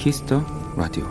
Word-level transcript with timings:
키스 0.00 0.26
더 0.26 0.42
라디오 0.78 1.06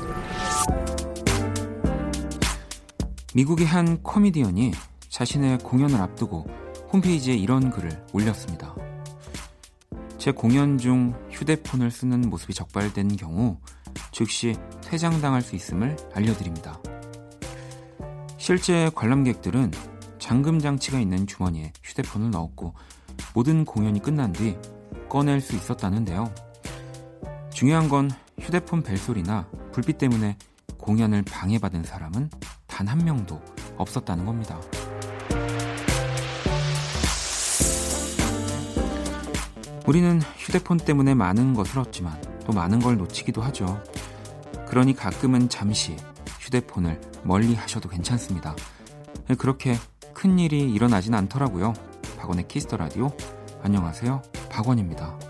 미국의 3.36 3.68
한 3.68 4.02
코미디언이 4.02 4.71
자신의 5.10 5.60
공연을 5.60 6.02
앞두고 6.02 6.48
홈페이지에 6.92 7.36
이런 7.36 7.70
글을 7.70 8.04
올렸습니다. 8.14 8.74
제 10.18 10.32
공연 10.32 10.80
중 10.80 11.14
휴대폰을 11.30 11.92
쓰는 11.92 12.21
모습이 12.32 12.56
적발된 12.56 13.16
경우 13.16 13.60
즉시 14.11 14.56
퇴장당할 14.82 15.44
수 15.44 15.56
있음을 15.56 15.96
알려드립니다. 16.16 16.82
실제 18.38 18.89
관람객들은 18.96 19.69
잠금 20.18 20.58
장치가 20.58 21.00
있는 21.00 21.28
주머니에 21.28 21.74
휴대폰을 21.83 22.32
넣었고 22.32 22.74
모든 23.36 23.66
공연이 23.66 24.02
끝난 24.02 24.33
뒤 24.33 24.58
꺼낼 25.08 25.42
수 25.42 25.56
있었다는데요. 25.56 26.33
중요한 27.54 27.88
건 27.88 28.10
휴대폰 28.50 28.82
벨소리나 28.82 29.48
불빛 29.71 30.00
때문에 30.00 30.36
공연을 30.80 31.21
방해받은 31.21 31.84
사람은 31.84 32.31
단 32.66 32.88
한 32.88 32.98
명도 32.98 33.39
없었다는 33.78 34.25
겁니다. 34.25 34.59
우리는 39.86 40.20
휴대폰 40.36 40.78
때문에 40.78 41.14
많은 41.14 41.53
것을 41.53 41.78
얻지만 41.78 42.20
또 42.48 42.52
많은 42.52 42.80
걸 42.80 42.97
놓치기도 42.97 43.39
하죠. 43.44 43.83
그러니 44.67 44.95
가끔은 44.95 45.50
잠시 45.50 45.95
휴대폰을 46.39 47.00
멀리 47.23 47.53
하셔도 47.53 47.88
괜찮습니다. 47.88 48.56
그렇게 49.38 49.75
큰 50.16 50.39
일이 50.39 50.73
일어나진 50.73 51.13
않더라고요. 51.13 51.73
박원의 52.17 52.47
키스터 52.47 52.78
라디오. 52.78 53.11
안녕하세요. 53.61 54.23
박원입니다. 54.50 55.28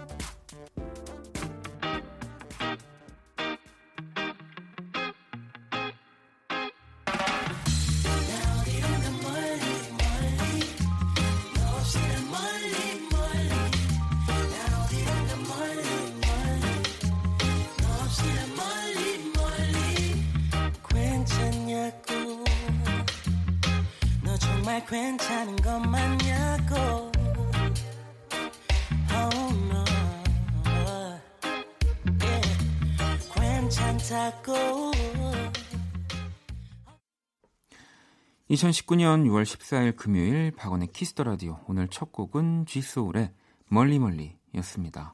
2019년 38.59 39.25
6월 39.25 39.43
14일 39.43 39.95
금요일 39.95 40.51
박원의 40.51 40.89
키스 40.89 41.11
더 41.11 41.23
라디오 41.23 41.59
오늘 41.67 41.87
첫 41.87 42.11
곡은 42.11 42.65
G소울의 42.65 43.31
멀리멀리였습니다. 43.69 45.13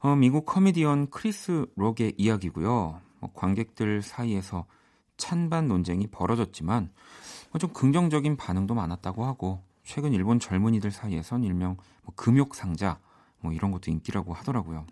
어, 0.00 0.14
미국 0.14 0.44
코미디언 0.44 1.08
크리스 1.08 1.64
록의 1.76 2.14
이야기고요. 2.18 3.00
뭐 3.20 3.32
관객들 3.32 4.02
사이에서 4.02 4.66
찬반 5.16 5.68
논쟁이 5.68 6.06
벌어졌지만 6.08 6.92
뭐좀 7.52 7.72
긍정적인 7.72 8.36
반응도 8.36 8.74
많았다고 8.74 9.24
하고 9.24 9.62
최근 9.82 10.12
일본 10.12 10.38
젊은이들 10.38 10.90
사이에선 10.90 11.44
일명 11.44 11.78
뭐 12.02 12.12
금욕 12.14 12.54
상자 12.54 13.00
뭐 13.40 13.52
이런 13.52 13.70
것도 13.70 13.90
인기라고 13.90 14.34
하더라고요. 14.34 14.86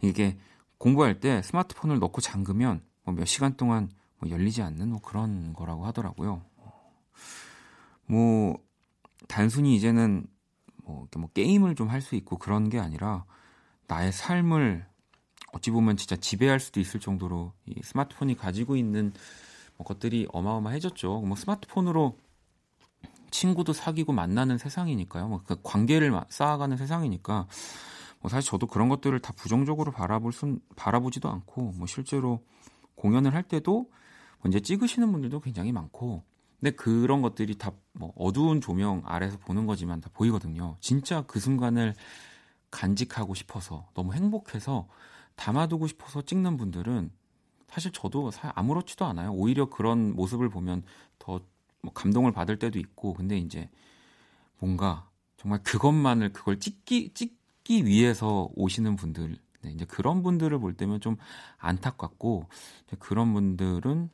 이게 0.00 0.36
공부할 0.78 1.20
때 1.20 1.42
스마트폰을 1.42 2.00
넣고 2.00 2.20
잠그면 2.20 2.82
뭐 3.04 3.14
몇 3.14 3.24
시간 3.26 3.56
동안 3.56 3.88
뭐 4.18 4.30
열리지 4.30 4.62
않는 4.62 4.88
뭐 4.90 5.00
그런 5.00 5.52
거라고 5.52 5.86
하더라고요. 5.86 6.42
뭐 8.06 8.58
단순히 9.28 9.76
이제는 9.76 10.26
뭐, 10.84 11.06
뭐 11.16 11.28
게임을 11.34 11.74
좀 11.74 11.90
할 11.90 12.00
수 12.00 12.14
있고 12.16 12.38
그런 12.38 12.68
게 12.70 12.78
아니라 12.78 13.24
나의 13.86 14.12
삶을 14.12 14.86
어찌 15.52 15.70
보면 15.70 15.96
진짜 15.96 16.16
지배할 16.16 16.60
수도 16.60 16.80
있을 16.80 17.00
정도로 17.00 17.52
이 17.66 17.80
스마트폰이 17.82 18.34
가지고 18.36 18.76
있는 18.76 19.12
뭐 19.76 19.86
것들이 19.86 20.26
어마어마해졌죠. 20.32 21.20
뭐 21.22 21.36
스마트폰으로 21.36 22.18
친구도 23.30 23.72
사귀고 23.72 24.12
만나는 24.12 24.58
세상이니까요. 24.58 25.28
뭐 25.28 25.42
그 25.46 25.56
관계를 25.62 26.18
쌓아가는 26.30 26.76
세상이니까 26.76 27.46
뭐 28.20 28.30
사실 28.30 28.50
저도 28.50 28.66
그런 28.66 28.88
것들을 28.88 29.18
다 29.20 29.32
부정적으로 29.36 29.92
바라볼 29.92 30.32
순 30.32 30.60
바라보지도 30.76 31.28
않고 31.28 31.72
뭐 31.76 31.86
실제로 31.86 32.42
공연을 32.96 33.34
할 33.34 33.42
때도 33.42 33.90
이제 34.46 34.60
찍으시는 34.60 35.10
분들도 35.12 35.40
굉장히 35.40 35.72
많고 35.72 36.22
근데 36.60 36.70
그런 36.72 37.22
것들이 37.22 37.56
다 37.56 37.72
뭐 37.98 38.12
어두운 38.16 38.60
조명 38.60 39.02
아래서 39.04 39.36
보는 39.38 39.66
거지만 39.66 40.00
다 40.00 40.08
보이거든요. 40.14 40.76
진짜 40.80 41.22
그 41.26 41.40
순간을 41.40 41.94
간직하고 42.70 43.34
싶어서 43.34 43.88
너무 43.94 44.14
행복해서 44.14 44.88
담아두고 45.34 45.86
싶어서 45.88 46.22
찍는 46.22 46.56
분들은 46.56 47.10
사실 47.68 47.92
저도 47.92 48.30
아무렇지도 48.54 49.04
않아요. 49.04 49.32
오히려 49.32 49.68
그런 49.68 50.14
모습을 50.14 50.48
보면 50.48 50.84
더뭐 51.18 51.40
감동을 51.92 52.32
받을 52.32 52.58
때도 52.58 52.78
있고 52.78 53.14
근데 53.14 53.36
이제 53.36 53.68
뭔가 54.58 55.08
정말 55.36 55.62
그것만을 55.62 56.32
그걸 56.32 56.58
찍기 56.60 57.14
찍기 57.14 57.84
위해서 57.84 58.48
오시는 58.54 58.96
분들 58.96 59.36
네, 59.62 59.72
이제 59.72 59.84
그런 59.84 60.22
분들을 60.22 60.56
볼 60.60 60.74
때면 60.74 61.00
좀 61.00 61.16
안타깝고 61.58 62.48
그런 63.00 63.34
분들은 63.34 64.10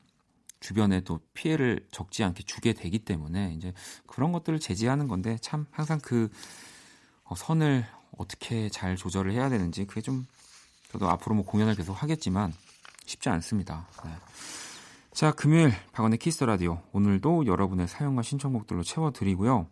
주변에 0.65 1.03
또 1.03 1.21
피해를 1.35 1.87
적지 1.91 2.25
않게 2.25 2.45
주게 2.45 2.73
되기 2.73 2.99
때문에 2.99 3.53
이제 3.53 3.75
그런 4.07 4.33
것들을 4.33 4.59
제지하는 4.59 5.09
건데 5.09 5.37
참 5.43 5.67
항상 5.71 5.99
그 6.03 6.31
어, 7.25 7.35
선을 7.35 7.85
어떻게 8.17 8.71
잘 8.71 8.97
조절을 8.97 9.33
해야 9.33 9.51
되는지 9.51 9.85
그게 9.85 10.01
좀 10.01 10.25
저도 10.91 11.11
앞으로 11.11 11.35
뭐 11.35 11.45
공연을 11.45 11.75
계속 11.75 11.93
하겠지만 11.93 12.55
쉽지 13.05 13.29
않습니다. 13.29 13.87
네. 14.07 14.11
자, 15.13 15.33
금요일 15.33 15.75
박원의 15.93 16.19
키스 16.19 16.35
더 16.35 16.45
라디오 16.45 16.81
오늘도 16.93 17.45
여러분의 17.45 17.87
사연과 17.87 18.23
신청곡들로 18.23 18.85
채워드리고요. 18.85 19.69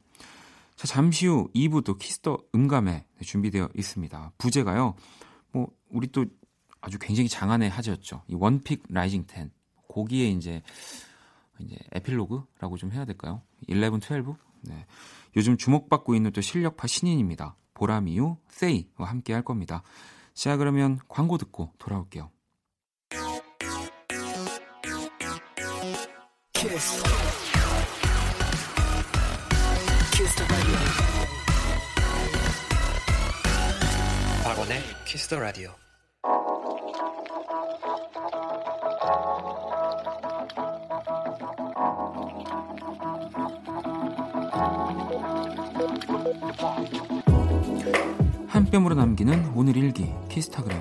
자, 0.76 0.86
잠시 0.86 1.26
후 1.26 1.48
2부도 1.54 1.98
키스 1.98 2.22
더 2.22 2.36
음감에 2.54 3.06
준비되어 3.22 3.70
있습니다. 3.74 4.32
부제가요. 4.36 4.94
뭐 5.52 5.68
우리 5.88 6.08
또 6.08 6.26
아주 6.82 6.98
굉장히 6.98 7.30
장안의 7.30 7.70
화제였죠. 7.70 8.24
이 8.28 8.34
one 8.34 8.55
pick 8.55 8.82
rising 8.90 9.24
10 9.26 9.61
거기에 9.92 10.28
이제 10.28 10.62
이제 11.58 11.76
에필로그라고 11.92 12.76
좀 12.76 12.92
해야 12.92 13.04
될까요? 13.04 13.42
11, 13.68 14.00
12? 14.00 14.34
네. 14.62 14.86
요즘 15.36 15.56
주목받고 15.56 16.14
있는 16.14 16.32
또 16.32 16.40
실력파 16.40 16.86
신인입니다. 16.86 17.56
보라미유, 17.74 18.36
세이와 18.48 19.08
함께 19.08 19.32
할 19.32 19.42
겁니다. 19.42 19.82
자, 20.34 20.56
그러면 20.56 20.98
광고 21.08 21.38
듣고 21.38 21.72
돌아올게요. 21.78 22.30
키스. 26.52 27.02
키스 30.14 30.46
박원의 34.44 34.82
키스 35.06 35.28
더 35.28 35.38
라디오. 35.38 35.74
한 48.72 48.80
뼘으로 48.80 48.94
남기는 48.94 49.52
오늘 49.54 49.76
일기 49.76 50.10
키스타그램 50.30 50.80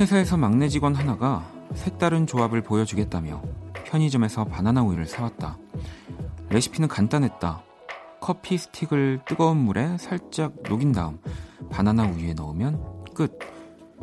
회사에서 0.00 0.38
막내 0.38 0.68
직원 0.68 0.94
하나가 0.94 1.46
색다른 1.74 2.26
조합을 2.26 2.62
보여주겠다며 2.62 3.42
편의점에서 3.84 4.46
바나나 4.46 4.82
우유를 4.82 5.04
사왔다. 5.04 5.58
레시피는 6.48 6.88
간단했다. 6.88 7.62
커피 8.20 8.56
스틱을 8.56 9.20
뜨거운 9.26 9.58
물에 9.58 9.98
살짝 9.98 10.54
녹인 10.66 10.92
다음 10.92 11.18
바나나 11.68 12.04
우유에 12.04 12.32
넣으면 12.32 13.04
끝. 13.14 13.38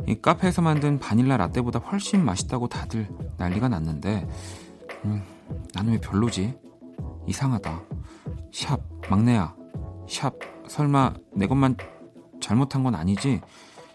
이 0.08 0.16
카페에서 0.22 0.62
만든 0.62 1.00
바닐라 1.00 1.38
라떼보다 1.38 1.80
훨씬 1.80 2.24
맛있다고 2.24 2.68
다들 2.68 3.08
난리가 3.38 3.70
났는데 3.70 4.28
음, 5.06 5.24
나는 5.74 5.94
왜 5.94 6.00
별로지? 6.00 6.58
이상하다. 7.28 7.82
샵, 8.52 8.80
막내야. 9.10 9.56
샵, 10.08 10.34
설마 10.68 11.14
내 11.34 11.48
것만 11.48 11.78
잘못한 12.42 12.84
건 12.84 12.96
아니지? 12.96 13.42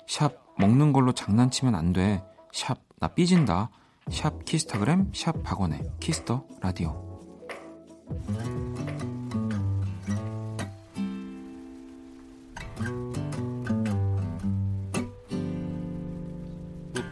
샵, 0.07 0.33
먹는 0.59 0.93
걸로 0.93 1.13
장난치면 1.13 1.75
안 1.75 1.93
돼. 1.93 2.23
샵, 2.53 2.79
나 2.99 3.09
삐진다. 3.09 3.71
샵 4.11 4.45
키스타그램, 4.45 5.11
샵 5.15 5.43
박원의 5.43 5.83
키스터 6.01 6.45
라디오. 6.61 7.05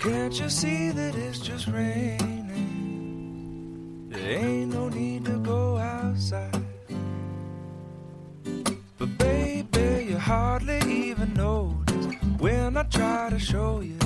Can't 0.00 0.38
you 0.38 0.48
see 0.48 0.90
that 0.92 1.16
it's 1.16 1.40
just 1.40 1.66
raining? 1.66 2.35
Ain't 4.26 4.74
no 4.74 4.88
need 4.88 5.24
to 5.26 5.38
go 5.38 5.76
outside. 5.76 6.50
But 8.98 9.18
baby, 9.18 10.06
you 10.08 10.18
hardly 10.18 10.80
even 10.88 11.32
notice 11.34 12.06
when 12.38 12.76
I 12.76 12.82
try 12.82 13.30
to 13.30 13.38
show 13.38 13.82
you. 13.82 13.96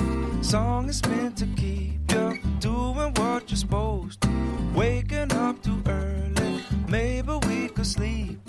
Song 0.43 0.87
is 0.89 1.03
meant 1.07 1.39
to 1.39 1.47
keep 1.57 2.11
you 2.11 2.39
doing 2.59 3.11
what 3.15 3.49
you're 3.49 3.57
supposed 3.57 4.21
to. 4.21 4.29
Waking 4.75 5.31
up 5.33 5.63
too 5.63 5.81
early, 5.87 6.63
maybe 6.87 7.39
we 7.47 7.69
could 7.69 7.87
sleep. 7.87 8.39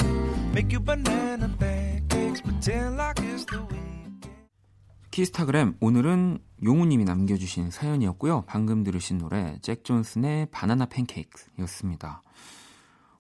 Make 0.52 0.72
you 0.72 0.80
banana 0.80 1.48
pancakes, 1.58 2.42
pretend 2.42 2.98
like 2.98 3.19
it's 3.20 3.46
the 3.46 3.62
weekend. 3.62 3.91
키스타그램 5.12 5.76
오늘은 5.80 6.38
용우님이 6.64 7.04
남겨주신 7.04 7.70
사연이었고요. 7.70 8.44
방금 8.46 8.82
들으신 8.82 9.18
노래 9.18 9.58
잭 9.60 9.84
존슨의 9.84 10.46
바나나 10.50 10.86
팬케이크였습니다. 10.86 12.22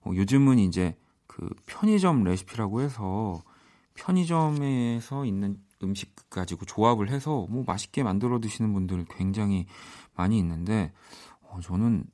어, 0.00 0.10
요즘은 0.14 0.58
이제 0.58 0.96
그 1.26 1.50
편의점 1.66 2.24
레시피라고 2.24 2.80
해서 2.80 3.42
편의점에서 3.92 5.26
있는 5.26 5.58
음식 5.82 6.16
가지고 6.30 6.64
조합을 6.64 7.10
해서 7.10 7.46
뭐 7.50 7.62
맛있게 7.66 8.02
만들어 8.02 8.40
드시는 8.40 8.72
분들 8.72 9.04
굉장히 9.10 9.66
많이 10.14 10.38
있는데 10.38 10.94
어, 11.42 11.60
저는 11.60 12.04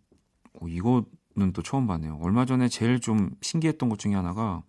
어, 0.61 0.67
이거는 0.67 1.53
또 1.55 1.63
처음 1.63 1.87
봤네요. 1.87 2.19
얼마 2.21 2.47
전에 2.47 2.69
제일 2.69 2.99
좀 2.99 3.31
신기했던 3.43 3.89
것 3.89 4.01
중에 4.01 4.15
하나가 4.15 4.65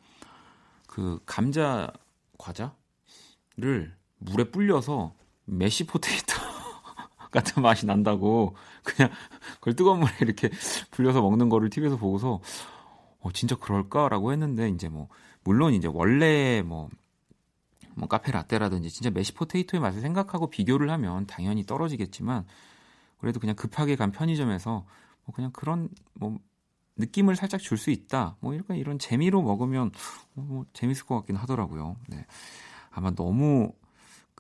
그 0.86 1.20
감자 1.26 1.92
과자를 2.38 3.98
물에 4.20 4.46
불려서 4.46 5.14
메시 5.46 5.86
포테이토 5.86 6.34
같은 7.32 7.62
맛이 7.62 7.86
난다고 7.86 8.56
그냥 8.84 9.12
그걸 9.56 9.76
뜨거운 9.76 10.00
물에 10.00 10.12
이렇게 10.22 10.50
불려서 10.92 11.22
먹는 11.22 11.50
거를 11.50 11.70
TV에서 11.70 11.98
보고서 11.98 12.42
어 13.22 13.32
진짜 13.34 13.56
그럴까라고 13.56 14.32
했는데 14.32 14.70
이제 14.70 14.90
뭐 14.90 15.10
물론 15.44 15.74
이제 15.74 15.88
원래 15.92 16.62
뭐뭐 16.62 16.90
뭐 17.96 18.08
카페 18.08 18.32
라떼라든지 18.32 18.90
진짜 18.90 19.10
메시 19.10 19.34
포테이토의 19.34 19.82
맛을 19.82 20.02
생각하고 20.02 20.50
비교를 20.50 20.90
하면 20.92 21.26
당연히 21.28 21.66
떨어지겠지만 21.66 22.46
그래도 23.18 23.40
그냥 23.40 23.56
급하게 23.56 23.96
간 23.96 24.12
편의점에서 24.12 24.86
뭐 25.26 25.36
그냥 25.36 25.52
그런 25.52 25.90
뭐 26.14 26.38
느낌을 26.98 27.36
살짝 27.36 27.62
줄 27.62 27.78
수 27.78 27.92
있다. 27.92 28.36
뭐 28.42 28.54
이런 28.54 28.78
이런 28.78 29.00
재미로 29.00 29.42
먹으면 29.42 29.92
뭐 30.34 30.66
재밌을 30.74 31.06
것 31.06 31.16
같긴 31.16 31.36
하더라고요. 31.38 31.96
네. 32.08 32.26
아마 32.92 33.12
너무 33.12 33.72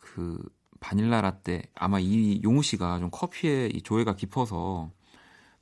그 0.02 0.38
바닐라 0.80 1.22
라떼 1.22 1.64
아마 1.76 2.00
이 2.00 2.42
용우 2.44 2.64
씨가 2.64 3.00
좀 3.00 3.10
커피에 3.12 3.68
이 3.68 3.82
조예가 3.82 4.16
깊어서 4.16 4.92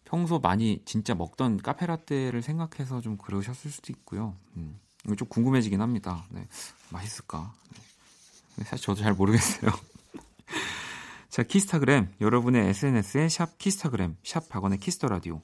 평소 0.04 0.40
많이 0.40 0.82
진짜 0.86 1.16
먹던 1.16 1.58
카페 1.58 1.86
라떼를 1.86 2.42
생각해서 2.42 3.02
좀 3.02 3.18
그러셨을 3.18 3.72
수도 3.72 3.92
있고요. 3.92 4.38
음, 4.56 4.80
좀 5.18 5.28
궁금해지긴 5.28 5.82
합니다. 5.82 6.26
네, 6.30 6.48
맛있을까? 6.92 7.54
네. 8.56 8.64
사실 8.64 8.86
저도 8.86 9.02
잘 9.02 9.14
모르겠어요. 9.14 9.72
자, 11.30 11.44
키스타그램 11.44 12.14
여러분의 12.22 12.70
SNS에 12.70 13.30
샵 13.30 13.58
키스타그램 13.58 14.16
샵 14.24 14.48
박원의 14.50 14.80
키스 14.80 14.97
더 14.97 15.08
라디오 15.08 15.42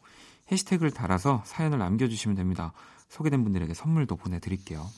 해시태그를 0.51 0.91
달아서 0.91 1.43
사연을 1.45 1.77
남겨주시면 1.77 2.35
됩니다. 2.35 2.73
소개된 3.09 3.43
분들에게 3.43 3.73
선물도 3.73 4.15
보내드릴게요. 4.15 4.89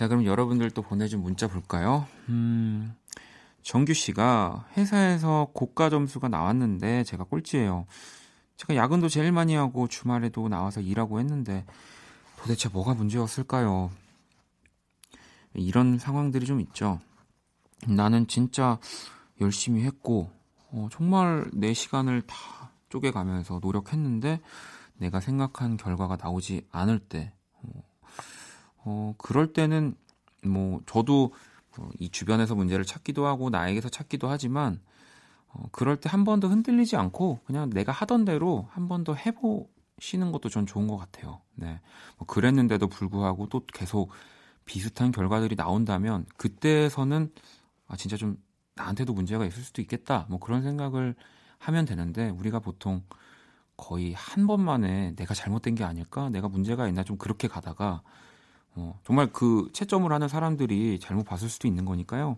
자, 0.00 0.08
그럼 0.08 0.24
여러분들 0.24 0.70
또 0.70 0.80
보내준 0.80 1.20
문자 1.20 1.46
볼까요? 1.46 2.06
음, 2.30 2.96
정규 3.60 3.92
씨가 3.92 4.64
회사에서 4.74 5.48
고가 5.52 5.90
점수가 5.90 6.28
나왔는데 6.28 7.04
제가 7.04 7.24
꼴찌예요. 7.24 7.84
제가 8.56 8.76
야근도 8.76 9.10
제일 9.10 9.30
많이 9.30 9.54
하고 9.54 9.88
주말에도 9.88 10.48
나와서 10.48 10.80
일하고 10.80 11.20
했는데 11.20 11.66
도대체 12.38 12.70
뭐가 12.70 12.94
문제였을까요? 12.94 13.90
이런 15.52 15.98
상황들이 15.98 16.46
좀 16.46 16.62
있죠. 16.62 16.98
나는 17.86 18.26
진짜 18.26 18.78
열심히 19.42 19.82
했고, 19.82 20.30
어, 20.70 20.88
정말 20.90 21.44
내 21.52 21.74
시간을 21.74 22.22
다 22.22 22.70
쪼개가면서 22.88 23.60
노력했는데 23.62 24.40
내가 24.96 25.20
생각한 25.20 25.76
결과가 25.76 26.16
나오지 26.16 26.66
않을 26.70 27.00
때, 27.00 27.34
어, 28.90 29.10
어, 29.10 29.14
그럴 29.18 29.52
때는 29.52 29.94
뭐 30.44 30.80
저도 30.86 31.32
어, 31.78 31.88
이 31.98 32.08
주변에서 32.10 32.54
문제를 32.54 32.84
찾기도 32.84 33.26
하고 33.26 33.50
나에게서 33.50 33.88
찾기도 33.88 34.28
하지만 34.28 34.80
어, 35.48 35.64
그럴 35.72 35.96
때 35.96 36.08
한 36.08 36.24
번 36.24 36.40
더 36.40 36.48
흔들리지 36.48 36.96
않고 36.96 37.40
그냥 37.46 37.70
내가 37.70 37.92
하던 37.92 38.24
대로 38.24 38.68
한 38.72 38.88
번 38.88 39.04
더 39.04 39.14
해보시는 39.14 40.32
것도 40.32 40.48
전 40.48 40.66
좋은 40.66 40.86
것 40.88 40.96
같아요. 40.96 41.40
네. 41.54 41.80
뭐 42.18 42.26
그랬는데도 42.26 42.88
불구하고 42.88 43.48
또 43.48 43.64
계속 43.72 44.10
비슷한 44.64 45.12
결과들이 45.12 45.56
나온다면 45.56 46.26
그때서는 46.36 47.32
아, 47.88 47.96
진짜 47.96 48.16
좀 48.16 48.36
나한테도 48.76 49.12
문제가 49.14 49.44
있을 49.46 49.62
수도 49.62 49.82
있겠다. 49.82 50.26
뭐 50.30 50.38
그런 50.38 50.62
생각을 50.62 51.14
하면 51.58 51.84
되는데 51.84 52.30
우리가 52.30 52.60
보통 52.60 53.02
거의 53.76 54.12
한 54.14 54.46
번만에 54.46 55.14
내가 55.16 55.34
잘못된 55.34 55.74
게 55.74 55.84
아닐까? 55.84 56.28
내가 56.30 56.48
문제가 56.48 56.86
있나? 56.88 57.02
좀 57.04 57.16
그렇게 57.18 57.48
가다가 57.48 58.02
어, 58.74 58.98
정말 59.04 59.32
그 59.32 59.68
채점을 59.72 60.10
하는 60.12 60.28
사람들이 60.28 60.98
잘못 61.00 61.24
봤을 61.24 61.48
수도 61.48 61.66
있는 61.68 61.84
거니까요. 61.84 62.36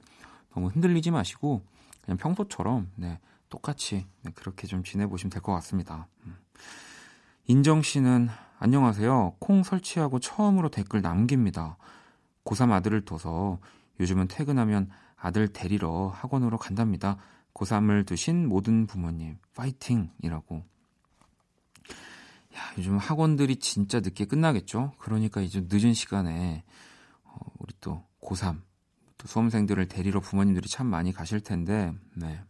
너무 0.55 0.69
흔들리지 0.69 1.11
마시고 1.11 1.62
그냥 2.05 2.19
평소처럼 2.19 2.90
네, 2.96 3.19
똑같이 3.49 4.06
네, 4.23 4.31
그렇게 4.34 4.67
좀 4.67 4.82
지내보시면 4.82 5.31
될 5.31 5.43
것 5.43 5.52
같습니다. 5.55 6.06
음. 6.26 6.37
인정 7.46 7.83
씨는 7.83 8.28
안녕하세요. 8.59 9.37
콩 9.38 9.62
설치하고 9.62 10.21
처음으로 10.21 10.68
댓글 10.68 11.02
남깁니다. 11.02 11.76
고3 12.45 12.71
아들을 12.73 13.04
둬서 13.04 13.59
요즘은 14.00 14.28
퇴근하면 14.28 14.88
아들 15.16 15.49
데리러 15.49 16.09
학원으로 16.09 16.59
간답니다. 16.59 17.16
고3을 17.54 18.07
두신 18.07 18.49
모든 18.49 18.87
부모님 18.87 19.38
파이팅이라고 19.54 20.64
야, 22.56 22.61
요즘 22.78 22.99
학원들이 22.99 23.56
진짜 23.56 24.00
늦게 24.00 24.26
끝나겠죠? 24.26 24.92
그러니까 24.99 25.40
이제 25.40 25.64
늦은 25.71 25.94
시간에 25.94 26.64
어, 27.25 27.37
우리 27.59 27.73
또 27.80 28.04
고3 28.21 28.61
또 29.18 29.26
수험생들을 29.28 29.87
데리러 29.88 30.21
부모님들이 30.21 30.68
참 30.68 30.87
많이 30.87 31.12
가실 31.12 31.40
텐데, 31.40 31.92
네. 32.14 32.40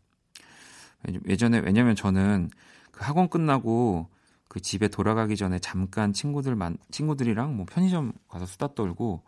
예전에 1.28 1.58
왜냐면 1.58 1.94
저는 1.96 2.50
그 2.92 3.04
학원 3.04 3.28
끝나고 3.28 4.08
그 4.48 4.60
집에 4.60 4.88
돌아가기 4.88 5.36
전에 5.36 5.58
잠깐 5.58 6.12
친구들 6.12 6.54
만 6.54 6.76
친구들이랑 6.90 7.56
뭐 7.56 7.66
편의점 7.68 8.12
가서 8.28 8.46
수다 8.46 8.74
떨고 8.74 9.22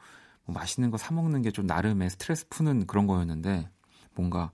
뭐 0.45 0.54
맛있는 0.54 0.90
거 0.90 0.97
사 0.99 1.12
먹는 1.14 1.43
게 1.43 1.50
좀 1.50 1.66
나름의 1.66 2.11
스트레스 2.11 2.49
푸는 2.49 2.87
그런 2.87 3.07
거였는데 3.07 3.69
뭔가 4.14 4.52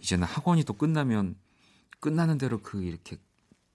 이제는 0.00 0.26
학원이 0.26 0.64
또 0.64 0.72
끝나면 0.74 1.36
끝나는 2.00 2.38
대로 2.38 2.58
그 2.62 2.82
이렇게 2.82 3.16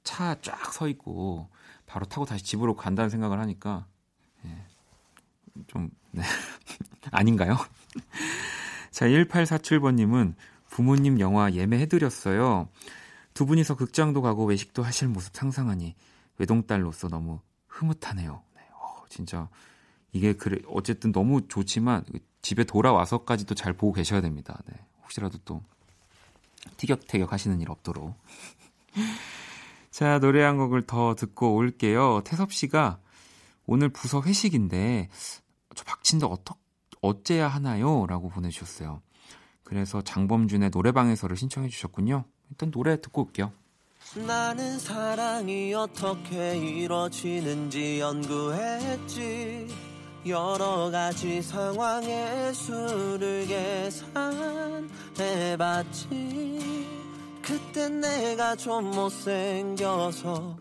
차 0.04 0.36
쫙 0.42 0.74
서 0.74 0.88
있고 0.90 1.50
바로 1.86 2.06
타고 2.06 2.26
다시 2.26 2.44
집으로 2.44 2.76
간다는 2.76 3.10
생각을 3.10 3.40
하니까 3.40 3.86
예, 4.46 4.66
좀 5.68 5.90
네. 6.12 6.24
아닌가요? 7.12 7.58
자, 8.92 9.08
1847번님은 9.08 10.36
부모님 10.70 11.20
영화 11.20 11.52
예매해드렸어요. 11.52 12.70
두 13.34 13.46
분이서 13.46 13.76
극장도 13.76 14.22
가고 14.22 14.46
외식도 14.46 14.84
하실 14.84 15.08
모습 15.08 15.36
상상하니 15.36 15.96
외동딸로서 16.38 17.08
너무 17.10 17.40
흐뭇하네요. 17.68 18.44
네, 18.56 18.62
어, 18.76 19.04
진짜 19.10 19.50
이게 20.12 20.34
그래 20.34 20.60
어쨌든 20.68 21.12
너무 21.12 21.48
좋지만 21.48 22.04
집에 22.42 22.64
돌아와서까지도 22.64 23.56
잘 23.56 23.74
보고 23.74 23.94
계셔야 23.94 24.22
됩니다. 24.22 24.62
네, 24.68 24.76
혹시라도 25.04 25.38
또 25.46 25.64
티격태격 26.78 27.32
하시는 27.32 27.60
일 27.62 27.70
없도록. 27.72 28.16
자, 29.94 30.18
노래 30.18 30.42
한 30.42 30.58
곡을 30.58 30.82
더 30.88 31.14
듣고 31.14 31.54
올게요. 31.54 32.22
태섭 32.26 32.52
씨가 32.52 32.98
오늘 33.68 33.90
부서 33.90 34.24
회식인데 34.24 35.08
저 35.76 35.84
박친다 35.84 36.26
어떻 36.26 36.58
어째야 37.02 37.48
하나요? 37.48 38.08
라고 38.08 38.30
보내주셨어요. 38.30 39.04
그래서 39.64 40.02
장범준의 40.02 40.72
노래방에서를 40.74 41.38
신청해 41.38 41.70
주셨군요. 41.70 42.26
일단 42.50 42.72
노래 42.72 43.00
듣고 43.00 43.22
올게요. 43.22 43.52
나는 44.16 44.80
사랑이 44.80 45.72
어떻게 45.76 46.58
이루어지는지 46.58 48.00
연구했지 48.00 49.68
여러 50.26 50.90
가지 50.90 51.40
상황의 51.44 52.52
수를 52.56 53.46
계산해봤지 55.06 57.03
그때 57.46 57.90
내가 57.90 58.56
좀 58.56 58.92
못생겨서 58.92 60.56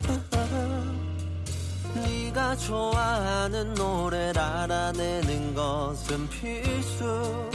네가 1.94 2.56
좋아하는 2.56 3.72
노래를 3.74 4.36
알아내는 4.40 5.54
것은 5.54 6.28
필수. 6.28 7.50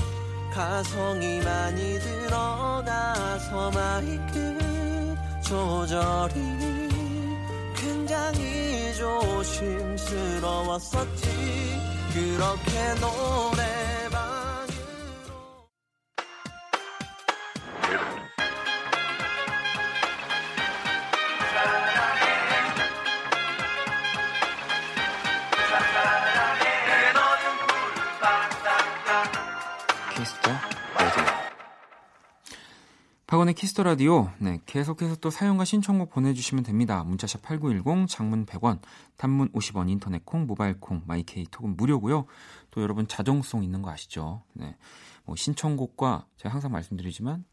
가성이 0.54 1.40
많이 1.42 2.00
들어가서 2.00 3.72
마이크 3.72 4.58
조절이 5.44 6.34
굉장히 7.76 8.94
조심스러웠었지. 8.96 10.38
그렇게 12.14 12.96
노래 13.00 13.87
박원의 33.38 33.54
키스 33.54 33.72
더 33.73 33.84
라디오. 33.84 34.32
네, 34.40 34.60
계속해서 34.66 35.18
또 35.18 35.30
사연과 35.30 35.64
신청곡 35.64 36.10
보내주시면 36.10 36.64
됩니다. 36.64 37.04
문자샵 37.04 37.44
8910, 37.44 38.08
장문 38.10 38.48
100원, 38.48 38.80
단문 39.16 39.52
50원, 39.52 39.92
인터넷 39.92 40.26
콩, 40.26 40.48
모바일 40.48 40.80
콩, 40.80 41.04
마이케이 41.06 41.46
톡은 41.46 41.78
무료고요. 41.78 42.26
또 42.72 42.82
여러분 42.82 43.08
자정송 43.08 43.64
있는 43.64 43.84
거 43.84 43.92
아시죠? 43.92 44.42
네, 44.54 44.76
뭐 45.24 45.36
신청곡과 45.36 46.26
제가 46.38 46.52
항상 46.52 46.72
말씀드리지만 46.72 47.46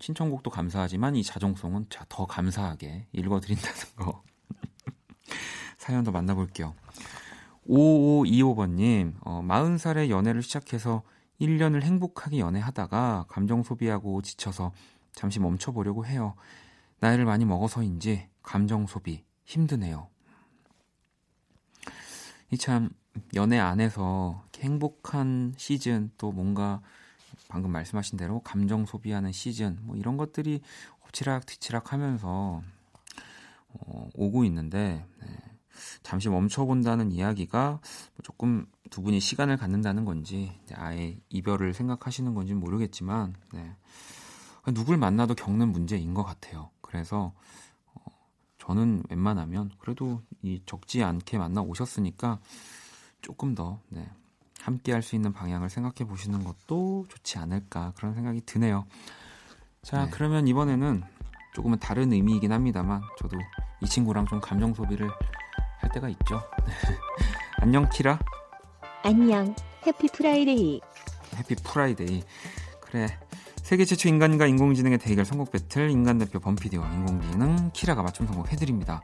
신청곡도 0.00 0.50
감사하지만 0.50 1.14
이 1.14 1.22
자정송은 1.22 1.86
더 2.08 2.26
감사하게 2.26 3.06
읽어드린다는 3.12 3.78
거. 3.98 4.24
사연 5.78 6.02
더 6.02 6.10
만나볼게요. 6.10 6.74
5525번님, 7.68 9.14
어, 9.20 9.42
40살에 9.46 10.08
연애를 10.08 10.42
시작해서 10.42 11.04
1년을 11.40 11.82
행복하게 11.82 12.38
연애하다가 12.38 13.26
감정 13.28 13.62
소비하고 13.62 14.22
지쳐서 14.22 14.72
잠시 15.12 15.40
멈춰보려고 15.40 16.06
해요. 16.06 16.34
나이를 17.00 17.24
많이 17.24 17.44
먹어서인지 17.44 18.28
감정 18.42 18.86
소비 18.86 19.24
힘드네요. 19.44 20.08
이 22.50 22.56
참 22.56 22.90
연애 23.34 23.58
안에서 23.58 24.44
행복한 24.58 25.54
시즌 25.56 26.10
또 26.18 26.32
뭔가 26.32 26.80
방금 27.48 27.70
말씀하신 27.72 28.18
대로 28.18 28.40
감정 28.40 28.84
소비하는 28.86 29.32
시즌 29.32 29.78
뭐 29.82 29.96
이런 29.96 30.16
것들이 30.16 30.60
엎치락 31.00 31.46
뒤치락 31.46 31.92
하면서 31.92 32.62
어, 33.68 34.08
오고 34.14 34.44
있는데 34.44 35.04
네. 35.20 35.26
잠시 36.02 36.28
멈춰본다는 36.28 37.12
이야기가 37.12 37.80
조금 38.22 38.66
두 38.90 39.02
분이 39.02 39.20
시간을 39.20 39.56
갖는다는 39.56 40.04
건지 40.04 40.52
아예 40.74 41.18
이별을 41.28 41.74
생각하시는 41.74 42.34
건지 42.34 42.54
모르겠지만 42.54 43.34
네. 43.52 43.74
누굴 44.74 44.96
만나도 44.96 45.34
겪는 45.34 45.68
문제인 45.72 46.14
것 46.14 46.24
같아요. 46.24 46.70
그래서 46.80 47.32
어, 47.94 48.00
저는 48.58 49.02
웬만하면 49.08 49.70
그래도 49.78 50.22
이 50.42 50.62
적지 50.66 51.02
않게 51.02 51.38
만나 51.38 51.62
오셨으니까 51.62 52.38
조금 53.22 53.54
더 53.54 53.80
네, 53.88 54.08
함께 54.60 54.92
할 54.92 55.02
수 55.02 55.16
있는 55.16 55.32
방향을 55.32 55.70
생각해 55.70 56.08
보시는 56.08 56.44
것도 56.44 57.06
좋지 57.08 57.38
않을까 57.38 57.92
그런 57.96 58.14
생각이 58.14 58.42
드네요. 58.44 58.86
자, 59.82 60.04
네. 60.04 60.10
그러면 60.10 60.46
이번에는 60.48 61.02
조금은 61.54 61.78
다른 61.78 62.12
의미이긴 62.12 62.52
합니다만 62.52 63.00
저도 63.18 63.38
이 63.80 63.86
친구랑 63.86 64.26
좀 64.26 64.40
감정 64.40 64.74
소비를 64.74 65.08
할 65.78 65.90
때가 65.92 66.08
있죠. 66.10 66.42
안녕 67.60 67.88
키라. 67.90 68.18
안녕. 69.02 69.54
Happy 69.86 70.08
Friday. 70.08 70.80
Happy 71.36 71.54
Friday. 71.56 72.22
그래. 72.80 73.06
세계 73.62 73.84
최초 73.84 74.08
인간과 74.08 74.46
인공지능의 74.46 74.98
대결 74.98 75.24
선곡 75.24 75.52
배틀 75.52 75.90
인간 75.90 76.18
대표 76.18 76.38
범피디와 76.40 76.90
인공지능 76.94 77.70
키라가 77.72 78.02
맞춤 78.02 78.26
선곡해드립니다. 78.26 79.02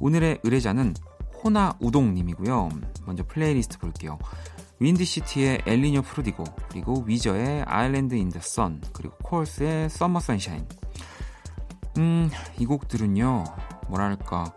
오늘의 0.00 0.38
의뢰자는 0.44 0.94
호나우동님이고요. 1.42 2.68
먼저 3.04 3.24
플레이리스트 3.26 3.78
볼게요. 3.78 4.18
윈디시티의 4.78 5.62
El 5.66 5.78
Niño 5.78 6.02
Pródigo 6.02 6.44
그리고 6.68 7.02
위저의 7.06 7.62
Island 7.66 8.14
in 8.14 8.28
the 8.30 8.40
Sun 8.40 8.82
그리고 8.92 9.16
코얼스의 9.22 9.88
Summer 9.90 10.20
Sunshine 10.20 10.68
음, 11.98 12.30
이 12.58 12.66
곡들은요. 12.66 13.44
뭐랄까 13.88 14.54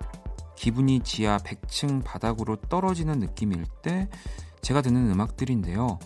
기분이 0.58 1.00
지하 1.02 1.38
100층 1.38 2.04
바닥으로 2.04 2.58
떨어지는 2.58 3.20
느낌일 3.20 3.64
때 3.82 4.10
제가 4.62 4.82
듣는 4.82 5.12
음악들인데요. 5.12 6.00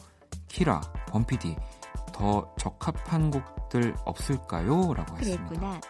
키라, 0.47 0.81
범피디, 1.09 1.55
더 2.13 2.53
적합한 2.57 3.31
곡들 3.31 3.95
없을까요? 4.05 4.93
라고 4.93 5.17
했습니다. 5.17 5.45
그랬구나. 5.49 5.81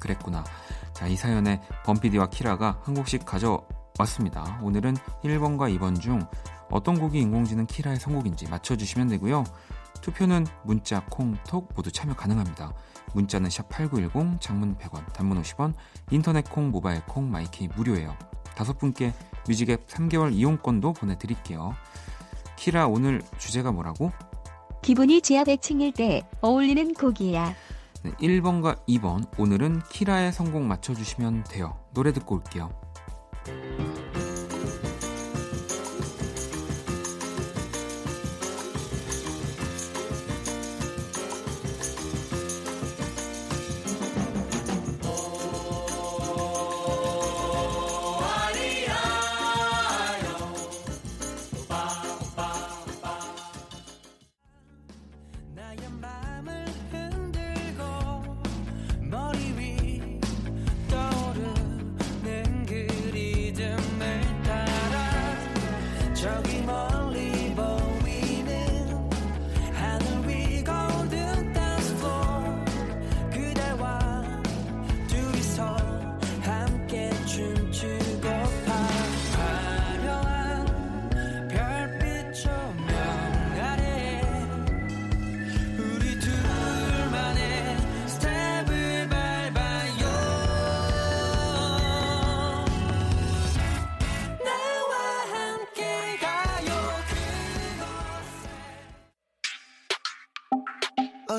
그랬구나. 0.00 0.44
자, 0.92 1.06
이 1.06 1.16
사연에 1.16 1.60
범피디와 1.84 2.30
키라가 2.30 2.80
한 2.82 2.94
곡씩 2.94 3.26
가져왔습니다. 3.26 4.60
오늘은 4.62 4.94
1번과 5.24 5.76
2번 5.78 6.00
중 6.00 6.26
어떤 6.70 6.98
곡이 6.98 7.20
인공지능 7.20 7.66
키라의 7.66 7.98
선곡인지 7.98 8.48
맞춰주시면 8.48 9.08
되고요. 9.08 9.44
투표는 10.00 10.46
문자, 10.64 11.04
콩, 11.10 11.34
톡 11.48 11.68
모두 11.74 11.90
참여 11.90 12.14
가능합니다. 12.14 12.72
문자는 13.14 13.48
샵8910, 13.48 14.40
장문 14.40 14.76
100원, 14.78 15.12
단문 15.12 15.40
50원, 15.42 15.74
인터넷 16.10 16.48
콩, 16.48 16.70
모바일 16.70 17.04
콩, 17.06 17.30
마이케이 17.30 17.68
무료예요. 17.68 18.16
다섯 18.54 18.78
분께 18.78 19.12
뮤직앱 19.48 19.86
3개월 19.88 20.32
이용권도 20.32 20.92
보내드릴게요. 20.92 21.74
키라 22.56 22.86
오늘 22.86 23.22
주제가 23.38 23.72
뭐라고? 23.72 24.12
기분이 24.82 25.20
지하 25.20 25.44
100층일 25.44 25.94
때 25.94 26.22
어울리는 26.40 26.94
곡이야. 26.94 27.54
네, 28.02 28.12
1번과 28.12 28.86
2번 28.86 29.26
오늘은 29.38 29.82
키라의 29.90 30.32
선곡 30.32 30.62
맞춰주시면 30.62 31.44
돼요. 31.44 31.76
노래 31.92 32.12
듣고 32.12 32.36
올게요. 32.36 32.70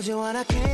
You 0.07 0.17
wanna 0.17 0.45
kiss 0.45 0.66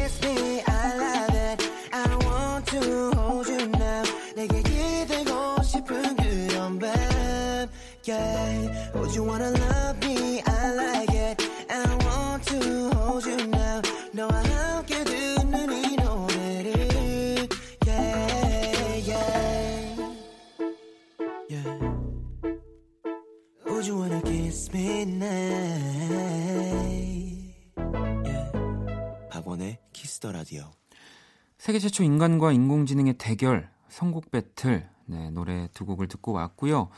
세계 31.73 31.79
최초 31.79 32.03
인간과 32.03 32.51
인공지능의 32.51 33.15
대결, 33.17 33.67
선곡 33.89 34.29
배틀, 34.29 34.87
네, 35.07 35.31
노래 35.31 35.67
두 35.73 35.87
곡을 35.87 36.07
듣고 36.07 36.31
왔고요. 36.31 36.89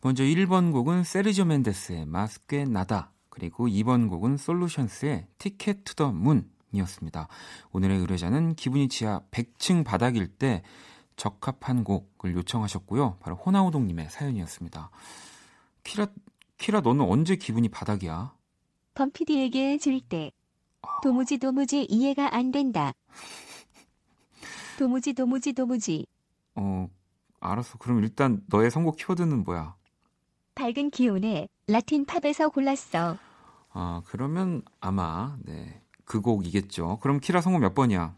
먼저 0.00 0.22
1번 0.22 0.70
곡은 0.70 1.02
세르지오 1.02 1.44
멘데스의 1.44 2.06
Mas 2.06 2.35
Que 2.35 2.64
Nada, 2.64 3.10
그리고 3.30 3.66
2번 3.66 4.08
곡은 4.08 4.36
솔루션스의 4.36 5.26
Ticket 5.38 5.82
to 5.82 5.96
the 5.96 6.12
Moon이었습니다. 6.12 7.26
오늘의 7.72 7.98
의뢰자는 7.98 8.54
기분이 8.54 8.88
지하 8.88 9.22
100층 9.32 9.84
바닥일 9.84 10.28
때 10.28 10.62
적합한 11.16 11.82
곡을 11.82 12.32
요청하셨고요. 12.36 13.16
바로 13.18 13.34
호나우동님의 13.34 14.08
사연이었습니다. 14.08 14.90
키라, 15.82 16.06
키라 16.58 16.80
너는 16.80 17.04
언제 17.04 17.34
기분이 17.34 17.68
바닥이야? 17.68 18.32
범피디에게 18.94 19.78
질 19.78 20.00
때. 20.00 20.30
도무지 21.02 21.38
도무지 21.38 21.82
이해가 21.90 22.36
안 22.36 22.52
된다. 22.52 22.92
도무지 24.78 25.12
도무지 25.12 25.52
도무지. 25.52 26.06
어, 26.54 26.88
알았어. 27.40 27.78
그럼 27.78 28.02
일단 28.02 28.42
너의 28.46 28.70
선곡 28.70 28.96
키워드는 28.96 29.44
뭐야? 29.44 29.76
밝은 30.54 30.90
기운에 30.90 31.48
라틴 31.66 32.04
팝에서 32.04 32.48
골랐어. 32.50 33.16
아, 33.70 34.02
그러면 34.04 34.62
아마 34.80 35.36
네. 35.44 35.82
그 36.04 36.20
곡이겠죠. 36.20 36.98
그럼 37.00 37.20
키라 37.20 37.40
선곡 37.40 37.62
몇 37.62 37.74
번이야? 37.74 38.14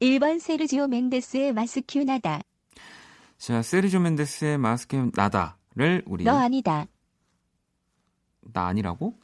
1번 0.00 0.40
세르지오 0.40 0.88
멘데스의 0.88 1.52
마스큐 1.52 2.04
나다. 2.04 2.40
자, 3.38 3.62
세르지오 3.62 4.00
멘데스의 4.00 4.58
마스케 4.58 5.10
나다를 5.14 6.02
우리 6.06 6.24
너 6.24 6.36
아니다. 6.36 6.86
나 8.52 8.66
아니라고? 8.66 9.14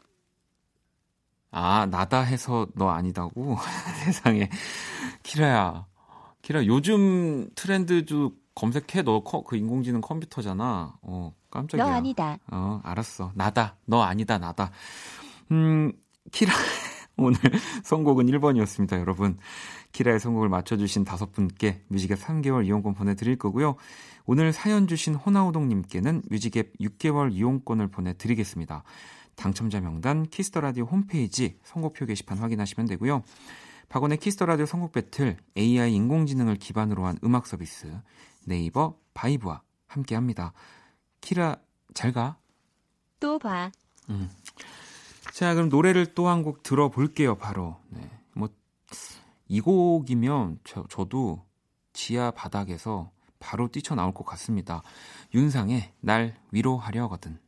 아, 1.50 1.86
나다 1.86 2.20
해서 2.22 2.66
너 2.74 2.88
아니다고? 2.88 3.56
세상에. 4.04 4.48
키라야. 5.22 5.86
키라, 6.42 6.66
요즘 6.66 7.48
트렌드도 7.54 8.32
검색해. 8.54 9.02
너 9.02 9.22
그 9.22 9.56
인공지능 9.56 10.00
컴퓨터잖아. 10.00 10.94
어, 11.02 11.34
깜짝이야. 11.50 11.84
너 11.84 11.90
아니다. 11.90 12.38
어, 12.50 12.80
알았어. 12.84 13.32
나다. 13.34 13.76
너 13.86 14.02
아니다. 14.02 14.38
나다. 14.38 14.70
음, 15.50 15.92
키라. 16.32 16.52
오늘 17.16 17.38
선곡은 17.84 18.26
1번이었습니다, 18.26 18.98
여러분. 18.98 19.38
키라의 19.92 20.18
선곡을 20.18 20.48
맞춰주신 20.48 21.04
다섯 21.04 21.32
분께 21.32 21.82
뮤직앱 21.88 22.18
3개월 22.18 22.66
이용권 22.66 22.94
보내드릴 22.94 23.36
거고요. 23.36 23.76
오늘 24.24 24.52
사연 24.52 24.86
주신 24.88 25.14
호나우동님께는 25.14 26.22
뮤직앱 26.30 26.78
6개월 26.80 27.32
이용권을 27.32 27.88
보내드리겠습니다. 27.88 28.82
당첨자 29.36 29.80
명단 29.80 30.24
키스 30.24 30.47
더 30.47 30.61
라디오 30.61 30.84
홈페이지 30.84 31.58
선곡표 31.64 32.06
게시판 32.06 32.38
확인하시면 32.38 32.86
되고요. 32.88 33.22
박원의 33.88 34.18
키스 34.18 34.37
더 34.37 34.48
라디오 34.48 34.66
선곡 34.66 34.92
배틀 34.92 35.36
AI 35.56 35.94
인공지능을 35.94 36.56
기반으로 36.56 37.06
한 37.06 37.18
음악 37.24 37.46
서비스 37.46 37.92
네이버 38.44 38.98
바이브와 39.14 39.62
함께합니다. 39.86 40.52
키라 41.20 41.56
잘 41.94 42.12
가. 42.12 42.38
또 43.20 43.38
봐. 43.38 43.70
음. 44.10 44.30
자 45.32 45.54
그럼 45.54 45.68
노래를 45.68 46.14
또 46.14 46.26
한 46.28 46.42
곡 46.42 46.62
들어볼게요. 46.62 47.36
바로 47.36 47.76
네. 47.88 48.00
뭐이 48.34 49.60
곡이면 49.60 50.58
저, 50.64 50.84
저도 50.88 51.44
지하 51.92 52.30
바닥에서 52.30 53.10
바로 53.38 53.68
뛰쳐나올 53.68 54.12
것 54.14 54.24
같습니다. 54.24 54.82
윤상의 55.34 55.92
날 56.00 56.36
위로하려거든. 56.52 57.38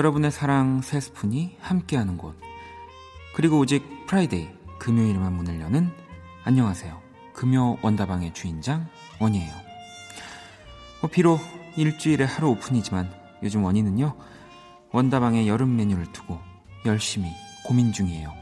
여러분의 0.00 0.30
사랑 0.30 0.80
세 0.80 0.98
스푼이 0.98 1.58
함께하는 1.60 2.16
곳. 2.16 2.34
그리고 3.34 3.58
오직 3.58 4.06
Friday, 4.06 4.48
금요일만 4.78 5.30
문을 5.34 5.60
여는 5.60 5.92
안녕하세요. 6.44 6.98
금요 7.34 7.76
원다방의 7.82 8.32
주인장 8.32 8.88
원이에요. 9.18 9.52
뭐 11.02 11.10
비록 11.10 11.38
일주일에 11.76 12.24
하루 12.24 12.48
오픈이지만 12.48 13.12
요즘 13.42 13.62
원이는요 13.62 14.16
원다방의 14.92 15.46
여름 15.46 15.76
메뉴를 15.76 16.10
두고 16.12 16.38
열심히 16.86 17.30
고민 17.66 17.92
중이에요. 17.92 18.32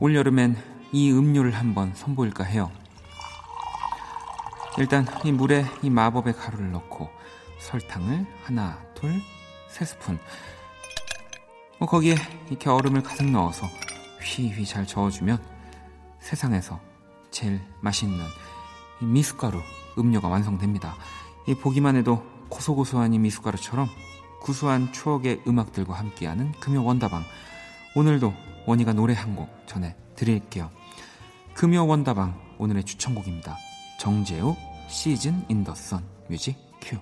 올 0.00 0.14
여름엔 0.16 0.56
이 0.92 1.12
음료를 1.12 1.52
한번 1.52 1.94
선보일까 1.94 2.44
해요. 2.44 2.70
일단 4.78 5.04
이 5.26 5.30
물에 5.32 5.66
이 5.82 5.90
마법의 5.90 6.32
가루를 6.32 6.72
넣고 6.72 7.10
설탕을 7.58 8.26
하나, 8.44 8.82
둘, 8.94 9.20
세 9.72 9.86
스푼. 9.86 10.18
뭐 11.78 11.88
거기에 11.88 12.14
이렇게 12.48 12.68
얼음을 12.68 13.02
가득 13.02 13.24
넣어서 13.30 13.66
휘휘 14.22 14.64
잘 14.66 14.86
저어주면 14.86 15.42
세상에서 16.20 16.78
제일 17.30 17.60
맛있는 17.80 18.24
이 19.00 19.04
미숫가루 19.04 19.60
음료가 19.98 20.28
완성됩니다. 20.28 20.94
이 21.48 21.54
보기만 21.54 21.96
해도 21.96 22.22
고소고소한 22.50 23.14
이 23.14 23.18
미숫가루처럼 23.18 23.88
구수한 24.42 24.92
추억의 24.92 25.42
음악들과 25.48 25.94
함께하는 25.94 26.52
금요 26.60 26.84
원다방. 26.84 27.24
오늘도 27.96 28.32
원희가 28.66 28.92
노래 28.92 29.14
한 29.14 29.34
곡 29.34 29.48
전해 29.66 29.96
드릴게요. 30.14 30.70
금요 31.54 31.86
원다방 31.86 32.56
오늘의 32.58 32.84
추천곡입니다. 32.84 33.56
정재우 33.98 34.54
시즌 34.88 35.44
인 35.48 35.64
더 35.64 35.72
선 35.74 36.04
뮤직 36.28 36.58
큐 36.80 36.98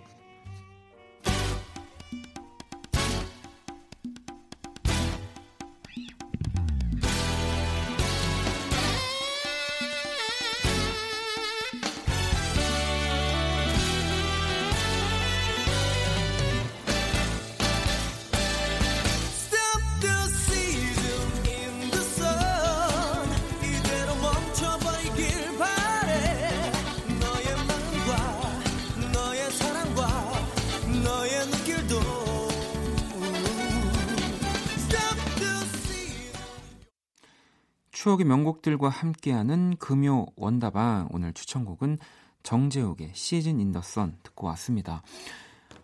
명곡들과 38.31 38.88
함께하는 38.88 39.77
금요 39.79 40.27
원다방 40.37 41.09
오늘 41.11 41.33
추천곡은 41.33 41.99
정재욱의 42.45 43.11
시즌 43.12 43.59
인 43.59 43.73
더 43.73 43.81
선 43.81 44.16
듣고 44.23 44.47
왔습니다. 44.47 45.03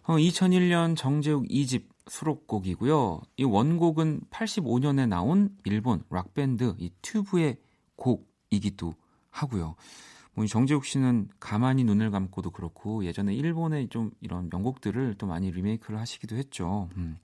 어, 0.05 0.15
2001년 0.15 0.97
정재욱 0.97 1.49
2집 1.49 1.87
수록곡이고요. 2.07 3.21
이 3.39 3.43
원곡은 3.43 4.21
85년에 4.31 5.09
나온 5.09 5.57
일본 5.65 6.05
락밴드 6.09 6.77
이 6.79 6.93
튜브의 7.03 7.57
곡이기도 7.97 8.95
하고요. 9.31 9.75
뭐이 10.35 10.47
정재욱 10.47 10.85
씨는 10.85 11.29
가만히 11.41 11.83
눈을 11.83 12.13
감고도 12.13 12.53
그렇고 12.53 13.05
예전에 13.05 13.35
일본의 13.35 13.89
좀 13.89 14.13
이런 14.21 14.49
명곡들을 14.53 15.17
또 15.19 15.27
많이 15.27 15.51
리메이크를 15.51 15.99
하시기도 15.99 16.37
했죠. 16.37 16.91
음. 16.97 17.17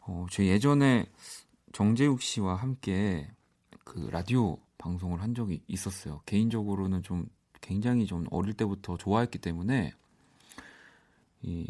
어, 0.00 0.26
제 0.28 0.46
예전에 0.46 1.06
정재욱 1.72 2.20
씨와 2.20 2.56
함께 2.56 3.28
그 3.84 4.08
라디오 4.10 4.58
방송을 4.78 5.22
한 5.22 5.34
적이 5.34 5.62
있었어요. 5.66 6.20
개인적으로는 6.26 7.02
좀 7.02 7.26
굉장히 7.60 8.06
좀 8.06 8.26
어릴 8.30 8.54
때부터 8.54 8.96
좋아했기 8.96 9.38
때문에 9.38 9.92
이 11.42 11.66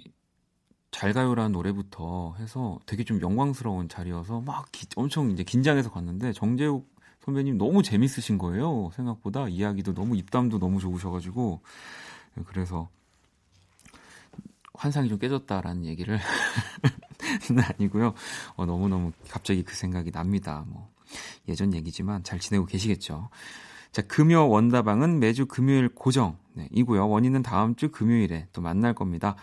잘가요라는 0.90 1.52
노래부터 1.52 2.36
해서 2.38 2.78
되게 2.86 3.02
좀 3.04 3.20
영광스러운 3.20 3.88
자리여서 3.88 4.40
막 4.40 4.70
기- 4.70 4.86
엄청 4.96 5.30
이제 5.32 5.42
긴장해서 5.42 5.90
갔는데 5.90 6.32
정재욱 6.32 6.88
선배님 7.24 7.58
너무 7.58 7.82
재밌으신 7.82 8.38
거예요. 8.38 8.90
생각보다 8.94 9.48
이야기도 9.48 9.94
너무 9.94 10.16
입담도 10.16 10.58
너무 10.58 10.78
좋으셔가지고 10.78 11.60
그래서 12.46 12.88
환상이 14.74 15.08
좀 15.08 15.18
깨졌다라는 15.18 15.84
얘기를 15.86 16.18
는 17.50 17.62
아니고요. 17.62 18.14
어, 18.56 18.66
너무너무 18.66 19.12
갑자기 19.28 19.62
그 19.62 19.74
생각이 19.74 20.10
납니다. 20.10 20.64
뭐 20.68 20.93
예전 21.48 21.74
얘기지만 21.74 22.22
잘 22.24 22.38
지내고 22.38 22.66
계시겠죠. 22.66 23.28
자, 23.92 24.02
금요 24.02 24.48
원다방은 24.48 25.20
매주 25.20 25.46
금요일 25.46 25.88
고정 25.88 26.36
네, 26.54 26.68
이고요. 26.72 27.08
원이는 27.08 27.42
다음 27.42 27.74
주 27.76 27.90
금요일에 27.90 28.48
또 28.52 28.60
만날 28.60 28.94
겁니다. 28.94 29.36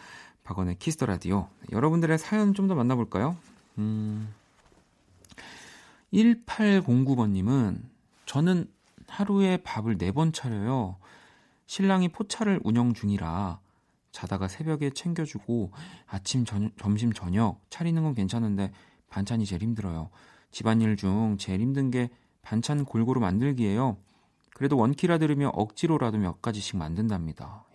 박원의 0.44 0.78
키스 0.80 0.96
더 0.96 1.06
라디오. 1.06 1.48
네, 1.62 1.68
여러분들의 1.72 2.18
사연 2.18 2.54
좀 2.54 2.68
더 2.68 2.76
만나볼까요? 2.76 3.38
음, 3.78 4.34
1809번님은 6.14 7.82
저는 8.26 8.68
하루에 9.08 9.58
밥을 9.58 9.98
4번 9.98 10.34
차려요. 10.34 10.98
신랑이 11.68 12.10
포차를 12.10 12.60
운영 12.64 12.94
중이라 12.94 13.60
자다가 14.12 14.48
새벽에 14.48 14.90
챙겨주고 14.90 15.72
아침, 16.08 16.44
저, 16.44 16.60
점심, 16.78 17.14
저녁 17.14 17.62
차리는 17.70 18.02
건 18.04 18.14
괜찮은데 18.14 18.72
반찬이 19.10 19.46
제일 19.46 19.62
힘들어요. 19.62 20.10
집안일 20.52 20.98
중 20.98 21.38
제일 21.38 21.62
힘든 21.62 21.92
게 21.92 22.10
반찬 22.42 22.86
골고루 22.86 23.20
만들기예요. 23.20 23.98
그래도 24.54 24.78
원키라 24.78 25.18
들으며 25.18 25.50
억지로라도 25.50 26.18
몇 26.18 26.42
가지씩 26.42 26.78
만든답니다. 26.78 27.66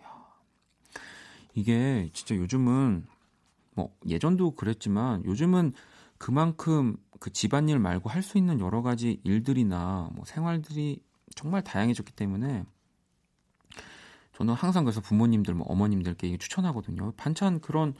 이게 1.53 2.09
진짜 2.13 2.35
요즘은 2.35 3.05
뭐 3.73 3.95
예전도 4.05 4.51
그랬지만 4.51 5.25
요즘은 5.25 5.73
그만큼 6.17 6.97
그 7.19 7.31
집안일 7.31 7.79
말고 7.79 8.09
할 8.09 8.21
수 8.21 8.37
있는 8.37 8.59
여러 8.59 8.81
가지 8.81 9.19
일들이나 9.23 10.09
뭐 10.13 10.23
생활들이 10.25 11.01
정말 11.35 11.63
다양해졌기 11.63 12.13
때문에 12.13 12.63
저는 14.33 14.53
항상 14.53 14.83
그래서 14.83 15.01
부모님들, 15.01 15.55
뭐 15.55 15.65
어머님들께 15.67 16.37
추천하거든요. 16.37 17.11
반찬 17.17 17.59
그런 17.59 17.95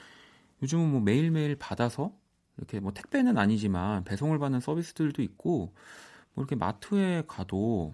요즘은 0.62 0.92
뭐 0.92 1.02
매일매일 1.02 1.56
받아서 1.56 2.12
이렇게 2.58 2.80
뭐 2.80 2.92
택배는 2.94 3.38
아니지만 3.38 4.04
배송을 4.04 4.40
받는 4.40 4.60
서비스들도 4.60 5.22
있고 5.22 5.74
뭐 6.34 6.44
이렇게 6.44 6.56
마트에 6.56 7.24
가도 7.28 7.94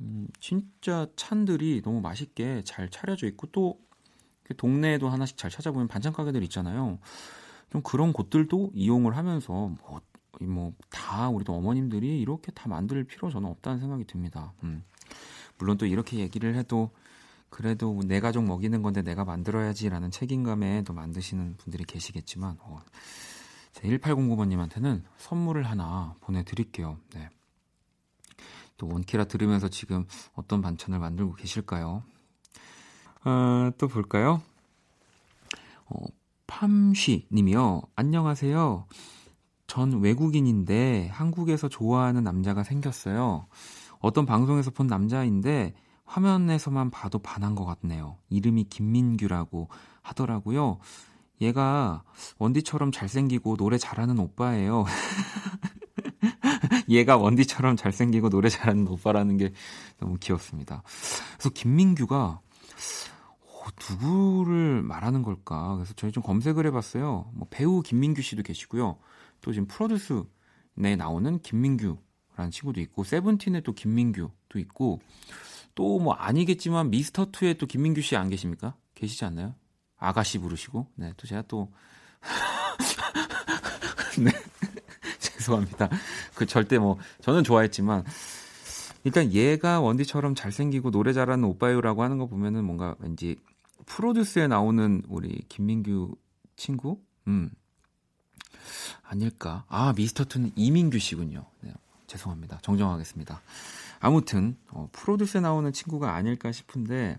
음, 0.00 0.28
진짜 0.40 1.06
찬들이 1.16 1.82
너무 1.82 2.00
맛있게 2.00 2.62
잘 2.64 2.88
차려져 2.90 3.26
있고 3.28 3.46
또 3.48 3.80
동네에도 4.56 5.08
하나씩 5.08 5.36
잘 5.36 5.50
찾아보면 5.50 5.88
반찬 5.88 6.12
가게들 6.12 6.42
있잖아요. 6.44 6.98
좀 7.70 7.82
그런 7.82 8.12
곳들도 8.12 8.70
이용을 8.74 9.16
하면서 9.16 9.52
뭐, 9.52 10.00
뭐다 10.40 11.30
우리도 11.30 11.54
어머님들이 11.54 12.20
이렇게 12.20 12.52
다 12.52 12.68
만들 12.68 13.02
필요 13.04 13.30
저는 13.30 13.48
없다는 13.48 13.80
생각이 13.80 14.04
듭니다. 14.04 14.52
음. 14.62 14.84
물론 15.58 15.78
또 15.78 15.86
이렇게 15.86 16.18
얘기를 16.18 16.54
해도 16.54 16.90
그래도 17.48 17.98
내 18.04 18.20
가족 18.20 18.44
먹이는 18.44 18.82
건데 18.82 19.02
내가 19.02 19.24
만들어야지라는 19.24 20.10
책임감에 20.10 20.82
또 20.82 20.92
만드시는 20.92 21.56
분들이 21.56 21.84
계시겠지만 21.84 22.58
어, 22.60 22.82
1809번님한테는 23.82 25.02
선물을 25.18 25.62
하나 25.64 26.14
보내드릴게요. 26.20 26.98
네. 27.14 27.28
또 28.76 28.88
원키라 28.88 29.24
들으면서 29.24 29.68
지금 29.68 30.06
어떤 30.34 30.60
반찬을 30.60 30.98
만들고 30.98 31.34
계실까요? 31.34 32.02
어, 33.24 33.70
또 33.78 33.88
볼까요? 33.88 34.42
어, 35.86 36.04
팜쉬 36.46 37.26
님이요. 37.32 37.82
안녕하세요. 37.96 38.86
전 39.66 40.00
외국인인데 40.00 41.08
한국에서 41.08 41.68
좋아하는 41.68 42.22
남자가 42.22 42.62
생겼어요. 42.62 43.46
어떤 43.98 44.26
방송에서 44.26 44.70
본 44.70 44.86
남자인데 44.86 45.74
화면에서만 46.04 46.90
봐도 46.90 47.18
반한 47.18 47.54
것 47.54 47.64
같네요. 47.64 48.16
이름이 48.30 48.64
김민규라고 48.64 49.68
하더라고요. 50.02 50.78
얘가 51.40 52.02
원디처럼 52.38 52.92
잘생기고 52.92 53.56
노래 53.56 53.78
잘하는 53.78 54.18
오빠예요. 54.18 54.84
얘가 56.88 57.16
원디처럼 57.16 57.76
잘생기고 57.76 58.30
노래 58.30 58.48
잘하는 58.48 58.86
오빠라는 58.88 59.36
게 59.36 59.52
너무 59.98 60.16
귀엽습니다. 60.18 60.82
그래서 61.34 61.50
김민규가 61.50 62.40
어, 63.40 63.64
누구를 63.90 64.82
말하는 64.82 65.22
걸까? 65.22 65.74
그래서 65.76 65.92
저희 65.96 66.12
좀 66.12 66.22
검색을 66.22 66.66
해봤어요. 66.66 67.30
뭐 67.34 67.46
배우 67.50 67.82
김민규 67.82 68.22
씨도 68.22 68.42
계시고요. 68.42 68.98
또 69.40 69.52
지금 69.52 69.66
프로듀스에 69.66 70.96
나오는 70.96 71.38
김민규라는 71.40 72.50
친구도 72.50 72.80
있고 72.80 73.04
세븐틴에 73.04 73.60
또 73.62 73.72
김민규도 73.72 74.58
있고 74.58 75.00
또 75.74 75.98
뭐 75.98 76.14
아니겠지만 76.14 76.88
미스터 76.90 77.26
투에 77.32 77.54
또 77.54 77.66
김민규 77.66 78.00
씨 78.00 78.16
안 78.16 78.30
계십니까? 78.30 78.76
계시지 78.94 79.24
않나요? 79.26 79.54
아가씨 79.98 80.38
부르시고 80.38 80.86
네 80.96 81.12
또 81.16 81.26
제가 81.26 81.42
또 81.48 81.70
네. 84.18 84.30
죄송합니다. 85.18 85.88
그 86.34 86.46
절대 86.46 86.78
뭐 86.78 86.98
저는 87.22 87.44
좋아했지만 87.44 88.04
일단 89.04 89.32
얘가 89.32 89.80
원디처럼 89.80 90.34
잘생기고 90.34 90.90
노래 90.90 91.12
잘하는 91.12 91.44
오빠요라고 91.44 92.02
하는 92.02 92.18
거 92.18 92.26
보면은 92.26 92.64
뭔가 92.64 92.96
왠지 92.98 93.36
프로듀스에 93.86 94.48
나오는 94.48 95.02
우리 95.08 95.44
김민규 95.48 96.16
친구? 96.56 97.00
음. 97.28 97.50
아닐까? 99.04 99.64
아, 99.68 99.92
미스터2는 99.92 100.52
이민규 100.56 100.98
씨군요. 100.98 101.44
네, 101.60 101.72
죄송합니다. 102.08 102.58
정정하겠습니다. 102.62 103.40
아무튼, 104.00 104.56
어, 104.70 104.88
프로듀스에 104.90 105.40
나오는 105.40 105.72
친구가 105.72 106.14
아닐까 106.14 106.50
싶은데, 106.50 107.18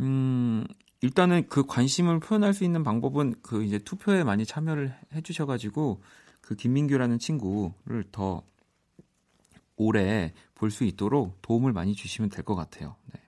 음, 0.00 0.64
일단은 1.02 1.48
그 1.48 1.64
관심을 1.64 2.20
표현할 2.20 2.52
수 2.52 2.64
있는 2.64 2.82
방법은 2.82 3.36
그 3.42 3.64
이제 3.64 3.78
투표에 3.78 4.22
많이 4.24 4.44
참여를 4.44 4.94
해주셔가지고, 5.14 6.00
그 6.42 6.56
김민규라는 6.56 7.18
친구를 7.18 8.04
더 8.12 8.42
오래 9.76 10.32
볼 10.54 10.70
수 10.70 10.84
있도록 10.84 11.40
도움을 11.42 11.72
많이 11.72 11.94
주시면 11.94 12.28
될 12.30 12.44
것 12.44 12.54
같아요. 12.54 12.96
네. 13.14 13.20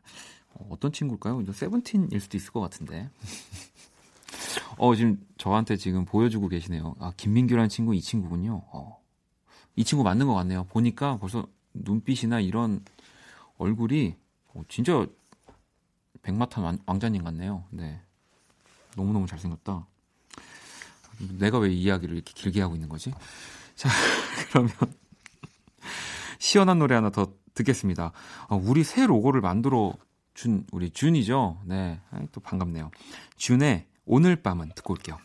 어, 0.51 0.67
어떤 0.71 0.93
친구일까요? 0.93 1.41
이제 1.41 1.53
세븐틴일 1.53 2.21
수도 2.21 2.37
있을 2.37 2.53
것 2.53 2.61
같은데. 2.61 3.09
어, 4.77 4.95
지금 4.95 5.25
저한테 5.39 5.77
지금 5.77 6.05
보여주고 6.05 6.49
계시네요. 6.49 6.95
아, 6.99 7.13
김민규라는 7.17 7.71
친구 7.71 7.95
이 7.95 8.01
친구군요. 8.03 8.63
어. 8.73 9.01
이 9.77 9.85
친구 9.85 10.05
맞는 10.05 10.27
것 10.27 10.35
같네요. 10.35 10.65
보니까 10.65 11.17
벌써 11.17 11.47
눈빛이나 11.73 12.41
이런 12.41 12.85
얼굴이 13.57 14.15
어, 14.49 14.63
진짜 14.69 15.07
백마탄 16.23 16.79
왕자님 16.87 17.25
같네요. 17.25 17.65
네. 17.71 18.01
너무너무 18.97 19.27
잘생겼다. 19.27 19.87
내가 21.39 21.59
왜 21.59 21.71
이야기를 21.71 22.15
이렇게 22.15 22.33
길게 22.35 22.61
하고 22.61 22.75
있는 22.75 22.89
거지? 22.89 23.13
자, 23.75 23.89
그러면 24.51 24.73
시원한 26.39 26.79
노래 26.79 26.95
하나 26.95 27.11
더 27.11 27.33
듣겠습니다. 27.55 28.13
어, 28.49 28.57
우리 28.57 28.83
새 28.85 29.07
로고를 29.07 29.41
만들어 29.41 29.95
준 30.35 30.67
우리 30.73 30.91
준이죠. 30.91 31.61
네, 31.65 32.01
또 32.33 32.41
반갑네요. 32.41 32.91
준의 33.37 33.87
오늘 34.05 34.37
밤은 34.37 34.73
듣고 34.75 34.95
올게요. 34.95 35.19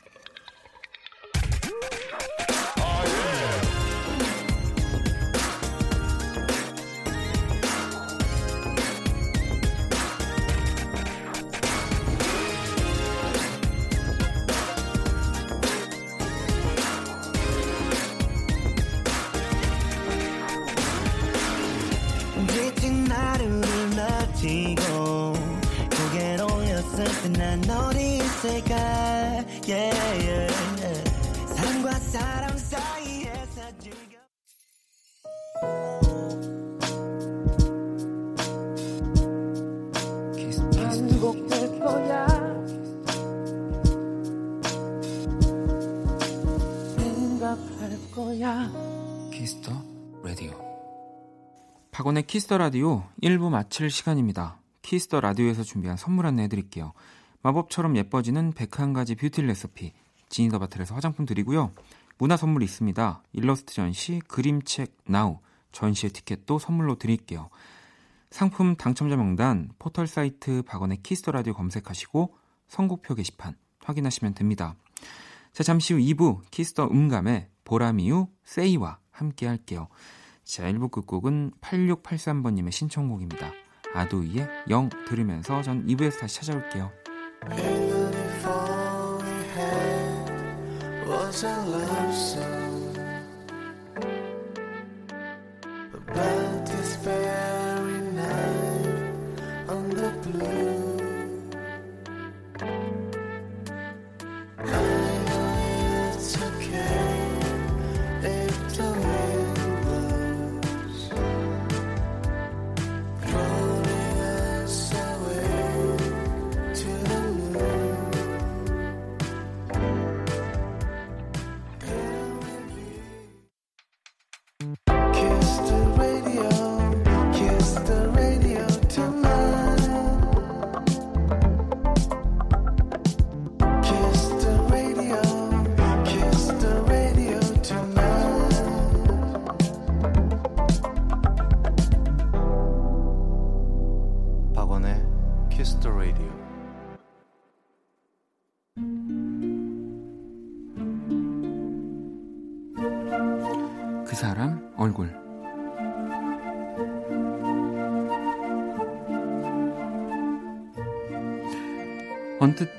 Kiss 52.48 52.55
the 52.55 52.60
Radio 52.60 53.04
1부 53.24 53.50
마칠 53.50 53.90
시간입니다. 53.90 54.62
Kiss 54.82 55.03
the 55.03 55.20
Radio에서 55.20 55.64
준비한 55.64 55.98
선물 55.98 56.26
안내 56.28 56.44
해 56.44 56.48
드릴게요. 56.48 56.94
마법처럼 57.42 57.98
예뻐지는 57.98 58.54
101가지 58.54 59.20
뷰티 59.20 59.42
레시피 59.42 59.92
Genie 60.30 60.47
the 60.47 60.58
Bottle에서 60.58 60.96
화장품 60.96 61.26
드리고요. 61.26 61.74
문화 62.18 62.38
선물 62.38 62.64
있습니다. 62.64 63.22
일러스트 63.34 63.74
전시, 63.74 64.22
그림책 64.30 64.96
NOW, 65.08 65.40
전시회 65.74 66.10
티켓도 66.10 66.58
선물로 66.58 66.96
드릴게요. 66.96 67.50
상품 68.32 68.78
당첨자 68.78 69.18
명단 69.18 69.68
포털 69.78 70.08
사이트 70.08 70.62
박원의 70.62 71.00
Kiss 71.04 71.21
the 71.21 71.34
Radio 71.34 71.54
검색하시고 71.54 72.34
선곡표 72.70 73.16
게시판 73.16 73.58
확인하시면 73.84 74.36
됩니다. 74.36 74.78
자, 75.52 75.64
잠시 75.64 75.94
후 75.94 76.00
2부 76.00 76.50
Kiss 76.50 76.70
the 76.70 76.86
음감회 76.86 77.50
보라미유 77.66 78.28
세이와 78.46 79.00
함께 79.12 79.48
할게요. 79.48 79.90
자, 80.48 80.64
1부 80.72 80.90
끝곡은 80.92 81.52
8683번님의 81.60 82.72
신청곡입니다. 82.72 83.52
아도이의 83.94 84.48
영 84.70 84.90
들으면서 85.06 85.62
전 85.62 85.86
2부에서 85.86 86.20
다시 86.20 86.38
찾아올게요. 86.38 86.90
was 91.06 91.46
a 91.46 91.52
love 91.52 92.14
song 92.14 92.98
about 95.94 96.47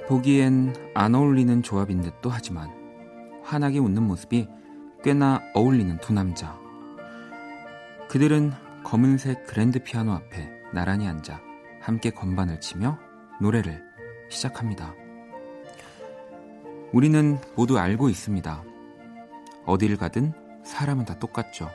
보기엔 0.09 0.75
안 0.95 1.15
어울리는 1.15 1.63
조합인 1.63 2.01
듯도 2.01 2.31
하지만 2.31 2.71
환하게 3.43 3.79
웃는 3.79 4.03
모습이 4.05 4.49
꽤나 5.05 5.43
어울리는 5.55 5.99
두 5.99 6.15
남자 6.15 6.59
그들은 8.09 8.53
검은색 8.85 9.47
그랜드 9.47 9.83
피아노 9.83 10.13
앞에 10.13 10.51
나란히 10.73 11.07
앉아 11.07 11.39
함께 11.83 12.09
건반을 12.09 12.59
치며 12.61 12.99
노래를 13.39 13.85
시작합니다. 14.31 14.95
우리는 16.95 17.39
모두 17.55 17.79
알고 17.79 18.09
있습니다. 18.09 18.65
어딜 19.67 19.99
가든 19.99 20.33
사람은 20.65 21.05
다 21.05 21.19
똑같죠. 21.19 21.69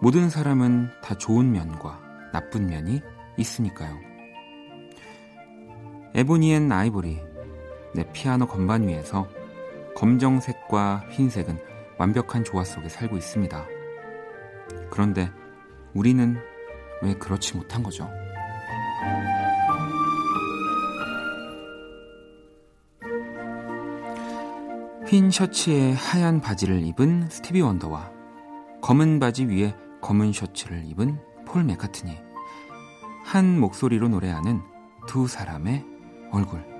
모든 0.00 0.30
사람은 0.30 0.88
다 1.02 1.14
좋은 1.18 1.52
면과 1.52 2.00
나쁜 2.32 2.68
면이 2.68 3.02
있으니까요. 3.36 4.11
Ebony 6.14 6.52
and 6.52 6.70
Ivory, 6.70 7.20
내 7.94 8.04
피아노 8.12 8.46
건반 8.46 8.86
위에서 8.86 9.28
검정색과 9.96 11.06
흰색은 11.10 11.58
완벽한 11.96 12.44
조화 12.44 12.64
속에 12.64 12.88
살고 12.88 13.16
있습니다. 13.16 13.66
그런데 14.90 15.30
우리는 15.94 16.36
왜 17.02 17.14
그렇지 17.14 17.56
못한 17.56 17.82
거죠? 17.82 18.10
흰 25.06 25.30
셔츠에 25.30 25.92
하얀 25.92 26.40
바지를 26.40 26.82
입은 26.82 27.28
스티비 27.30 27.60
원더와 27.60 28.10
검은 28.82 29.18
바지 29.18 29.46
위에 29.46 29.74
검은 30.00 30.32
셔츠를 30.32 30.84
입은 30.86 31.18
폴 31.46 31.64
맥카트니 31.64 32.18
한 33.24 33.60
목소리로 33.60 34.08
노래하는 34.08 34.60
두 35.06 35.26
사람의 35.26 35.91
얼굴 36.32 36.71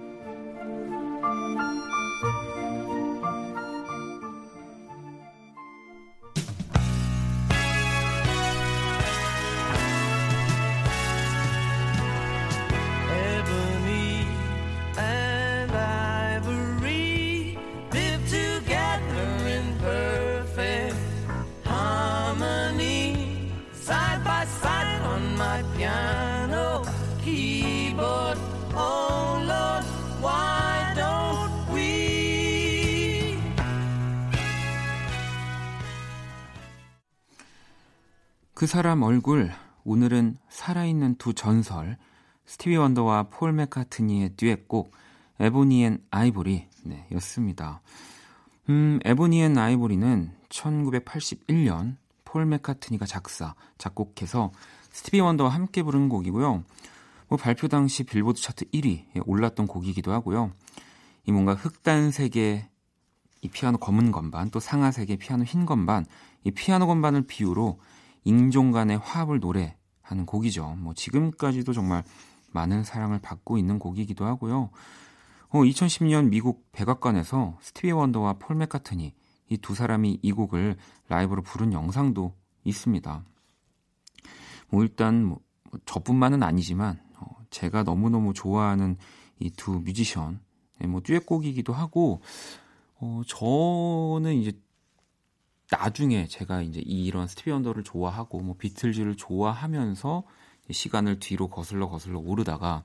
사람 38.72 39.02
얼굴 39.02 39.52
오늘은 39.84 40.38
살아있는 40.48 41.16
두 41.16 41.34
전설 41.34 41.98
스티비 42.46 42.76
원더와 42.76 43.24
폴 43.24 43.52
맥카트니의 43.52 44.30
듀엣곡 44.38 44.92
Ebony 45.40 45.84
and 45.84 45.98
Ivory 46.10 46.68
네, 46.84 47.06
였습니다. 47.12 47.82
음, 48.70 48.98
Ebony 49.04 49.42
and 49.42 49.58
Ivory는 49.58 50.30
1981년 50.48 51.96
폴 52.24 52.46
맥카트니가 52.46 53.04
작사, 53.04 53.54
작곡해서 53.76 54.52
스티비 54.90 55.20
원더와 55.20 55.50
함께 55.50 55.82
부른 55.82 56.08
곡이고요. 56.08 56.64
뭐 57.28 57.38
발표 57.38 57.68
당시 57.68 58.04
빌보드 58.04 58.40
차트 58.40 58.70
1위에 58.70 59.22
올랐던 59.26 59.66
곡이기도 59.66 60.12
하고요. 60.12 60.50
이 61.26 61.32
뭔가 61.32 61.52
흑단색의 61.52 62.70
이 63.42 63.48
피아노 63.48 63.76
검은 63.76 64.12
건반, 64.12 64.50
또 64.50 64.60
상아색의 64.60 65.18
피아노 65.18 65.44
흰 65.44 65.66
건반, 65.66 66.06
이 66.42 66.50
피아노 66.52 66.86
건반을 66.86 67.26
비유로 67.26 67.78
인종 68.24 68.70
간의 68.70 68.98
화합을 68.98 69.40
노래하는 69.40 70.26
곡이죠. 70.26 70.76
뭐 70.78 70.94
지금까지도 70.94 71.72
정말 71.72 72.04
많은 72.52 72.84
사랑을 72.84 73.18
받고 73.20 73.58
있는 73.58 73.78
곡이기도 73.78 74.24
하고요. 74.26 74.70
어, 75.48 75.58
2010년 75.60 76.28
미국 76.28 76.70
백악관에서 76.72 77.58
스티비 77.60 77.90
원더와 77.92 78.34
폴 78.34 78.56
맥카트니 78.56 79.14
이 79.50 79.56
두 79.58 79.74
사람이 79.74 80.20
이 80.22 80.32
곡을 80.32 80.76
라이브로 81.08 81.42
부른 81.42 81.72
영상도 81.74 82.34
있습니다. 82.64 83.24
뭐 84.68 84.82
일단 84.82 85.24
뭐 85.24 85.40
저뿐만은 85.84 86.42
아니지만 86.42 87.00
어, 87.18 87.26
제가 87.50 87.82
너무너무 87.82 88.32
좋아하는 88.32 88.96
이 89.40 89.50
두 89.50 89.80
뮤지션의 89.80 90.38
뭐 90.88 91.00
듀엣곡이기도 91.02 91.72
하고 91.72 92.22
어, 92.94 93.22
저는 93.26 94.34
이제 94.36 94.52
나중에 95.72 96.26
제가 96.26 96.60
이제 96.62 96.80
이런 96.84 97.26
스티비 97.26 97.50
원더를 97.50 97.82
좋아하고 97.82 98.40
뭐 98.40 98.56
비틀즈를 98.58 99.16
좋아하면서 99.16 100.22
시간을 100.70 101.18
뒤로 101.18 101.48
거슬러 101.48 101.88
거슬러 101.88 102.18
오르다가 102.20 102.84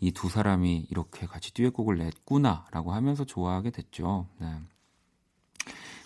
이 0.00 0.12
두 0.12 0.28
사람이 0.28 0.86
이렇게 0.90 1.26
같이 1.26 1.52
듀엣곡을 1.52 1.98
냈구나라고 1.98 2.92
하면서 2.92 3.24
좋아하게 3.24 3.70
됐죠. 3.70 4.26
네. 4.38 4.58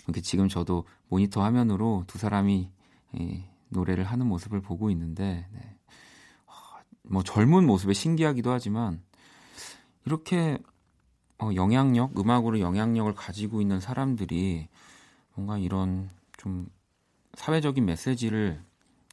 이렇게 0.05 0.21
지금 0.21 0.49
저도 0.49 0.87
모니터 1.09 1.43
화면으로 1.43 2.05
두 2.07 2.19
사람이 2.19 2.71
이 3.15 3.43
노래를 3.69 4.05
하는 4.05 4.27
모습을 4.27 4.61
보고 4.61 4.91
있는데 4.91 5.47
네. 5.53 5.77
아, 6.47 6.81
뭐 7.03 7.23
젊은 7.23 7.67
모습에 7.67 7.93
신기하기도 7.93 8.51
하지만 8.51 9.03
이렇게 10.05 10.59
어, 11.39 11.51
영향력, 11.55 12.19
음악으로 12.19 12.61
영향력을 12.61 13.13
가지고 13.15 13.61
있는 13.61 13.81
사람들이 13.81 14.69
뭔가 15.35 15.59
이런 15.59 16.11
좀 16.37 16.69
사회적인 17.35 17.85
메시지를 17.85 18.63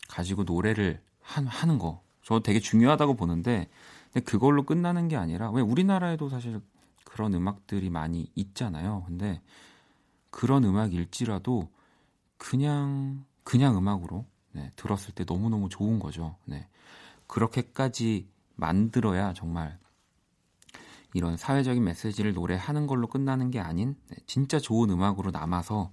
가지고 0.07 0.43
노래를 0.43 1.01
한, 1.21 1.47
하는 1.47 1.77
거. 1.77 2.01
저 2.23 2.39
되게 2.39 2.59
중요하다고 2.59 3.15
보는데, 3.15 3.67
근데 4.13 4.23
그걸로 4.23 4.63
끝나는 4.63 5.07
게 5.07 5.15
아니라, 5.15 5.49
왜 5.51 5.61
우리나라에도 5.61 6.29
사실 6.29 6.61
그런 7.03 7.33
음악들이 7.33 7.89
많이 7.89 8.31
있잖아요. 8.35 9.03
근데 9.07 9.41
그런 10.29 10.63
음악일지라도 10.63 11.69
그냥 12.37 13.25
그냥 13.43 13.77
음악으로 13.77 14.25
네, 14.53 14.71
들었을 14.75 15.13
때 15.13 15.25
너무너무 15.27 15.69
좋은 15.69 15.99
거죠. 15.99 16.35
네. 16.45 16.67
그렇게까지 17.27 18.27
만들어야 18.55 19.33
정말 19.33 19.77
이런 21.13 21.37
사회적인 21.37 21.83
메시지를 21.83 22.33
노래하는 22.33 22.87
걸로 22.87 23.07
끝나는 23.07 23.51
게 23.51 23.59
아닌 23.59 23.95
네, 24.09 24.17
진짜 24.25 24.59
좋은 24.59 24.89
음악으로 24.89 25.31
남아서 25.31 25.91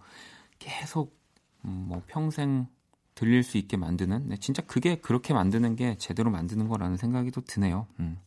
계속 0.59 1.19
음, 1.65 1.87
뭐 1.89 2.03
평생 2.07 2.67
들릴 3.15 3.43
수 3.43 3.59
있게 3.59 3.77
만드는 3.77 4.29
네, 4.29 4.37
진짜 4.37 4.63
그게 4.63 4.97
그렇게 4.97 5.35
만드는 5.35 5.77
게 5.77 5.97
제대로 5.99 6.31
만드는 6.31 6.69
거라는 6.69 6.97
생각이 6.97 7.31
또 7.33 7.41
드네요. 7.41 7.87
음. 7.99 8.19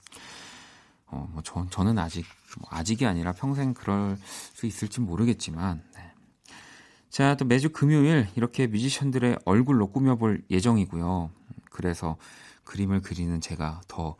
어, 1.08 1.30
뭐 1.32 1.42
저, 1.44 1.66
저는 1.70 1.98
아직 1.98 2.26
뭐 2.60 2.70
아직이 2.72 3.06
아니라 3.06 3.32
평생 3.32 3.74
그럴 3.74 4.18
수 4.18 4.66
있을지 4.66 5.00
모르겠지만 5.02 5.84
네. 5.96 6.12
자, 7.10 7.36
또 7.36 7.46
매주 7.46 7.70
금요일 7.72 8.28
이렇게 8.36 8.68
뮤지션들의 8.68 9.40
얼굴로 9.44 9.92
꾸며볼 9.92 10.44
예정이고요. 10.50 11.30
그래서 11.70 12.18
그림을 12.64 13.02
그리는 13.02 13.42
제가 13.42 13.82
더 13.88 14.16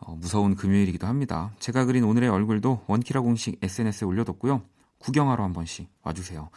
어, 0.00 0.14
무서운 0.14 0.54
금요일이기도 0.54 1.06
합니다. 1.06 1.52
제가 1.58 1.84
그린 1.84 2.04
오늘의 2.04 2.28
얼굴도 2.28 2.84
원키라 2.86 3.20
공식 3.20 3.58
SNS에 3.62 4.06
올려뒀고요. 4.06 4.62
구경하러 4.98 5.44
한 5.44 5.52
번씩 5.52 5.88
와주세요. 6.02 6.50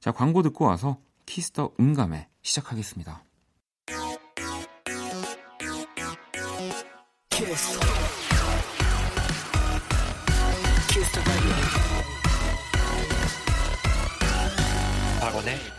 자, 0.00 0.12
광고 0.12 0.42
듣고 0.42 0.64
와서 0.64 0.98
Kiss 1.26 1.52
the 1.52 1.72
음감회 1.80 2.28
시작하겠습니다. 2.42 3.24
키스. 7.30 7.78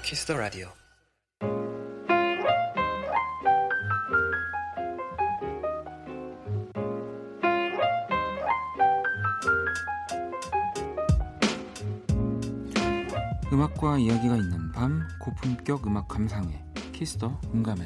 키스터 0.10 0.36
라디오. 0.36 0.68
음악과 13.52 13.98
이야기가 13.98 14.36
있는 14.38 14.72
밤 14.72 15.08
고품격 15.20 15.88
음악 15.88 16.08
감상회 16.08 16.64
키스터 16.92 17.40
음감회 17.54 17.84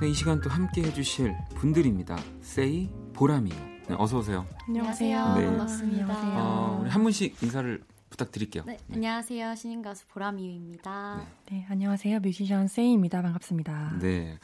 네, 0.00 0.08
이 0.08 0.14
시간 0.14 0.40
또 0.40 0.50
함께 0.50 0.82
해주실 0.82 1.32
분들입니다. 1.54 2.18
세이, 2.40 2.90
보람이요. 3.12 3.54
네, 3.88 3.94
어서 3.96 4.18
오세요. 4.18 4.44
안녕하세요. 4.66 5.34
네. 5.34 5.46
반갑습니다. 5.46 6.42
어, 6.42 6.80
우리 6.80 6.90
한 6.90 7.04
분씩 7.04 7.40
인사를 7.40 7.80
부탁드릴게요. 8.10 8.64
네, 8.66 8.78
네. 8.88 8.94
안녕하세요. 8.96 9.54
신인 9.54 9.80
가수 9.80 10.04
보람이입니다. 10.08 11.18
네. 11.18 11.56
네, 11.56 11.66
안녕하세요. 11.70 12.18
뮤지션 12.18 12.66
세이입니다. 12.66 13.22
반갑습니다. 13.22 13.98
네. 14.00 14.38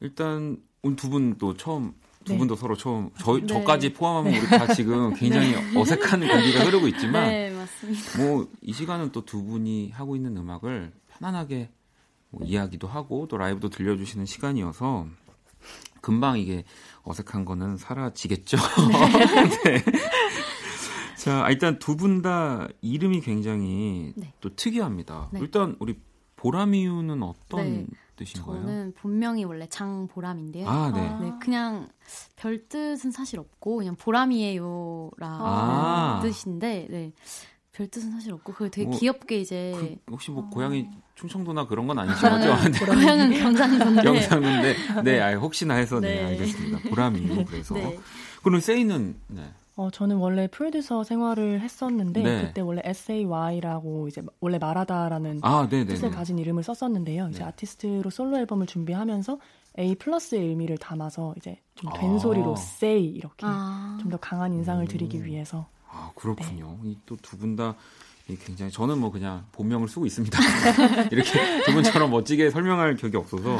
일단 0.00 0.56
오늘 0.82 0.96
두분 0.96 1.36
또 1.36 1.54
처음 1.58 1.94
두 2.24 2.32
네. 2.32 2.38
분도 2.38 2.54
서로 2.54 2.76
처음 2.76 3.10
저 3.18 3.38
네. 3.38 3.46
저까지 3.46 3.92
포함하면 3.92 4.34
우리 4.38 4.46
다 4.46 4.72
지금 4.74 5.12
굉장히 5.16 5.52
네. 5.52 5.78
어색한 5.78 6.20
공기가 6.20 6.64
흐르고 6.64 6.86
있지만 6.88 7.28
네, 7.28 7.50
맞습니다. 7.50 8.18
뭐이 8.22 8.72
시간은 8.72 9.12
또 9.12 9.24
두 9.24 9.42
분이 9.44 9.90
하고 9.90 10.16
있는 10.16 10.36
음악을 10.36 10.92
편안하게 11.18 11.70
뭐 12.30 12.42
이야기도 12.46 12.86
하고 12.88 13.26
또 13.28 13.36
라이브도 13.38 13.70
들려주시는 13.70 14.26
시간이어서 14.26 15.06
금방 16.00 16.38
이게 16.38 16.64
어색한 17.02 17.44
거는 17.44 17.76
사라지겠죠. 17.78 18.56
네. 19.64 19.82
자, 21.16 21.46
일단 21.50 21.78
두 21.78 21.96
분 21.96 22.22
다 22.22 22.68
이름이 22.80 23.20
굉장히 23.20 24.12
네. 24.16 24.32
또 24.40 24.54
특이합니다. 24.54 25.28
네. 25.32 25.40
일단 25.40 25.76
우리 25.78 25.98
보람이유는 26.36 27.22
어떤 27.22 27.62
네. 27.72 27.86
뜻인가요? 28.20 28.60
저는 28.60 28.92
본명이 28.96 29.44
원래 29.44 29.66
장보람인데요. 29.68 30.68
아, 30.68 30.92
네. 30.94 31.26
네. 31.26 31.32
그냥 31.40 31.88
별 32.36 32.68
뜻은 32.68 33.10
사실 33.10 33.38
없고 33.38 33.78
그냥 33.78 33.96
보람이에요라는 33.96 35.38
아. 35.40 36.20
뜻인데 36.22 36.86
네. 36.90 37.12
별 37.72 37.86
뜻은 37.88 38.10
사실 38.10 38.32
없고 38.32 38.52
그게 38.52 38.70
되게 38.70 38.88
뭐, 38.88 38.98
귀엽게 38.98 39.40
이제 39.40 39.72
그, 39.74 40.12
혹시 40.12 40.30
뭐 40.30 40.44
어... 40.44 40.50
고향이 40.50 40.88
충청도나 41.14 41.66
그런 41.66 41.86
건 41.86 41.98
아니신 41.98 42.28
거죠? 42.28 42.54
네. 42.68 42.78
고향은 42.86 43.32
경상도인데 43.32 44.02
경상도인데 44.02 44.76
네, 45.04 45.20
아, 45.20 45.34
혹시나 45.36 45.74
해서 45.74 46.00
네, 46.00 46.16
네 46.16 46.24
알겠습니다. 46.26 46.90
보람이 46.90 47.44
그래서 47.46 47.74
네. 47.74 47.98
그럼 48.42 48.60
세이는 48.60 49.16
네. 49.28 49.50
어, 49.80 49.90
저는 49.90 50.16
원래 50.16 50.46
프로듀서 50.46 51.04
생활을 51.04 51.62
했었는데 51.62 52.22
네. 52.22 52.42
그때 52.42 52.60
원래 52.60 52.82
SAY라고 52.84 54.08
이제 54.08 54.20
원래 54.40 54.58
말하다라는 54.58 55.40
아, 55.40 55.66
뜻을 55.70 56.10
가진 56.10 56.38
이름을 56.38 56.62
썼었는데요. 56.62 57.28
이제 57.30 57.38
네. 57.38 57.44
아티스트로 57.46 58.10
솔로 58.10 58.36
앨범을 58.36 58.66
준비하면서 58.66 59.38
A 59.78 59.94
플러스의 59.94 60.48
의미를 60.48 60.76
담아서 60.76 61.32
이제 61.38 61.56
좀된 61.76 62.16
아. 62.16 62.18
소리로 62.18 62.56
say 62.58 63.02
이렇게 63.02 63.46
아. 63.46 63.96
좀더 64.02 64.18
강한 64.18 64.52
인상을 64.52 64.86
드리기 64.86 65.24
위해서. 65.24 65.66
아 65.88 66.10
그렇군요. 66.14 66.78
네. 66.82 66.94
또두 67.06 67.38
분 67.38 67.56
다 67.56 67.74
굉장히 68.44 68.70
저는 68.70 68.98
뭐 68.98 69.10
그냥 69.10 69.46
본명을 69.52 69.88
쓰고 69.88 70.04
있습니다. 70.04 70.38
이렇게 71.10 71.64
두 71.64 71.72
분처럼 71.72 72.10
멋지게 72.10 72.50
설명할 72.50 72.96
격이 72.96 73.16
없어서. 73.16 73.58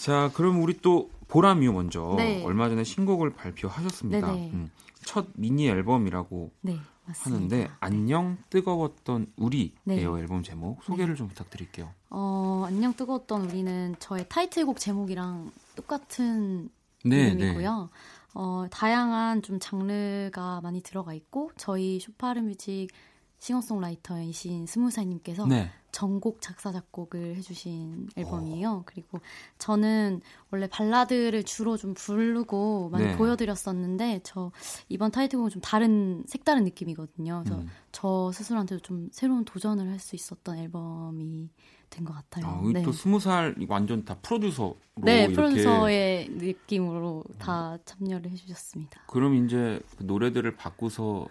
자, 0.00 0.30
그럼 0.34 0.62
우리 0.62 0.80
또 0.80 1.10
보람이요 1.26 1.72
먼저 1.72 2.14
네. 2.16 2.42
얼마 2.44 2.68
전에 2.68 2.84
신곡을 2.84 3.30
발표하셨습니다. 3.30 4.32
음. 4.32 4.70
첫 5.04 5.26
미니 5.34 5.68
앨범이라고 5.68 6.50
네, 6.62 6.78
하는데 7.06 7.68
안녕 7.80 8.38
뜨거웠던 8.50 9.32
우리예요 9.36 9.72
네. 9.84 10.02
앨범 10.02 10.42
제목 10.42 10.82
소개를 10.84 11.14
네. 11.14 11.18
좀 11.18 11.28
부탁드릴게요. 11.28 11.90
어 12.10 12.64
안녕 12.66 12.92
뜨거웠던 12.94 13.50
우리는 13.50 13.94
저의 13.98 14.26
타이틀곡 14.28 14.78
제목이랑 14.78 15.50
똑같은 15.76 16.68
네, 17.04 17.28
이름이고요. 17.28 17.90
어 18.34 18.66
다양한 18.70 19.42
좀 19.42 19.58
장르가 19.60 20.60
많이 20.62 20.80
들어가 20.82 21.12
있고 21.14 21.50
저희 21.56 22.00
쇼파르 22.00 22.40
뮤직 22.40 22.88
싱어송라이터이신 23.42 24.66
스무살님께서 24.66 25.46
네. 25.46 25.68
전곡 25.90 26.40
작사 26.40 26.70
작곡을 26.70 27.34
해주신 27.36 28.08
앨범이에요. 28.16 28.70
오. 28.70 28.82
그리고 28.86 29.20
저는 29.58 30.20
원래 30.50 30.68
발라드를 30.68 31.42
주로 31.42 31.76
좀 31.76 31.92
부르고 31.92 32.90
많이 32.90 33.06
네. 33.06 33.16
보여드렸었는데 33.16 34.20
저 34.22 34.52
이번 34.88 35.10
타이틀곡은 35.10 35.50
좀 35.50 35.60
다른 35.60 36.22
색다른 36.28 36.62
느낌이거든요. 36.64 37.42
그래서 37.44 37.60
음. 37.60 37.68
저 37.90 38.30
스스로한테도 38.32 38.80
좀 38.80 39.08
새로운 39.12 39.44
도전을 39.44 39.90
할 39.90 39.98
수 39.98 40.16
있었던 40.16 40.56
앨범이 40.58 41.48
된 41.90 42.04
것 42.04 42.14
같아요. 42.14 42.46
아, 42.46 42.62
네. 42.72 42.82
또 42.82 42.90
스무 42.92 43.20
살 43.20 43.54
완전 43.68 44.04
다 44.04 44.16
프로듀서 44.22 44.74
네 44.96 45.28
프로듀서의 45.28 46.28
느낌으로 46.30 47.24
다 47.38 47.76
참여를 47.84 48.30
해주셨습니다. 48.30 49.02
그럼 49.08 49.34
이제 49.44 49.80
그 49.98 50.04
노래들을 50.04 50.56
바꾸서 50.56 51.26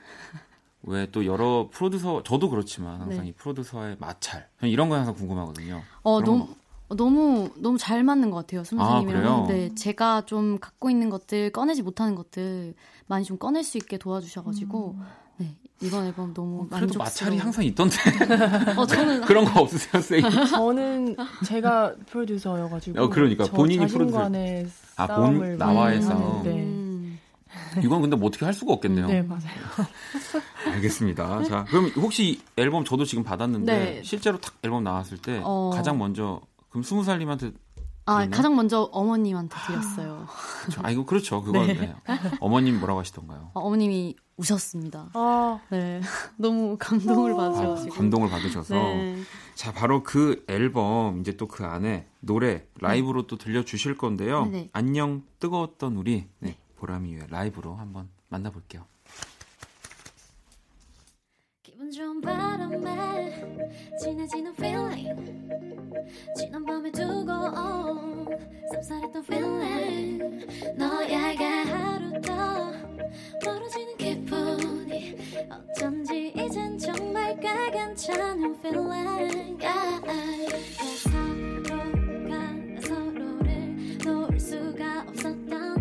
왜 0.84 1.08
또 1.12 1.26
여러 1.26 1.67
프로듀서 1.72 2.24
저도 2.24 2.50
그렇지만 2.50 3.00
항상 3.02 3.24
네. 3.24 3.30
이 3.30 3.32
프로듀서의 3.34 3.98
마찰 4.00 4.48
이런 4.63 4.89
거 4.89 4.96
항상 4.96 5.13
궁금하거든요. 5.13 5.82
어 6.04 6.22
너무 6.22 6.48
거. 6.48 6.96
너무 6.96 7.50
너무 7.56 7.78
잘 7.78 8.04
맞는 8.04 8.32
것 8.32 8.38
같아요 8.38 8.63
선생님이랑. 8.63 9.44
아, 9.44 9.48
네 9.48 9.74
제가 9.76 10.22
좀 10.26 10.58
갖고 10.60 10.89
있는 10.89 11.10
것들 11.10 11.52
꺼내지 11.52 11.84
못하는 11.84 12.15
것들 12.15 12.74
많이 13.08 13.24
좀 13.24 13.38
꺼낼 13.38 13.63
수 13.63 13.77
있게 13.77 13.98
도와주셔가지고 13.98 14.96
음. 14.98 15.06
네 15.38 15.56
이번 15.82 16.06
앨범 16.06 16.34
너무 16.34 16.63
어, 16.63 16.67
그래도 16.69 17.00
마찰이 17.00 17.38
항상 17.38 17.63
있던데. 17.63 17.96
어 18.77 18.86
저는 18.86 19.21
그런 19.25 19.46
거 19.46 19.62
없으세요, 19.62 20.02
세이? 20.02 20.21
저는 20.52 21.15
제가 21.46 21.96
프로듀서여가지고. 22.08 23.02
어 23.02 23.10
그러니까 23.10 23.46
본인이 23.46 23.88
프로듀서. 23.88 24.29
아 24.98 25.08
본 25.08 25.58
나와의 25.58 26.02
싸움. 26.02 26.44
네. 26.44 26.81
이건 27.83 28.02
근데 28.02 28.15
뭐 28.15 28.27
어떻게 28.27 28.45
할 28.45 28.54
수가 28.54 28.73
없겠네요. 28.73 29.08
네, 29.08 29.21
맞아요. 29.21 29.41
알겠습니다. 30.73 31.43
자, 31.43 31.63
그럼 31.65 31.87
혹시 31.95 32.41
앨범 32.58 32.83
저도 32.85 33.06
지금 33.06 33.23
받았는데 33.23 33.73
네. 33.73 34.02
실제로 34.04 34.39
탁 34.39 34.56
앨범 34.63 34.83
나왔을 34.83 35.17
때 35.17 35.41
어... 35.43 35.71
가장 35.73 35.97
먼저 35.97 36.41
그럼 36.69 36.83
스무 36.83 37.04
살님한테 37.04 37.52
아? 38.06 38.27
가장 38.29 38.56
먼저 38.56 38.89
어머님한테 38.91 39.56
드렸어요. 39.67 40.27
그렇죠. 40.62 40.81
아, 40.83 40.89
이거 40.89 41.06
그렇죠. 41.06 41.41
그건 41.43 41.67
네. 41.67 41.73
네. 41.73 41.95
어머님 42.39 42.79
뭐라고 42.79 42.99
하시던가요? 42.99 43.52
어, 43.54 43.69
머님이 43.69 44.15
우셨습니다. 44.37 45.10
아. 45.13 45.60
네. 45.69 46.02
너무 46.35 46.75
감동을 46.79 47.35
받으셔가지고. 47.35 47.93
아, 47.93 47.97
감동을 47.97 48.29
받으셔서. 48.29 48.75
네. 48.75 49.21
자, 49.56 49.71
바로 49.71 50.02
그 50.02 50.43
앨범, 50.47 51.21
이제 51.21 51.37
또 51.37 51.47
그 51.47 51.63
안에 51.65 52.08
노래, 52.21 52.65
라이브로 52.79 53.21
네. 53.23 53.27
또 53.27 53.37
들려주실 53.37 53.97
건데요. 53.97 54.45
네, 54.45 54.52
네. 54.52 54.69
안녕, 54.73 55.23
뜨거웠던 55.39 55.95
우리. 55.95 56.25
네. 56.39 56.58
보람이의 56.82 57.27
라이브로 57.29 57.75
한번 57.75 58.10
만나볼게요. 58.29 58.86
기분 61.62 61.92
좋은 61.92 62.19
바람에 62.21 63.69
진해지는 64.00 64.52
feeling 64.54 65.50
지난 66.36 66.65
밤에 66.65 66.92
두고 66.92 67.32
온 67.32 68.27
쌉쌀했던 68.73 69.23
feeling 69.23 70.75
너에게 70.75 71.44
하루 71.46 72.19
더 72.21 72.71
멀어지는 73.46 73.98
기분이 73.98 75.15
어쩐지 75.50 76.34
이젠 76.36 76.77
정말 76.79 77.40
가 77.40 77.69
괜찮은 77.69 78.56
feeling 78.56 79.63
yeah. 79.63 80.02
서로가 81.04 82.82
서로를 82.82 83.98
놓을 84.04 84.40
수가 84.40 85.06
없었던 85.10 85.81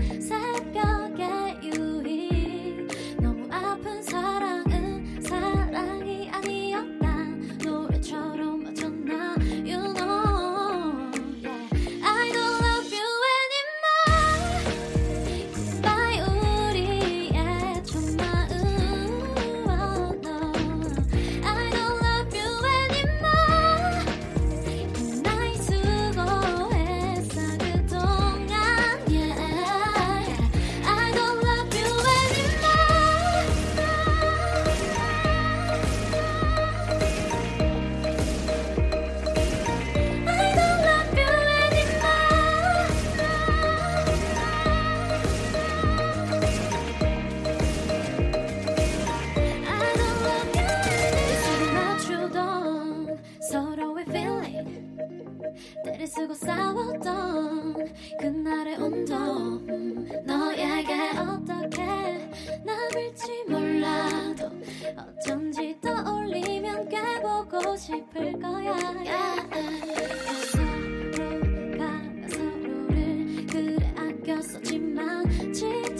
싶을 67.91 68.39
거야 68.41 68.71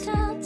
yeah. 0.03 0.40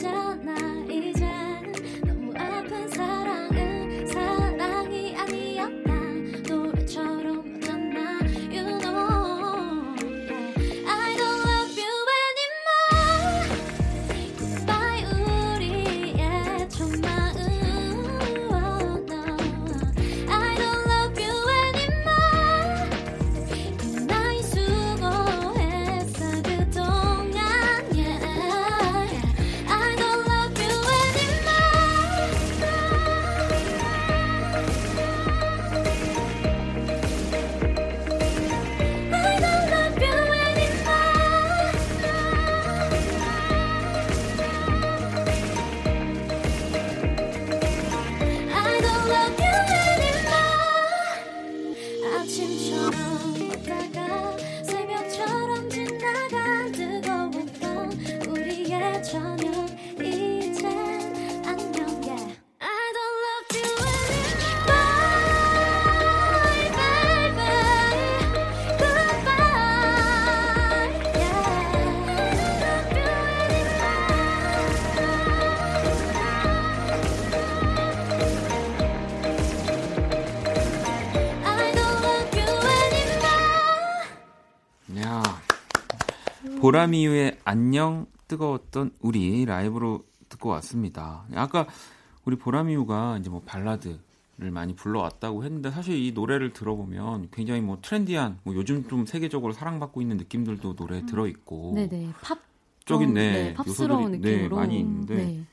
보라미유의 86.66 87.38
안녕 87.44 88.08
뜨거웠던 88.28 88.94
우리 89.02 89.46
라이브로 89.46 90.04
듣고 90.30 90.50
왔습니다. 90.50 91.24
아까 91.36 91.68
우리 92.24 92.38
보라미유가 92.38 93.20
이제 93.20 93.30
뭐 93.30 93.44
발라드를 93.46 94.00
많이 94.50 94.74
불러왔다고 94.76 95.44
했는데 95.44 95.70
사실 95.70 96.04
이 96.04 96.12
노래를 96.12 96.54
들어보면 96.54 97.28
굉장히 97.32 97.62
뭐 97.62 97.78
trendy한 97.84 98.40
뭐 98.42 98.56
요즘 98.56 98.88
좀 98.88 99.06
세계적으로 99.06 99.54
사랑받고 99.54 100.02
있는 100.02 100.18
느낌들도 100.18 100.74
노래에 100.74 101.02
음. 101.02 101.06
들어 101.06 101.28
있고 101.28 101.74
네네 101.76 102.14
팝 102.24 102.40
쪽인 102.86 103.14
네, 103.14 103.32
네 103.32 103.54
팝스러운 103.54 104.14
요소들이 104.14 104.22
네, 104.22 104.32
느낌으로 104.32 104.56
네, 104.56 104.62
많이 104.62 104.80
있는데 104.80 105.16
네. 105.18 105.44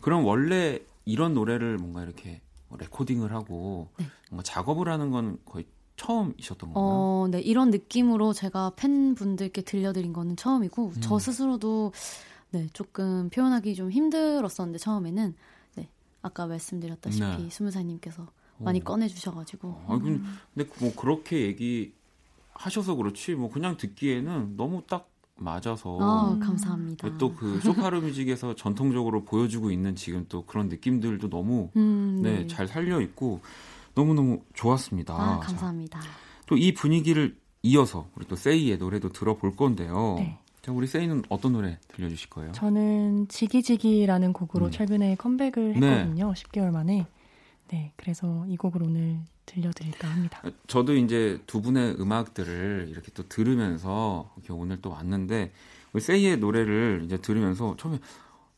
그럼 0.00 0.24
원래 0.24 0.80
이런 1.04 1.34
노래를 1.34 1.76
뭔가 1.76 2.02
이렇게 2.02 2.40
레코딩을 2.78 3.30
하고 3.30 3.90
네. 3.98 4.06
뭔가 4.30 4.42
작업을 4.42 4.88
하는 4.88 5.10
건 5.10 5.36
거의 5.44 5.66
처음이셨던 5.96 6.72
건가요? 6.72 6.84
어, 6.84 7.28
네. 7.30 7.40
이런 7.40 7.70
느낌으로 7.70 8.32
제가 8.32 8.72
팬분들께 8.76 9.62
들려드린 9.62 10.12
거는 10.12 10.36
처음이고, 10.36 10.92
음. 10.94 11.00
저 11.00 11.18
스스로도, 11.18 11.92
네, 12.50 12.68
조금 12.72 13.28
표현하기 13.30 13.74
좀 13.74 13.90
힘들었었는데, 13.90 14.78
처음에는, 14.78 15.34
네. 15.76 15.88
아까 16.22 16.46
말씀드렸다시피, 16.46 17.24
네. 17.24 17.48
스무살님께서 17.50 18.26
많이 18.58 18.80
어. 18.80 18.84
꺼내주셔가지고. 18.84 19.84
아, 19.88 19.98
근데, 19.98 20.68
뭐 20.80 20.94
그렇게 20.94 21.42
얘기 21.42 21.92
하셔서 22.52 22.94
그렇지, 22.94 23.34
뭐 23.34 23.50
그냥 23.50 23.76
듣기에는 23.76 24.56
너무 24.56 24.82
딱 24.88 25.08
맞아서. 25.38 25.98
아, 26.00 26.38
감사합니다. 26.40 27.18
또 27.18 27.34
그 27.34 27.60
쇼파르 27.60 28.00
뮤직에서 28.00 28.54
전통적으로 28.56 29.24
보여주고 29.24 29.70
있는 29.70 29.94
지금 29.94 30.24
또 30.30 30.44
그런 30.46 30.68
느낌들도 30.68 31.28
너무, 31.28 31.70
음, 31.76 32.20
네. 32.22 32.38
네, 32.40 32.46
잘 32.46 32.66
살려 32.66 33.00
있고, 33.02 33.40
너무너무 33.96 34.42
좋았습니다. 34.54 35.14
아, 35.14 35.40
감사합니다. 35.40 36.00
또 36.46 36.56
이 36.56 36.72
분위기를 36.74 37.36
이어서 37.62 38.06
우리 38.14 38.26
또 38.28 38.36
세이의 38.36 38.78
노래도 38.78 39.08
들어볼 39.10 39.56
건데요. 39.56 40.16
네. 40.18 40.38
자, 40.62 40.70
우리 40.70 40.86
세이는 40.86 41.24
어떤 41.28 41.52
노래 41.54 41.78
들려주실 41.88 42.30
거예요? 42.30 42.52
저는 42.52 43.26
지기지기라는 43.28 44.32
곡으로 44.32 44.66
음. 44.66 44.70
최근에 44.70 45.16
컴백을 45.16 45.80
네. 45.80 45.90
했거든요. 45.90 46.32
네. 46.32 46.42
10개월 46.42 46.70
만에. 46.70 47.06
네, 47.68 47.92
그래서 47.96 48.44
이 48.48 48.56
곡을 48.56 48.82
오늘 48.82 49.18
들려드릴까 49.46 50.06
합니다. 50.08 50.40
저도 50.68 50.94
이제 50.94 51.40
두 51.46 51.60
분의 51.62 51.96
음악들을 51.98 52.88
이렇게 52.90 53.10
또 53.12 53.26
들으면서 53.28 54.30
이렇게 54.36 54.52
오늘 54.52 54.80
또 54.80 54.90
왔는데 54.90 55.52
우리 55.92 56.00
세이의 56.00 56.38
노래를 56.38 57.02
이제 57.04 57.16
들으면서 57.16 57.76
처음에 57.76 57.98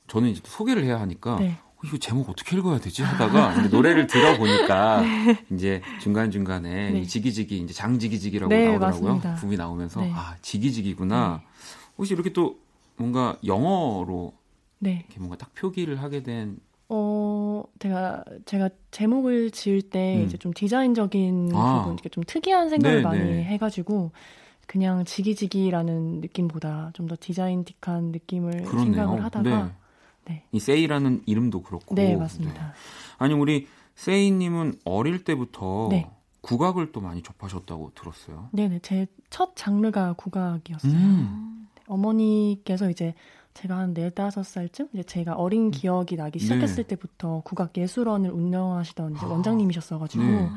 저는 0.09 0.29
이제 0.31 0.43
소개를 0.45 0.85
해야 0.85 1.01
하니까 1.01 1.37
네. 1.37 1.59
어, 1.79 1.81
이거 1.85 1.97
제목 1.99 2.29
어떻게 2.29 2.57
읽어야 2.57 2.79
되지 2.79 3.03
하다가 3.03 3.69
노래를 3.69 4.07
들어보니까 4.07 5.01
네. 5.03 5.45
이제 5.53 5.81
중간 6.01 6.31
중간에 6.31 6.91
네. 6.91 7.05
지기지기 7.05 7.59
이제 7.59 7.73
장지기지기라고 7.73 8.49
네, 8.53 8.69
나오더라고요. 8.69 9.15
맞습니다. 9.15 9.35
부이 9.37 9.57
나오면서 9.57 10.01
네. 10.01 10.13
아 10.15 10.37
지기지기구나. 10.43 11.41
네. 11.43 11.49
혹시 11.97 12.15
이렇게 12.15 12.33
또 12.33 12.59
뭔가 12.97 13.37
영어로 13.45 14.33
네. 14.81 15.05
이렇게 15.09 15.19
뭔가 15.19 15.37
딱 15.37 15.55
표기를 15.55 16.03
하게 16.03 16.23
된 16.23 16.59
어, 16.91 17.63
제가, 17.81 18.25
제가 18.47 18.71
제목을 18.93 19.51
지을 19.51 19.83
때 19.83 20.17
음. 20.17 20.25
이제 20.25 20.39
좀 20.39 20.55
디자인적인 20.55 21.51
아. 21.55 21.81
부분, 21.81 21.93
이렇게 21.95 22.09
좀 22.09 22.25
특이한 22.27 22.71
생각을 22.71 22.97
네, 22.99 23.03
많이 23.03 23.21
네. 23.23 23.45
해가지고, 23.45 24.11
그냥 24.67 25.05
지기지기라는 25.05 26.23
느낌보다 26.23 26.91
좀 26.95 27.07
더 27.07 27.15
디자인틱한 27.21 28.05
느낌을 28.13 28.63
그렇네요. 28.63 28.85
생각을 28.85 29.23
하다가, 29.25 29.75
네. 30.29 30.45
이 30.53 30.61
세이라는 30.61 31.23
이름도 31.27 31.63
그렇고. 31.63 31.95
네, 31.95 32.17
맞습니다. 32.17 32.63
네. 32.63 32.73
아니 33.19 33.35
우리 33.35 33.67
세이님은 33.95 34.81
어릴 34.85 35.25
때부터 35.25 35.89
네. 35.91 36.11
국악을 36.41 36.93
또 36.93 37.01
많이 37.01 37.23
접하셨다고 37.23 37.93
들었어요. 37.95 38.49
네네, 38.53 38.81
제 38.81 39.07
첫 39.31 39.55
장르가 39.57 40.15
국악이었어요. 40.15 40.93
음. 40.93 41.69
어머니께서 41.87 42.91
이제 42.91 43.15
제가 43.55 43.77
한 43.77 43.93
네다섯 43.93 44.45
살쯤 44.45 44.89
이제 44.93 45.03
제가 45.03 45.35
어린 45.35 45.67
음. 45.67 45.71
기억이 45.71 46.17
나기 46.17 46.39
시작했을 46.39 46.85
네. 46.85 46.89
때부터 46.89 47.43
국악 47.45 47.77
예술원을 47.77 48.31
운영하시던 48.31 49.17
이제 49.17 49.27
아. 49.27 49.29
원장님이셨어가지고 49.29 50.23
네. 50.25 50.49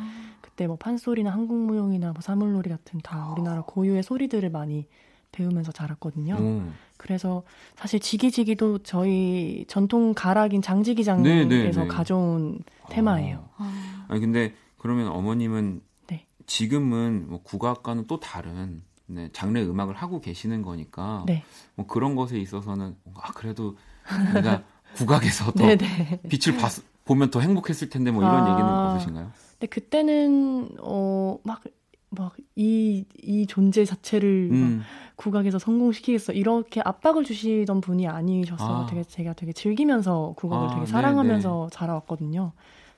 그때 0.42 0.68
뭐 0.68 0.76
판소리나 0.76 1.32
한국무용이나 1.32 2.12
뭐 2.12 2.22
사물놀이 2.22 2.70
같은 2.70 3.00
다 3.02 3.30
우리나라 3.32 3.62
고유의 3.62 4.04
소리들을 4.04 4.50
많이 4.50 4.88
배우면서 5.32 5.72
자랐거든요. 5.72 6.36
음. 6.36 6.74
그래서 6.98 7.44
사실 7.76 8.00
지기지기도 8.00 8.80
저희 8.80 9.66
전통 9.68 10.14
가락인 10.14 10.62
장지기장에서 10.62 11.24
네, 11.24 11.46
네, 11.46 11.72
네. 11.72 11.88
가져온 11.88 12.60
테마예요. 12.90 13.50
아. 13.58 14.06
아니 14.08 14.20
근데 14.20 14.54
그러면 14.78 15.08
어머님은 15.08 15.82
네. 16.08 16.28
지금은 16.46 17.28
뭐 17.30 17.42
국악과는 17.44 18.08
또 18.08 18.20
다른 18.20 18.82
네, 19.08 19.30
장르 19.34 19.60
음악을 19.60 19.96
하고 19.96 20.22
계시는 20.22 20.62
거니까 20.62 21.24
네. 21.26 21.44
뭐 21.76 21.86
그런 21.88 22.16
것에 22.16 22.38
있어서는 22.40 22.96
아 23.16 23.32
그래도 23.34 23.78
내가 24.34 24.64
국악에서 24.96 25.52
더 25.52 25.64
빛을 26.30 26.58
봤, 26.58 26.72
보면 27.06 27.32
더 27.32 27.40
행복했을 27.40 27.90
텐데 27.90 28.12
뭐 28.12 28.24
이런 28.24 28.46
아. 28.46 28.52
얘기는 28.52 28.70
없으신가요? 28.70 29.32
근데 29.54 29.68
그때는 29.68 30.78
어막 30.80 31.64
막이이 32.12 33.46
존재 33.48 33.86
자체를 33.86 34.50
음. 34.52 34.82
막 35.22 35.24
국악에서 35.24 35.60
성공시키겠어 35.60 36.34
이렇게 36.34 36.82
압박을 36.84 37.24
주시던 37.24 37.82
분이 37.82 38.08
아니셔서 38.08 38.84
아. 38.84 38.86
되게 38.88 39.04
제가 39.04 39.34
되게 39.34 39.54
즐기면서 39.54 40.34
국악을 40.36 40.68
아, 40.70 40.74
되게 40.76 40.86
사랑하면서 40.88 41.50
네네. 41.50 41.70
자라왔거든요. 41.72 42.54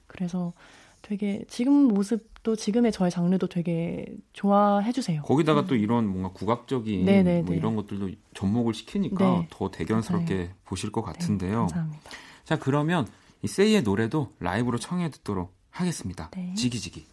그래서 0.08 0.54
되게 1.02 1.44
지금 1.50 1.74
모습도 1.90 2.56
지금의 2.56 2.94
저의 2.94 3.12
장르도 3.12 3.48
되게 3.48 4.06
좋아해 4.32 4.92
주세요. 4.94 5.22
거기다가 5.24 5.62
음. 5.62 5.68
또 5.68 5.76
이런 5.76 6.08
뭔가 6.08 6.30
국악적인 6.30 7.06
뭐 7.46 7.56
이런 7.56 7.76
것들도 7.76 8.10
접목을 8.34 8.74
시키니까 8.74 9.40
네. 9.40 9.48
더 9.50 9.70
대견스럽게 9.70 10.36
맞아요. 10.36 10.50
보실 10.66 10.92
것 10.92 11.02
네, 11.02 11.12
같은데요. 11.12 11.60
감사합니다. 11.60 12.12
자 12.46 12.58
그러면 12.58 13.08
이 13.42 13.48
세이의 13.48 13.84
노래도 13.84 14.32
라이브로 14.40 14.78
청해 14.78 15.10
듣도록 15.12 15.54
하겠습니다. 15.72 16.30
네. 16.32 16.54
지기지기. 16.54 17.13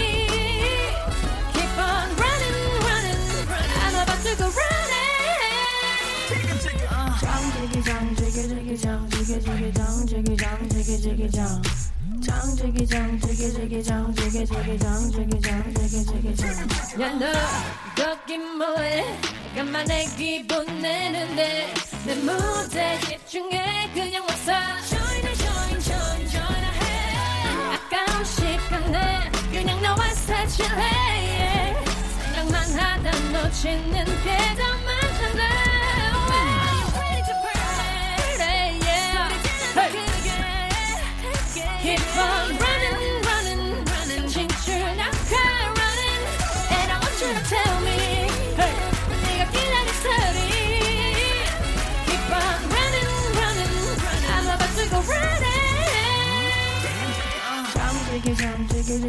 지기지기장. 11.31 11.61
장지기장 12.21 13.19
지기지기장 13.19 14.13
지기지기장 14.15 15.11
지기장 15.11 15.73
지기지기장. 15.73 17.01
야너 17.01 17.25
거긴 17.95 18.57
뭐해? 18.57 19.05
간만에 19.55 20.05
기분 20.17 20.65
내는데 20.81 21.73
내 22.05 22.15
무대 22.15 22.99
집중해 23.07 23.89
그냥 23.93 24.23
와서 24.23 24.51
Join 24.89 25.35
join 25.35 25.79
join 25.79 26.27
join 26.29 26.63
해 26.63 27.73
아까운 27.75 28.25
시간에 28.25 29.31
그냥 29.51 29.81
너와 29.81 30.13
사칠해. 30.13 31.75
생각만 32.35 32.55
하다 32.79 33.11
놓치는 33.31 34.05
게더 34.05 34.63
많잖아 34.85 35.70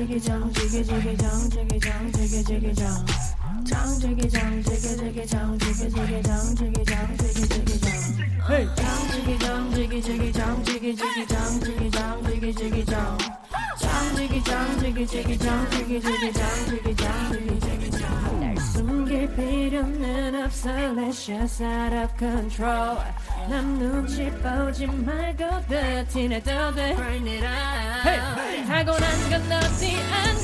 장지기장 0.02 0.52
지기지기장 0.52 1.30
지기지기장 1.50 2.12
지기장 2.12 2.12
지기지기장 2.12 3.06
장지기장 3.64 4.62
지기지기장 4.64 5.58
지기지기장 5.58 6.56
지기장 6.56 7.16
지기지기장 7.16 8.74
장지기장 8.74 9.70
지기지기장 9.70 10.64
지기지기장 10.64 11.60
지기장 11.60 12.24
지기지기장 12.24 13.18
장지기장 13.78 14.78
지기지기장 14.80 15.70
지기지기장 15.70 16.66
지기장 16.66 17.32
지기지기장 17.32 18.40
날 18.40 18.56
숨길 18.58 19.36
필요는 19.36 20.42
없어 20.42 20.70
Let's 20.94 21.24
just 21.24 21.62
out 21.62 21.94
of 21.94 22.10
control 22.18 22.98
남 23.48 23.78
눈치 23.78 24.30
보지 24.30 24.86
말고 24.86 25.44
버티내도 25.68 26.74
돼 26.74 26.94
Burn 26.94 27.26
it 27.28 27.44
up. 27.44 28.66
타고난 28.66 29.30
건 29.30 29.52
어디 29.52 29.96
안 30.12 30.41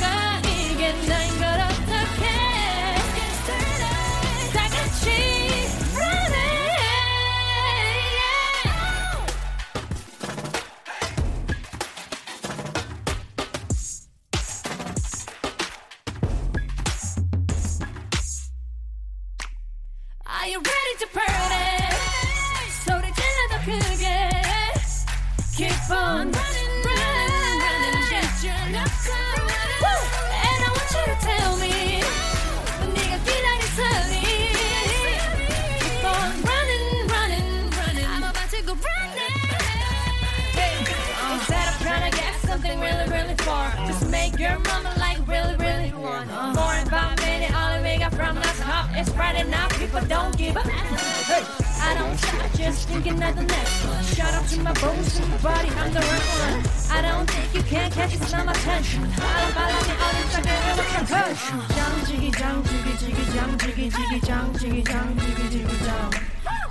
hey. 51.29 51.45
I 51.81 51.95
don't 51.95 52.17
stop, 52.19 52.53
just 52.53 52.89
thinking 52.89 53.23
of 53.23 53.37
the 53.37 53.45
next 53.45 53.87
one 53.87 54.05
Shut 54.05 54.35
up 54.35 54.47
to 54.47 54.61
my 54.61 54.73
bones, 54.81 55.15
to 55.17 55.27
my 55.27 55.37
body, 55.39 55.69
I'm 55.71 55.93
the 55.93 56.01
right 56.01 56.27
one 56.43 56.59
I 56.91 57.03
don't 57.03 57.29
think 57.31 57.55
you 57.55 57.63
can 57.63 57.91
catch 57.93 58.15
it, 58.15 58.21
it's 58.21 58.33
not 58.33 58.47
my 58.47 58.53
attention 58.53 59.07
Follow, 59.13 59.51
follow 59.57 59.81
me, 59.89 59.95
all 60.03 60.13
this 60.17 60.29
fucking 60.35 60.59
real 60.65 60.77
with 60.77 60.93
your 60.97 61.07
push 61.07 61.43
장지기장 61.77 62.65
지기지기장 62.65 63.59
지기지기장 63.59 64.53
지기장 64.59 65.19
지기지기장 65.19 66.11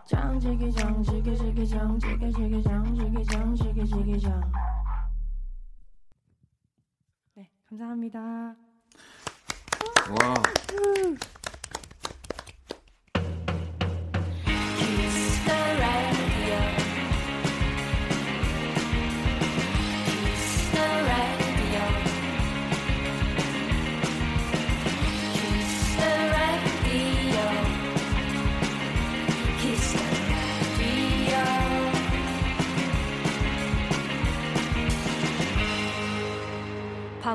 장지기장 0.06 1.01
지기지기장 1.01 1.99
지기지기장 1.99 2.95
지기장 2.95 3.56
지기지기장 3.56 4.51
네 7.34 7.49
감사합니다. 7.68 8.56
와. 10.10 10.34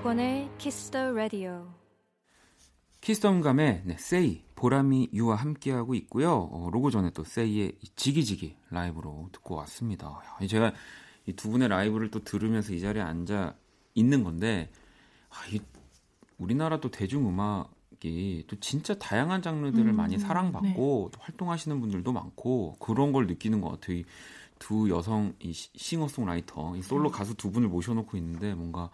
박원의 0.01 0.49
Kiss 0.57 0.91
the 0.91 1.13
Radio. 1.13 1.69
Kiss 3.03 3.23
the 3.23 3.38
음감회 3.38 3.83
네, 3.85 3.97
세이 3.99 4.45
보라미유와 4.55 5.37
함께하고 5.37 5.95
있고요. 5.95 6.49
어, 6.51 6.71
로고 6.73 6.91
전에 6.91 7.11
또 7.11 7.23
세이의 7.23 7.75
지기지기 7.97 8.57
라이브로 8.71 9.29
듣고 9.33 9.57
왔습니다. 9.57 10.07
야, 10.43 10.47
제가 10.47 10.73
이 11.27 11.35
두 11.35 11.51
분의 11.51 11.69
라이브를 11.69 12.11
또 12.11 12.25
들으면서 12.25 12.73
이 12.73 12.81
자리에 12.81 13.03
앉아 13.03 13.55
있는 13.95 14.25
건데 14.25 14.71
아, 15.29 15.35
이 15.53 15.61
우리나라 16.39 16.81
또 16.81 16.91
대중음악이 16.91 18.45
또 18.49 18.59
진짜 18.59 18.95
다양한 18.95 19.43
장르들을 19.43 19.87
음, 19.87 19.97
많이 19.97 20.19
사랑받고 20.19 20.65
네. 21.13 21.19
또 21.19 21.21
활동하시는 21.21 21.79
분들도 21.79 22.11
많고 22.11 22.77
그런 22.79 23.13
걸 23.13 23.27
느끼는 23.27 23.61
것 23.61 23.69
같아요. 23.79 23.99
이두 23.99 24.89
여성 24.89 25.35
이 25.41 25.53
시- 25.53 25.69
싱어송라이터, 25.77 26.77
이 26.77 26.83
솔로 26.83 27.11
가수 27.11 27.35
두 27.35 27.51
분을 27.53 27.69
모셔놓고 27.69 28.17
있는데 28.17 28.55
뭔가 28.55 28.89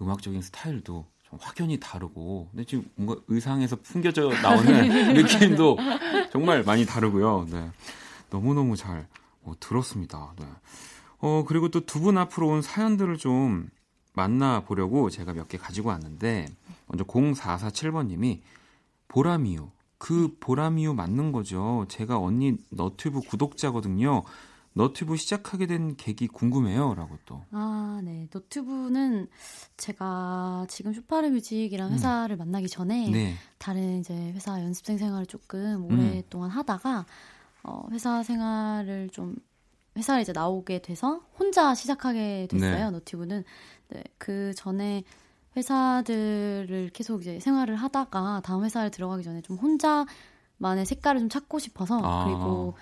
음악적인 0.00 0.42
스타일도 0.42 1.06
좀 1.22 1.38
확연히 1.42 1.78
다르고 1.80 2.48
근데 2.50 2.64
지금 2.64 2.88
뭔가 2.94 3.20
의상에서 3.28 3.76
풍겨져 3.76 4.30
나오는 4.42 5.14
느낌도 5.14 5.76
정말 6.30 6.62
많이 6.62 6.86
다르고요. 6.86 7.46
네. 7.50 7.70
너무너무 8.30 8.76
잘 8.76 9.08
어, 9.42 9.52
들었습니다. 9.58 10.34
네. 10.38 10.46
어, 11.18 11.44
그리고 11.46 11.68
또 11.70 11.80
두 11.80 12.00
분 12.00 12.18
앞으로 12.18 12.48
온 12.48 12.62
사연들을 12.62 13.16
좀 13.18 13.68
만나보려고 14.14 15.10
제가 15.10 15.32
몇 15.32 15.48
개 15.48 15.58
가지고 15.58 15.88
왔는데 15.90 16.46
먼저 16.86 17.04
0447번 17.04 18.06
님이 18.06 18.42
보람이유 19.08 19.70
그 19.98 20.36
보람이유 20.40 20.94
맞는 20.94 21.32
거죠. 21.32 21.86
제가 21.88 22.18
언니 22.18 22.56
너튜브 22.70 23.20
구독자거든요. 23.20 24.24
너튜브 24.76 25.16
시작하게 25.16 25.66
된 25.66 25.96
계기 25.96 26.28
궁금해요라고 26.28 27.16
또. 27.24 27.42
아, 27.50 27.98
네. 28.04 28.28
너튜브는 28.30 29.26
제가 29.78 30.66
지금 30.68 30.92
슈파르 30.92 31.28
뮤직이랑 31.28 31.88
음. 31.88 31.94
회사를 31.94 32.36
음. 32.36 32.38
만나기 32.38 32.68
전에 32.68 33.08
네. 33.10 33.34
다른 33.56 34.00
이제 34.00 34.14
회사 34.32 34.60
연습생 34.60 34.98
생활을 34.98 35.24
조금 35.24 35.58
음. 35.58 35.84
오랫동안 35.86 36.50
음. 36.50 36.56
하다가 36.56 37.06
어, 37.62 37.86
회사 37.90 38.22
생활을 38.22 39.08
좀 39.08 39.36
회사에 39.96 40.20
이제 40.20 40.32
나오게 40.32 40.82
돼서 40.82 41.22
혼자 41.38 41.74
시작하게 41.74 42.46
됐어요. 42.50 42.70
네. 42.76 42.90
너튜브는. 42.90 43.44
네. 43.88 44.04
그 44.18 44.52
전에 44.54 45.04
회사들을 45.56 46.90
계속 46.92 47.22
이제 47.22 47.40
생활을 47.40 47.76
하다가 47.76 48.42
다음 48.44 48.62
회사를 48.62 48.90
들어가기 48.90 49.22
전에 49.24 49.40
좀 49.40 49.56
혼자만의 49.56 50.84
색깔을 50.84 51.20
좀 51.20 51.30
찾고 51.30 51.58
싶어서 51.60 51.98
아. 52.02 52.26
그리고 52.26 52.76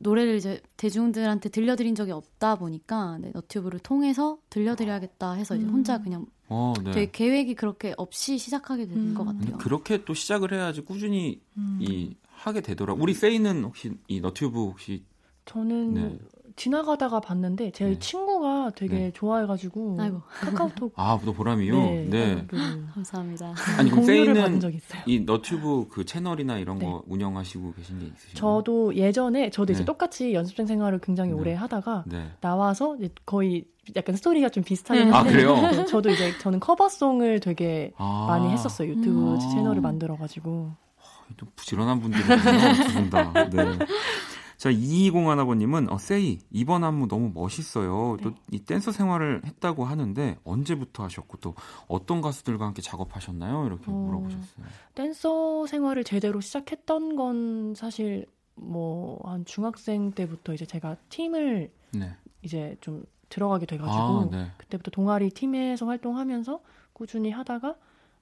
노래를 0.00 0.36
이제 0.36 0.60
대중들한테 0.76 1.50
들려드린 1.50 1.94
적이 1.94 2.12
없다 2.12 2.56
보니까 2.56 3.18
네, 3.18 3.30
너튜브를 3.34 3.78
통해서 3.80 4.38
들려드려야겠다 4.48 5.32
해서 5.32 5.56
이제 5.56 5.66
혼자 5.66 5.98
음. 5.98 6.02
그냥 6.02 6.26
어, 6.48 6.72
네. 6.82 6.90
되게 6.90 7.10
계획이 7.12 7.54
그렇게 7.54 7.94
없이 7.96 8.38
시작하게 8.38 8.86
된것 8.88 9.26
음. 9.26 9.38
같아요. 9.38 9.58
그렇게 9.58 10.04
또 10.04 10.14
시작을 10.14 10.52
해야지 10.54 10.80
꾸준히 10.80 11.40
음. 11.56 11.78
이 11.80 12.16
하게 12.28 12.62
되더라. 12.62 12.94
우리 12.94 13.12
세이는 13.12 13.62
혹시 13.62 13.92
이 14.08 14.20
너튜브 14.20 14.60
혹시 14.60 15.04
저는 15.44 15.94
네. 15.94 16.18
지나가다가 16.60 17.20
봤는데 17.20 17.70
제 17.70 17.86
네. 17.86 17.98
친구가 17.98 18.72
되게 18.76 18.94
네. 18.94 19.10
좋아해가지고 19.12 19.96
아이고. 19.98 20.20
카카오톡 20.28 20.92
아또 20.94 21.32
보람이요. 21.32 21.74
네, 21.74 22.06
네. 22.10 22.46
감사합니다. 22.92 23.54
아니 23.78 23.88
그럼 23.88 24.04
세이는 24.04 24.60
이 25.06 25.20
너튜브 25.20 25.86
그 25.88 26.04
채널이나 26.04 26.58
이런 26.58 26.78
네. 26.78 26.84
거 26.84 27.02
운영하시고 27.06 27.72
계신 27.72 27.98
게 27.98 28.04
있으신가요? 28.08 28.34
저도 28.34 28.94
예전에 28.94 29.48
저도 29.48 29.72
이제 29.72 29.80
네. 29.80 29.86
똑같이 29.86 30.34
연습생 30.34 30.66
생활을 30.66 30.98
굉장히 30.98 31.30
네. 31.30 31.36
오래 31.36 31.54
하다가 31.54 32.04
나와서 32.42 32.98
거의 33.24 33.64
약간 33.96 34.14
스토리가 34.14 34.50
좀 34.50 34.62
비슷하긴 34.62 35.10
한데 35.10 35.16
아, 35.16 35.32
그래요? 35.32 35.56
저도 35.88 36.10
이제 36.10 36.36
저는 36.40 36.60
커버송을 36.60 37.40
되게 37.40 37.92
아. 37.96 38.26
많이 38.28 38.52
했었어요 38.52 38.90
유튜브 38.90 39.32
음. 39.32 39.38
채널을 39.38 39.80
만들어가지고. 39.80 40.72
아, 40.98 41.02
또 41.38 41.46
부지런한 41.56 42.00
분들이군요 42.00 42.84
두분 42.84 43.08
다. 43.08 43.32
네. 43.48 43.78
자, 44.60 44.70
2201아버님은, 44.70 45.90
어, 45.90 45.96
세이, 45.96 46.38
이번 46.50 46.84
안무 46.84 47.08
너무 47.08 47.30
멋있어요. 47.32 48.18
네. 48.18 48.24
또이 48.24 48.58
댄서 48.66 48.92
생활을 48.92 49.40
했다고 49.42 49.86
하는데, 49.86 50.36
언제부터 50.44 51.02
하셨고, 51.04 51.38
또 51.38 51.54
어떤 51.88 52.20
가수들과 52.20 52.66
함께 52.66 52.82
작업하셨나요? 52.82 53.64
이렇게 53.64 53.90
어, 53.90 53.94
물어보셨어요. 53.94 54.66
댄서 54.94 55.66
생활을 55.66 56.04
제대로 56.04 56.42
시작했던 56.42 57.16
건 57.16 57.74
사실, 57.74 58.26
뭐, 58.54 59.18
한 59.24 59.46
중학생 59.46 60.12
때부터 60.12 60.52
이제 60.52 60.66
제가 60.66 60.98
팀을 61.08 61.72
네. 61.92 62.14
이제 62.42 62.76
좀 62.82 63.06
들어가게 63.30 63.64
돼가지고, 63.64 63.96
아, 63.96 64.28
네. 64.30 64.50
그때부터 64.58 64.90
동아리 64.90 65.30
팀에서 65.30 65.86
활동하면서 65.86 66.60
꾸준히 66.92 67.30
하다가, 67.30 67.76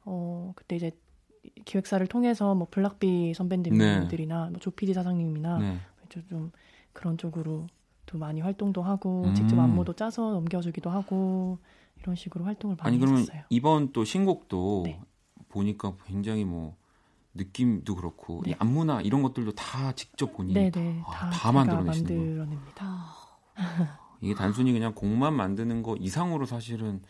어, 0.05 0.53
그때 0.55 0.76
이제 0.76 0.93
기획사를 1.64 2.07
통해서 2.07 2.55
뭐 2.55 2.68
블락비 2.70 3.34
선배님들이나 3.34 4.45
네. 4.45 4.51
뭐 4.51 4.61
조피디 4.61 4.95
사장님이나 4.95 5.59
네. 5.59 5.78
좀 6.09 6.51
그런 6.93 7.19
쪽으로 7.19 7.67
또 8.07 8.19
많이 8.19 8.41
활동도 8.41 8.83
하고 8.83 9.25
음. 9.27 9.35
직접 9.35 9.59
안무도 9.59 9.93
짜서 9.93 10.33
넘겨주기도 10.33 10.91
하고 10.91 11.59
이런 12.01 12.17
식으로 12.17 12.45
활동을 12.45 12.77
많이 12.77 12.89
아니 12.89 12.99
그러면 12.99 13.21
했었어요. 13.21 13.43
이번 13.51 13.93
또 13.93 14.05
신곡도 14.05 14.83
네. 14.87 15.01
보니까 15.49 15.95
굉장히 16.07 16.45
뭐 16.45 16.77
느낌도 17.35 17.95
그렇고 17.95 18.43
네. 18.45 18.53
이 18.53 18.55
안무나 18.59 19.01
이런 19.03 19.23
것들도 19.23 19.53
다 19.53 19.93
직접 19.93 20.33
본인이 20.33 20.55
네네, 20.55 20.71
네. 20.71 21.03
아, 21.07 21.11
다, 21.11 21.31
다 21.31 21.53
만들어내시는 21.53 22.17
만들어냅니다. 22.17 23.15
이게 24.21 24.35
단순히 24.35 24.73
그냥 24.73 24.95
곡만 24.95 25.35
만드는 25.35 25.83
거 25.83 25.97
이상으로 25.97 26.47
사실은 26.47 27.03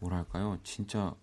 뭐랄까요 0.00 0.58
진짜 0.62 1.14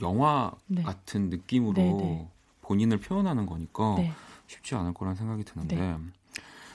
영화 0.00 0.52
네. 0.66 0.82
같은 0.82 1.30
느낌으로 1.30 1.74
네네. 1.74 1.96
네. 1.96 2.30
본인을 2.62 3.00
표현하는 3.00 3.46
거니까 3.46 3.96
네. 3.96 4.12
쉽지 4.50 4.74
않을 4.74 4.94
거란 4.94 5.14
생각이 5.14 5.44
드는데. 5.44 5.76
네. 5.76 5.96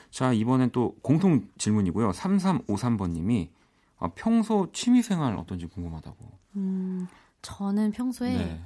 자, 0.10 0.32
이번엔 0.32 0.72
또 0.72 0.96
공통 1.02 1.50
질문이고요. 1.58 2.12
3353번 2.12 3.12
님이 3.12 3.52
아, 3.98 4.10
평소 4.16 4.72
취미 4.72 5.02
생활 5.02 5.36
어떤지 5.36 5.66
궁금하다고. 5.66 6.32
음, 6.56 7.08
저는 7.42 7.92
평소에 7.92 8.38
네. 8.38 8.62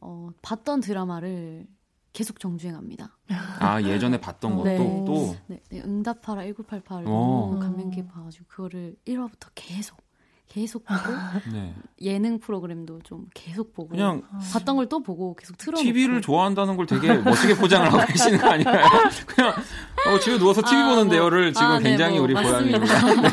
어, 0.00 0.30
봤던 0.40 0.80
드라마를 0.80 1.66
계속 2.12 2.38
정주행합니다. 2.38 3.18
아 3.58 3.82
예전에 3.82 4.20
봤던 4.20 4.56
것도 4.56 4.64
네. 4.64 5.04
또 5.04 5.36
네, 5.48 5.60
네, 5.68 5.82
응답하라 5.82 6.42
1988을 6.42 7.04
너무 7.04 7.58
감명 7.58 7.90
깊어 7.90 8.22
가지고 8.22 8.44
그거를 8.46 8.94
1화부터 9.04 9.48
계속 9.56 9.98
계속 10.54 10.84
보고 10.84 11.00
네. 11.52 11.74
예능 12.00 12.38
프로그램도 12.38 13.00
좀 13.02 13.26
계속 13.34 13.74
보고 13.74 13.88
그냥 13.88 14.22
봤던 14.52 14.76
걸 14.76 14.86
또 14.88 15.02
보고 15.02 15.34
계속 15.34 15.58
틀어 15.58 15.76
TV를 15.78 16.22
좋아한다는 16.22 16.76
걸 16.76 16.86
되게 16.86 17.12
멋지게 17.12 17.56
포장을 17.56 17.92
하고 17.92 18.06
계시는 18.06 18.38
거 18.38 18.50
아닌가요? 18.50 18.84
그냥 19.26 19.50
어, 19.50 20.18
집에 20.20 20.38
누워서 20.38 20.62
TV 20.62 20.76
아, 20.76 20.88
보는 20.90 21.08
대요를 21.08 21.42
뭐, 21.46 21.52
지금 21.52 21.66
아, 21.66 21.78
네, 21.78 21.88
굉장히 21.88 22.12
네, 22.12 22.18
뭐, 22.18 22.24
우리 22.24 22.34
고양이입니다. 22.34 22.84
네. 23.20 23.28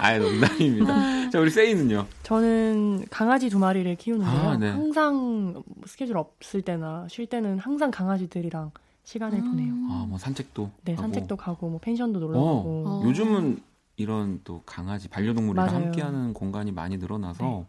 아예 0.00 0.18
농담입니다. 0.18 0.92
아. 0.94 1.30
자 1.30 1.38
우리 1.38 1.50
세이는요? 1.50 2.06
저는 2.24 3.04
강아지 3.10 3.48
두 3.48 3.58
마리를 3.60 3.94
키우는데요. 3.94 4.48
아, 4.48 4.56
네. 4.56 4.70
항상 4.70 5.62
스케줄 5.86 6.16
없을 6.16 6.62
때나 6.62 7.06
쉴 7.08 7.26
때는 7.26 7.58
항상 7.60 7.92
강아지들이랑 7.92 8.72
시간을 9.04 9.38
음. 9.38 9.50
보내요. 9.50 9.72
아뭐 10.08 10.18
산책도 10.18 10.70
네 10.86 10.92
하고. 10.94 11.02
산책도 11.02 11.36
가고 11.36 11.68
뭐 11.68 11.78
펜션도 11.80 12.18
놀러 12.18 12.38
어, 12.38 12.56
가고. 12.56 12.84
어. 12.86 13.02
요즘은 13.04 13.60
이런 14.00 14.40
또 14.44 14.62
강아지 14.66 15.08
반려동물이랑 15.08 15.68
함께하는 15.74 16.32
공간이 16.34 16.72
많이 16.72 16.96
늘어나서 16.96 17.44
네. 17.44 17.66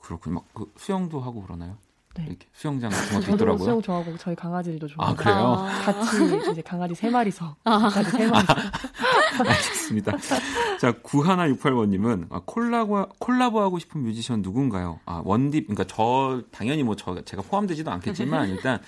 그렇군요. 0.00 0.36
막 0.36 0.44
그 0.54 0.72
수영도 0.76 1.20
하고 1.20 1.42
그러나요? 1.42 1.76
네. 2.14 2.24
이렇게 2.26 2.46
수영장 2.52 2.90
같은 2.90 3.20
것도 3.20 3.34
있더라고요. 3.34 3.64
수영 3.64 3.82
좋아하고 3.82 4.16
저희 4.16 4.34
강아지들도 4.34 4.88
좋아하고. 4.88 5.12
아 5.12 5.22
그래요? 5.22 5.66
같이 5.84 6.50
이제 6.52 6.62
강아지 6.62 6.94
세 6.94 7.10
마리서. 7.10 7.54
아. 7.64 7.78
강아지 7.78 8.10
세 8.10 8.26
마리서. 8.26 8.54
알겠습니다. 9.38 10.12
자 10.80 10.92
구하나 11.02 11.46
68번님은 11.48 12.26
아, 12.30 12.40
콜라보 12.44 13.06
콜라보 13.18 13.60
하고 13.60 13.78
싶은 13.78 14.02
뮤지션 14.02 14.42
누군가요? 14.42 14.98
아 15.04 15.22
원딥 15.24 15.66
그러니까 15.66 15.84
저 15.84 16.42
당연히 16.50 16.82
뭐 16.82 16.94
저 16.96 17.20
제가 17.24 17.42
포함되지도 17.42 17.90
않겠지만 17.92 18.48
일단 18.48 18.80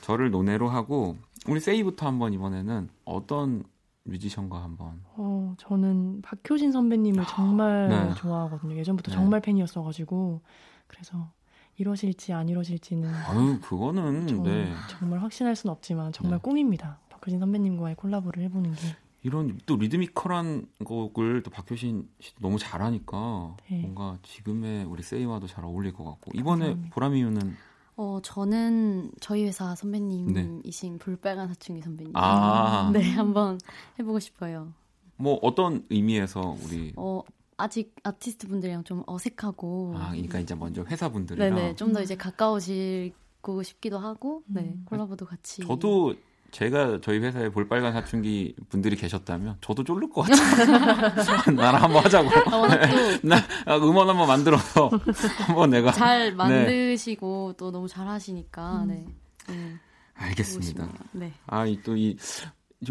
저를 0.00 0.30
논외로 0.30 0.68
하고 0.70 1.16
우리 1.46 1.60
세이부터 1.60 2.06
한번 2.06 2.32
이번에는 2.32 2.88
어떤 3.04 3.64
뮤지션과 4.08 4.62
한번. 4.62 5.00
어, 5.14 5.54
저는 5.58 6.22
박효신 6.22 6.72
선배님을 6.72 7.22
아, 7.22 7.26
정말 7.26 7.88
네. 7.88 8.14
좋아하거든요. 8.14 8.76
예전부터 8.76 9.10
네. 9.10 9.16
정말 9.16 9.40
팬이었어가지고 9.40 10.40
그래서 10.86 11.30
이러실지 11.76 12.32
안 12.32 12.48
이러실지는. 12.48 13.08
아유, 13.08 13.58
그거는 13.62 14.26
정, 14.26 14.42
네. 14.42 14.72
정말 14.88 15.20
확신할 15.22 15.54
수는 15.54 15.72
없지만 15.72 16.12
정말 16.12 16.38
네. 16.38 16.42
꿈입니다. 16.42 16.98
박효신 17.10 17.38
선배님과의 17.38 17.94
콜라보를 17.96 18.42
해보는 18.44 18.72
게. 18.72 18.96
이런 19.22 19.58
또 19.66 19.76
리드미컬한 19.76 20.66
곡을 20.84 21.42
또 21.42 21.50
박효신 21.50 22.08
씨도 22.20 22.40
너무 22.40 22.58
잘하니까 22.58 23.56
네. 23.68 23.80
뭔가 23.80 24.16
지금의 24.22 24.84
우리 24.84 25.02
세이와도 25.02 25.48
잘 25.48 25.64
어울릴 25.64 25.92
것 25.92 26.04
같고 26.04 26.30
이번에 26.34 26.76
보람이유는 26.90 27.56
어, 28.00 28.20
저는 28.22 29.10
저희 29.20 29.44
회사 29.44 29.74
선배님이신 29.74 30.92
네. 30.92 30.98
불빨간 30.98 31.48
사춘기 31.48 31.82
선배님. 31.82 32.12
아. 32.16 32.90
네, 32.94 33.10
한번 33.10 33.58
해보고 33.98 34.20
싶어요. 34.20 34.72
뭐 35.16 35.36
어떤 35.42 35.84
의미에서 35.90 36.56
우리 36.64 36.92
어, 36.94 37.22
아직 37.56 37.96
아티스트 38.04 38.46
분들이랑 38.46 38.84
좀 38.84 39.02
어색하고. 39.06 39.94
아, 39.96 40.10
그러니까 40.12 40.38
이제 40.38 40.54
먼저 40.54 40.84
회사 40.84 41.08
분들이랑. 41.08 41.56
네네, 41.56 41.74
좀 41.74 41.92
더 41.92 42.00
이제 42.00 42.16
가까워지고 42.16 43.62
싶기도 43.64 43.98
하고, 43.98 44.44
네, 44.46 44.60
음. 44.60 44.82
콜라보도 44.84 45.26
같이. 45.26 45.62
저도 45.66 46.14
제가 46.50 47.00
저희 47.02 47.18
회사에 47.18 47.50
볼빨간 47.50 47.92
사춘기 47.92 48.54
분들이 48.70 48.96
계셨다면 48.96 49.58
저도 49.60 49.84
쫄릴 49.84 50.08
것 50.10 50.22
같아요. 50.22 51.52
나랑 51.54 51.82
한번 51.82 52.04
하자고. 52.04 52.28
어, 52.28 52.66
나 53.22 53.36
아, 53.66 53.76
음원 53.76 54.08
한번 54.08 54.26
만들어서 54.28 54.90
한번 55.46 55.70
내가 55.70 55.92
잘 55.92 56.30
네. 56.30 56.34
만드시고 56.36 57.52
네. 57.52 57.56
또 57.58 57.70
너무 57.70 57.86
잘 57.86 58.08
하시니까. 58.08 58.82
음. 58.84 58.88
네. 58.88 59.06
네. 59.54 59.74
알겠습니다. 60.14 60.88
네. 61.12 61.32
아, 61.46 61.64
또이 61.84 62.16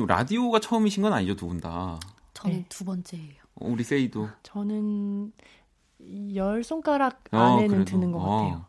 라디오가 0.08 0.60
처음이신 0.60 1.04
건 1.04 1.14
아니죠, 1.14 1.36
두 1.36 1.48
분 1.48 1.60
다. 1.60 2.00
저는 2.34 2.58
네. 2.58 2.66
두 2.70 2.86
번째예요. 2.86 3.42
어, 3.56 3.68
우리 3.68 3.84
세이도. 3.84 4.30
저는 4.44 5.32
열 6.36 6.64
손가락 6.64 7.24
어, 7.32 7.38
안에는 7.38 7.82
어, 7.82 7.86
드는 7.86 8.12
것 8.12 8.20
같아요. 8.20 8.56
어. 8.56 8.67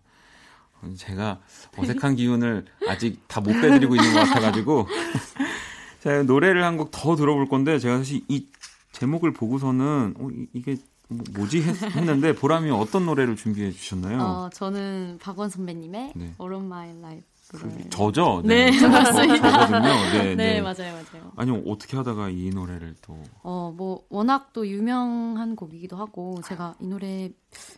제가 0.97 1.41
어색한 1.76 2.16
기운을 2.16 2.66
아직 2.89 3.20
다 3.29 3.41
못 3.41 3.53
빼드리고 3.53 3.95
있는 3.97 4.12
것 4.14 4.20
같아가지고. 4.20 4.87
자, 6.01 6.22
노래를 6.22 6.64
한 6.64 6.76
곡 6.76 6.91
더 6.93 7.16
들어볼 7.16 7.49
건데, 7.49 7.79
제가 7.79 7.99
사실 7.99 8.22
이 8.29 8.47
제목을 8.93 9.33
보고서는, 9.33 10.14
어, 10.18 10.29
이게 10.53 10.76
뭐, 11.09 11.24
뭐지 11.35 11.62
했, 11.62 12.05
는데 12.05 12.35
보람이 12.35 12.70
어떤 12.70 13.07
노래를 13.07 13.35
준비해 13.37 13.70
주셨나요? 13.72 14.18
어, 14.20 14.51
저는 14.53 15.18
박원 15.20 15.49
선배님의 15.51 16.12
네. 16.14 16.35
All 16.41 16.55
of 16.55 16.64
My 16.64 16.91
Life 16.91 17.22
그, 17.51 17.88
저죠? 17.88 18.42
네, 18.44 18.70
네 18.70 18.88
맞습니다. 18.88 19.36
저거든요. 19.36 19.80
네, 20.12 20.22
네, 20.22 20.34
네, 20.34 20.61
맞아요, 20.61 20.92
맞아요. 20.92 21.32
아니, 21.36 21.62
어떻게 21.66 21.96
하다가 21.96 22.28
이 22.28 22.51
노래를 22.51 22.94
또. 23.01 23.22
어, 23.42 23.72
뭐, 23.74 24.05
워낙 24.11 24.53
또 24.53 24.66
유명한 24.68 25.57
곡이기도 25.57 25.96
하고, 25.96 26.40
제가 26.44 26.74
이 26.80 26.86
노래 26.86 27.30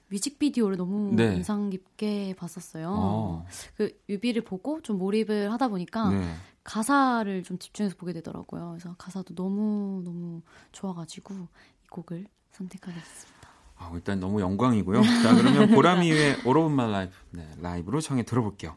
뮤직비디오를 0.09 0.77
너무 0.77 1.15
네. 1.15 1.37
인상 1.37 1.71
깊게 1.71 2.35
봤었어요. 2.37 2.91
어. 2.93 3.47
그 3.77 3.97
뮤비를 4.09 4.43
보고 4.43 4.81
좀 4.83 4.99
몰입을 4.99 5.53
하다 5.53 5.69
보니까, 5.69 6.11
네. 6.11 6.35
가사를 6.65 7.43
좀 7.45 7.59
집중해서 7.59 7.95
보게 7.97 8.13
되더라고요. 8.13 8.71
그래서 8.71 8.97
가사도 8.99 9.37
너무, 9.37 10.03
너무 10.05 10.43
좋아가지고, 10.73 11.35
이 11.35 11.87
곡을 11.91 12.27
선택하게 12.51 12.99
됐습니다. 12.99 13.49
아, 13.77 13.91
일단 13.95 14.19
너무 14.19 14.41
영광이고요. 14.41 15.03
자, 15.23 15.35
그러면 15.35 15.71
보람이의 15.71 16.41
All 16.45 16.57
of 16.59 16.73
My 16.73 16.89
Life 16.89 17.17
네, 17.31 17.49
라이브로 17.61 18.01
청해 18.01 18.25
들어볼게요. 18.25 18.77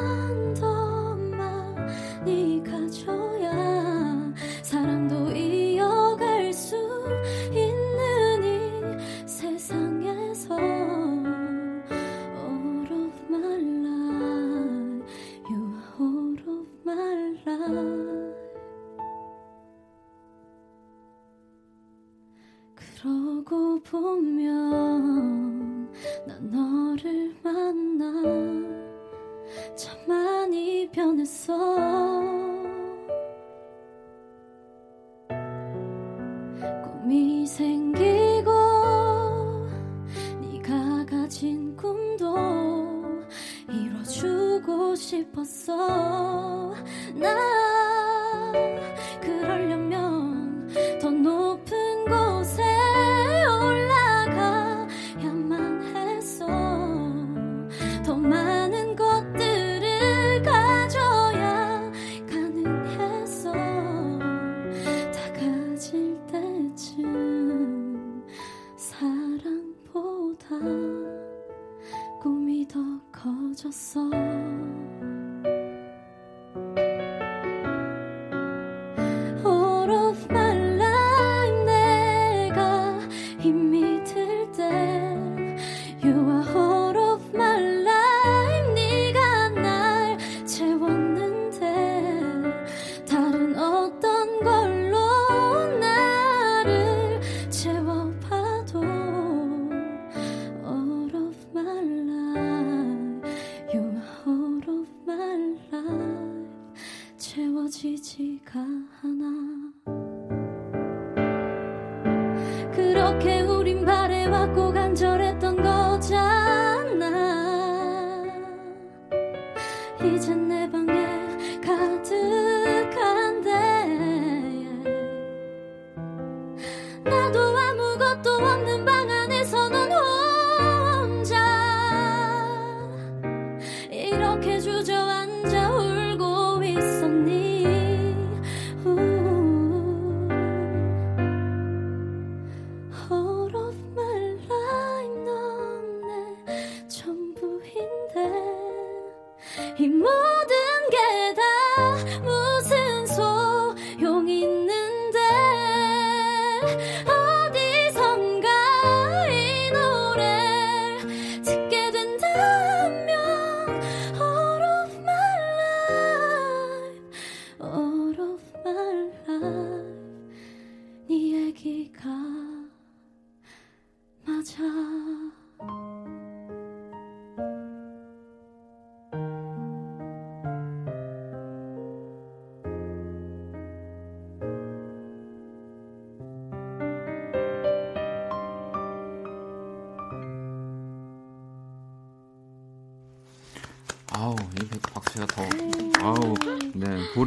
아 0.00 0.37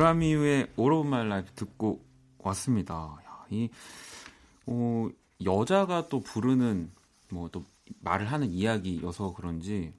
보람이의 0.05 0.67
All 0.79 0.93
of 0.93 1.07
My 1.07 1.25
Life 1.27 1.51
듣고 1.55 2.03
왔습니다. 2.39 3.17
야, 3.23 3.45
이 3.51 3.69
어, 4.65 5.07
여자가 5.45 6.09
또 6.09 6.21
부르는 6.21 6.89
뭐 7.29 7.49
또 7.49 7.63
말을 7.99 8.31
하는 8.31 8.49
이야기여서 8.51 9.33
그런지 9.35 9.93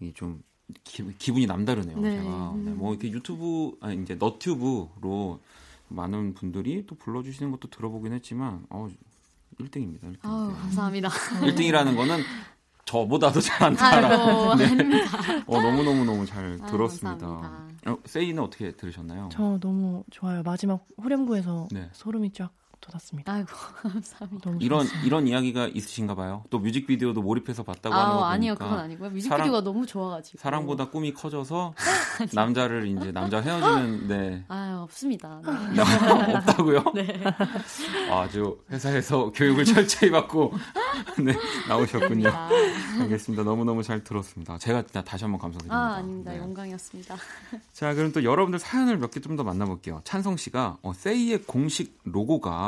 이좀 0.00 0.42
기 0.84 1.32
분이 1.32 1.46
남다르네요. 1.46 1.98
네. 1.98 2.18
제가 2.18 2.54
네, 2.56 2.70
뭐 2.70 2.92
이렇게 2.92 3.10
유튜브 3.10 3.76
아니 3.80 4.00
이제 4.00 4.14
너튜브로 4.14 5.40
많은 5.88 6.34
분들이 6.34 6.86
또 6.86 6.94
불러주시는 6.94 7.50
것도 7.50 7.70
들어보긴 7.70 8.12
했지만 8.12 8.64
어 8.70 8.88
1등입니다. 9.58 10.02
1등. 10.02 10.18
아우, 10.22 10.52
감사합니다. 10.52 11.08
1등이라는 11.08 11.96
거는 11.96 12.22
저보다도 12.88 13.38
잘안 13.42 13.76
따라. 13.76 14.08
네. 14.56 14.64
어, 15.46 15.60
너무너무너무 15.60 16.24
잘 16.24 16.58
들었습니다. 16.70 17.26
어, 17.86 17.96
세이는 18.06 18.42
어떻게 18.42 18.72
들으셨나요? 18.72 19.28
저 19.30 19.58
너무 19.60 20.04
좋아요. 20.10 20.42
마지막 20.42 20.86
후렴구에서 20.96 21.68
네. 21.70 21.90
소름이 21.92 22.32
쫙 22.32 22.50
돋았습니다. 22.80 23.32
아이고 23.32 23.48
감사합니다. 23.82 24.52
이런 24.60 24.86
이런 25.04 25.26
이야기가 25.26 25.68
있으신가 25.68 26.14
봐요. 26.14 26.44
또 26.50 26.58
뮤직비디오도 26.58 27.20
몰입해서 27.22 27.62
봤다고 27.62 27.94
아, 27.94 27.98
하는 27.98 28.08
거 28.10 28.16
보니까 28.20 28.28
아니요 28.32 28.54
그건 28.54 28.78
아니고요. 28.78 29.10
뮤직비디오가 29.10 29.46
사랑, 29.46 29.64
너무 29.64 29.86
좋아가지고 29.86 30.38
사랑보다 30.38 30.88
꿈이 30.90 31.12
커져서 31.12 31.74
남자를 32.34 32.86
이제 32.86 33.12
남자 33.12 33.40
헤어지는 33.40 34.06
네. 34.08 34.44
아 34.48 34.80
없습니다. 34.84 35.40
네. 35.74 35.80
없다고요? 36.36 36.84
네. 36.94 37.24
아주 38.10 38.58
회사에서 38.70 39.30
교육을 39.32 39.64
철저히 39.64 40.10
받고 40.10 40.52
네 41.24 41.32
나오셨군요. 41.68 42.28
알겠습니다. 43.00 43.44
너무 43.44 43.64
너무 43.64 43.82
잘 43.82 44.02
들었습니다. 44.04 44.58
제가 44.58 44.82
다시 44.82 45.24
한번 45.24 45.40
감사드립니다. 45.40 45.74
아 45.76 45.94
아닙니다. 45.96 46.32
네. 46.32 46.38
영광이었습니다. 46.38 47.16
자 47.72 47.94
그럼 47.94 48.12
또 48.12 48.24
여러분들 48.24 48.58
사연을 48.58 48.96
몇 48.98 49.10
개 49.10 49.20
좀 49.20 49.36
더 49.36 49.44
만나볼게요. 49.44 50.00
찬성 50.04 50.36
씨가 50.36 50.78
어, 50.82 50.92
세이의 50.92 51.42
공식 51.42 51.98
로고가 52.04 52.67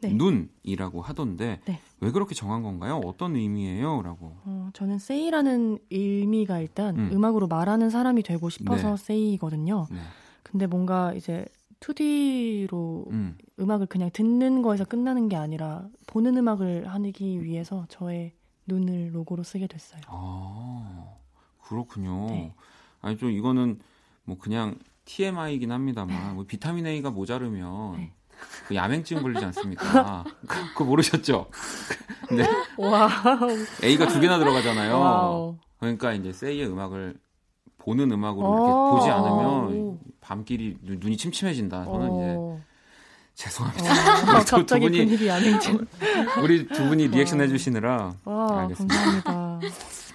네. 0.00 0.12
눈이라고 0.12 1.02
하던데 1.02 1.60
네. 1.64 1.80
왜 2.00 2.10
그렇게 2.12 2.34
정한 2.34 2.62
건가요? 2.62 3.00
어떤 3.04 3.34
의미예요?라고. 3.34 4.36
어, 4.44 4.70
저는 4.72 4.98
세이라는 4.98 5.78
의미가 5.90 6.60
일단 6.60 6.96
음. 6.96 7.24
악으로 7.24 7.48
말하는 7.48 7.90
사람이 7.90 8.22
되고 8.22 8.48
싶어서 8.48 8.90
네. 8.90 8.96
세이거든요. 8.96 9.86
네. 9.90 9.98
근데 10.44 10.66
뭔가 10.66 11.12
이제 11.14 11.44
2D로 11.80 13.10
음. 13.10 13.36
악을 13.58 13.86
그냥 13.86 14.10
듣는 14.12 14.62
거에서 14.62 14.84
끝나는 14.84 15.28
게 15.28 15.36
아니라 15.36 15.88
보는 16.06 16.36
음악을 16.36 16.86
하기 16.88 17.42
위해서 17.42 17.86
저의 17.88 18.32
눈을 18.66 19.14
로고로 19.14 19.42
쓰게 19.42 19.66
됐어요. 19.66 20.00
아 20.06 21.14
그렇군요. 21.62 22.26
네. 22.30 22.54
아니 23.00 23.16
좀 23.16 23.30
이거는 23.30 23.80
뭐 24.24 24.38
그냥 24.38 24.78
TMI이긴 25.06 25.72
합니다만 25.72 26.34
뭐 26.34 26.44
비타민 26.44 26.86
A가 26.86 27.10
모자르면 27.10 27.96
네. 27.96 28.12
그 28.66 28.74
야맹증 28.74 29.22
걸리지 29.22 29.44
않습니까? 29.46 30.24
그, 30.46 30.56
그거 30.72 30.84
모르셨죠? 30.84 31.48
네. 32.30 32.44
와 32.76 33.08
A가 33.82 34.08
두 34.08 34.20
개나 34.20 34.38
들어가잖아요. 34.38 34.98
wow. 34.98 35.56
그러니까 35.78 36.12
이제 36.12 36.32
세이의 36.32 36.68
음악을 36.68 37.14
보는 37.78 38.10
음악으로 38.10 38.46
이렇게 38.46 38.70
어. 38.70 38.90
보지 38.90 39.10
않으면 39.10 39.98
밤길이 40.20 40.76
눈, 40.82 41.12
이 41.12 41.16
침침해진다. 41.16 41.84
저는 41.84 42.14
이제 42.16 42.34
어. 42.36 42.60
죄송합니다. 43.34 44.36
어, 44.36 44.40
두, 44.44 44.56
갑자기 44.56 44.66
두 44.66 44.80
분이 44.80 44.98
분위기 45.04 45.28
야맹증. 45.28 45.86
우리 46.42 46.66
두 46.66 46.88
분이 46.88 47.08
리액션 47.08 47.40
해주시느라 47.40 48.14
와, 48.24 48.60
알겠습니다. 48.62 48.94
감사합니다. 48.94 49.60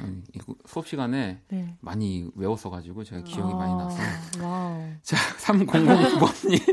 음, 0.01 0.24
수업 0.65 0.88
시간에 0.88 1.39
네. 1.47 1.78
많이 1.80 2.28
외웠어가지고 2.36 3.05
제가 3.05 3.21
기억이 3.24 3.53
아, 3.53 3.55
많이 3.55 3.74
나서. 3.76 3.97
wow. 4.41 4.84
자, 5.01 5.15
3009번님. 5.38 6.72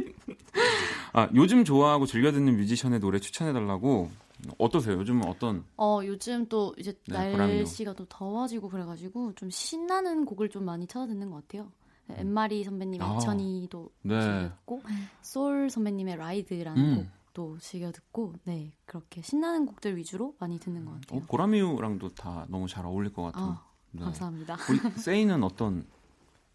아, 1.13 1.29
요즘 1.35 1.65
좋아하고 1.65 2.07
즐겨 2.07 2.33
듣는 2.33 2.57
뮤지션의 2.57 3.01
노래 3.01 3.19
추천해 3.19 3.53
달라고. 3.53 4.11
어떠세요? 4.59 4.97
요즘은 4.99 5.29
어떤? 5.29 5.65
어, 5.77 6.01
요즘 6.05 6.47
또 6.49 6.75
이제 6.79 6.95
네, 7.09 7.37
날씨가 7.37 7.93
또 7.93 8.07
더워지고 8.07 8.71
그래가지고 8.71 9.35
좀 9.35 9.51
신나는 9.51 10.25
곡을 10.25 10.49
좀 10.49 10.65
많이 10.65 10.87
찾아 10.87 11.07
듣는 11.07 11.31
것 11.31 11.47
같아요. 11.47 11.71
음. 12.09 12.15
Anne-Marie 12.19 12.65
선배님의 12.65 13.07
아, 13.07 13.17
이천이도 13.17 13.91
네. 14.03 14.21
즐겨 14.21 14.49
듣고 14.49 14.83
솔 15.23 15.71
선배님의 15.71 16.17
라이드라는 16.17 16.83
음. 16.83 17.11
곡도 17.25 17.59
즐겨 17.59 17.93
듣고 17.93 18.35
네 18.45 18.73
그렇게 18.87 19.23
신나는 19.23 19.67
곡들 19.67 19.97
위주로 19.97 20.35
많이 20.39 20.59
듣는 20.59 20.85
것 20.85 21.01
같아요. 21.01 21.21
어, 21.21 21.27
고라미우랑도 21.27 22.11
다 22.11 22.47
너무 22.49 22.67
잘 22.67 22.87
어울릴 22.87 23.13
것 23.13 23.23
같아요. 23.25 23.45
아, 23.45 23.65
네. 23.93 24.05
감사합니다. 24.05 24.57
우리 24.71 24.79
세이는 25.01 25.43
어떤? 25.45 25.87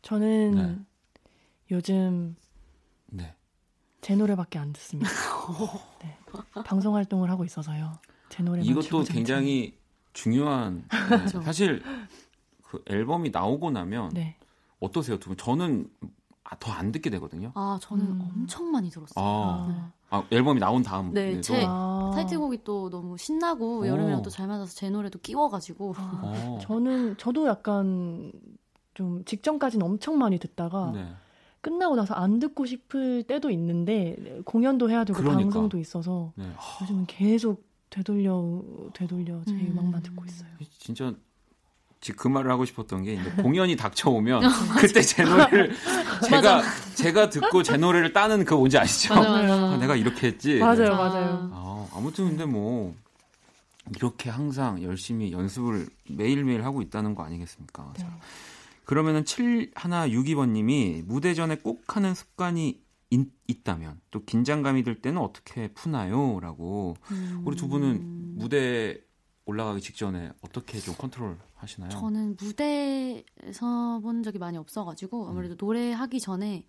저는 0.01 0.51
네. 0.51 0.79
요즘 1.71 2.35
네. 3.07 3.35
제 4.05 4.15
노래밖에 4.15 4.59
안 4.59 4.71
듣습니다. 4.71 5.09
네. 6.03 6.15
방송 6.63 6.93
활동을 6.95 7.31
하고 7.31 7.43
있어서요. 7.43 7.93
제 8.29 8.43
노래 8.43 8.61
이것도 8.61 9.03
굉장히 9.05 9.75
중요한 10.13 10.85
네. 11.09 11.41
사실 11.41 11.81
그 12.61 12.83
앨범이 12.85 13.31
나오고 13.31 13.71
나면 13.71 14.09
네. 14.13 14.35
어떠세요, 14.79 15.17
두 15.17 15.29
분? 15.29 15.37
저는 15.37 15.89
아, 16.43 16.55
더안 16.59 16.91
듣게 16.91 17.09
되거든요. 17.09 17.51
아, 17.55 17.79
저는 17.81 18.05
음. 18.05 18.21
엄청 18.21 18.69
많이 18.69 18.91
들었어요. 18.91 19.25
아, 19.25 19.67
네. 19.71 19.81
아, 20.11 20.23
앨범이 20.29 20.59
나온 20.59 20.83
다음. 20.83 21.11
네, 21.11 21.41
제 21.41 21.63
아. 21.67 22.11
타이틀곡이 22.13 22.63
또 22.63 22.91
너무 22.91 23.17
신나고 23.17 23.79
오. 23.79 23.87
여름이랑 23.87 24.21
또 24.21 24.29
잘 24.29 24.45
맞아서 24.47 24.71
제 24.75 24.87
노래도 24.91 25.17
끼워가지고. 25.17 25.95
아. 25.97 26.59
저는 26.61 27.17
저도 27.17 27.47
약간 27.47 28.31
좀 28.93 29.25
직전까지는 29.25 29.83
엄청 29.83 30.19
많이 30.19 30.37
듣다가 30.37 30.91
네. 30.93 31.07
끝나고 31.65 31.95
나서 31.95 32.13
안 32.13 32.37
듣고 32.37 32.67
싶을 32.67 33.23
때도 33.23 33.49
있는데 33.49 34.15
공연도 34.45 34.91
해야 34.91 35.03
되고 35.03 35.17
그러니까. 35.17 35.41
방송도 35.41 35.79
있어서 35.79 36.31
네. 36.35 36.45
요즘은 36.81 37.07
계속 37.07 37.65
되돌려 37.89 38.61
되돌려 38.93 39.41
제 39.47 39.53
음. 39.53 39.71
음악만 39.71 40.03
듣고 40.03 40.25
있어요. 40.25 40.47
진짜 40.77 41.11
지금 42.01 42.17
그 42.19 42.27
말을 42.27 42.51
하고 42.51 42.65
싶었던 42.65 43.01
게 43.01 43.13
이제 43.13 43.31
공연이 43.41 43.75
닥쳐오면 43.75 44.43
그때 44.77 45.01
제 45.01 45.23
노래를 45.23 45.73
제가 46.29 46.61
제가 46.93 47.31
듣고 47.31 47.63
제 47.63 47.77
노래를 47.77 48.13
따는 48.13 48.45
그 48.45 48.53
뭔지 48.53 48.77
아시죠? 48.77 49.15
맞아, 49.15 49.31
맞아. 49.31 49.53
아, 49.53 49.77
내가 49.77 49.95
이렇게 49.95 50.27
했지. 50.27 50.59
맞아요, 50.59 50.95
맞아요. 50.95 51.49
아, 51.51 51.87
아무튼 51.95 52.27
근데 52.27 52.45
뭐 52.45 52.93
이렇게 53.95 54.29
항상 54.29 54.83
열심히 54.83 55.31
연습을 55.31 55.87
매일매일 56.11 56.63
하고 56.63 56.83
있다는 56.83 57.15
거 57.15 57.23
아니겠습니까? 57.23 57.91
네. 57.97 58.05
자, 58.85 58.89
그러면은 58.89 59.23
7162번 59.23 60.49
님이 60.49 61.03
무대 61.05 61.33
전에 61.33 61.57
꼭 61.57 61.95
하는 61.95 62.13
습관이 62.13 62.83
있, 63.09 63.27
있다면 63.47 64.01
또 64.11 64.23
긴장감이 64.23 64.83
들 64.83 65.01
때는 65.01 65.21
어떻게 65.21 65.67
푸나요? 65.73 66.39
라고 66.39 66.95
음. 67.11 67.41
우리 67.45 67.55
두 67.55 67.67
분은 67.67 68.37
무대 68.37 69.01
올라가기 69.45 69.81
직전에 69.81 70.31
어떻게 70.41 70.79
좀 70.79 70.95
컨트롤 70.95 71.37
하시나요? 71.55 71.89
저는 71.89 72.37
무대에서 72.39 73.99
본 74.01 74.23
적이 74.23 74.39
많이 74.39 74.57
없어가지고 74.57 75.29
아무래도 75.29 75.55
음. 75.55 75.57
노래하기 75.59 76.19
전에 76.19 76.65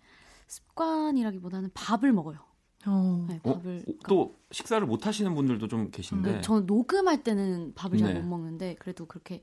습관이라기보다는 0.47 1.71
밥을 1.73 2.13
먹어요. 2.13 2.46
어. 2.85 3.25
네, 3.27 3.39
어? 3.43 3.53
밥을 3.53 3.85
어? 3.87 3.91
또 4.07 4.35
식사를 4.51 4.85
못 4.85 5.05
하시는 5.05 5.33
분들도 5.33 5.67
좀 5.67 5.89
계신데. 5.91 6.31
네, 6.33 6.41
저는 6.41 6.65
녹음할 6.65 7.23
때는 7.23 7.73
밥을 7.75 7.97
네. 7.97 8.05
잘못 8.05 8.27
먹는데 8.27 8.75
그래도 8.79 9.05
그렇게 9.05 9.41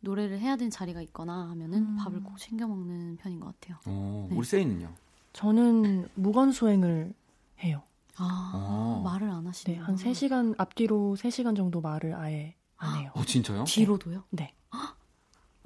노래를 0.00 0.38
해야 0.38 0.56
되는 0.56 0.70
자리가 0.70 1.02
있거나 1.02 1.48
하면은 1.50 1.78
음. 1.78 1.96
밥을 1.96 2.22
꼭 2.22 2.38
챙겨 2.38 2.66
먹는 2.66 3.16
편인 3.16 3.40
것 3.40 3.58
같아요. 3.60 3.78
어, 3.86 4.26
네. 4.30 4.36
우리 4.36 4.46
세이는요? 4.46 4.92
저는 5.32 6.08
무건 6.14 6.52
수행을 6.52 7.12
해요. 7.62 7.82
아, 8.16 8.52
아. 8.54 9.02
말을 9.04 9.28
안 9.28 9.46
하시네요. 9.46 9.80
네, 9.80 9.84
한 9.84 9.96
3시간 9.96 10.54
앞뒤로 10.58 11.16
3시간 11.18 11.54
정도 11.54 11.80
말을 11.80 12.14
아예 12.14 12.54
안 12.76 12.98
해요. 13.00 13.10
어, 13.14 13.24
진짜요? 13.24 13.64
뒤로도요? 13.64 14.24
네. 14.30 14.54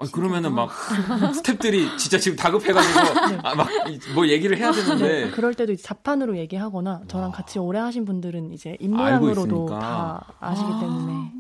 아니, 0.00 0.12
그러면은 0.12 0.54
막 0.54 0.70
스탭들이 1.36 1.98
진짜 1.98 2.18
지금 2.18 2.36
다급해가지고 2.36 3.00
네. 3.30 3.38
아, 3.42 3.54
막뭐 3.54 4.28
얘기를 4.28 4.56
해야 4.56 4.72
되는데 4.72 5.24
네, 5.26 5.30
그럴 5.30 5.54
때도 5.54 5.76
자판으로 5.76 6.36
얘기하거나 6.38 7.02
저랑 7.08 7.32
같이 7.32 7.58
오래 7.58 7.78
하신 7.78 8.04
분들은 8.04 8.52
이제 8.52 8.76
입모양으로도 8.80 9.66
다 9.66 10.26
아시기 10.40 10.68
아~ 10.70 10.80
때문에 10.80 11.32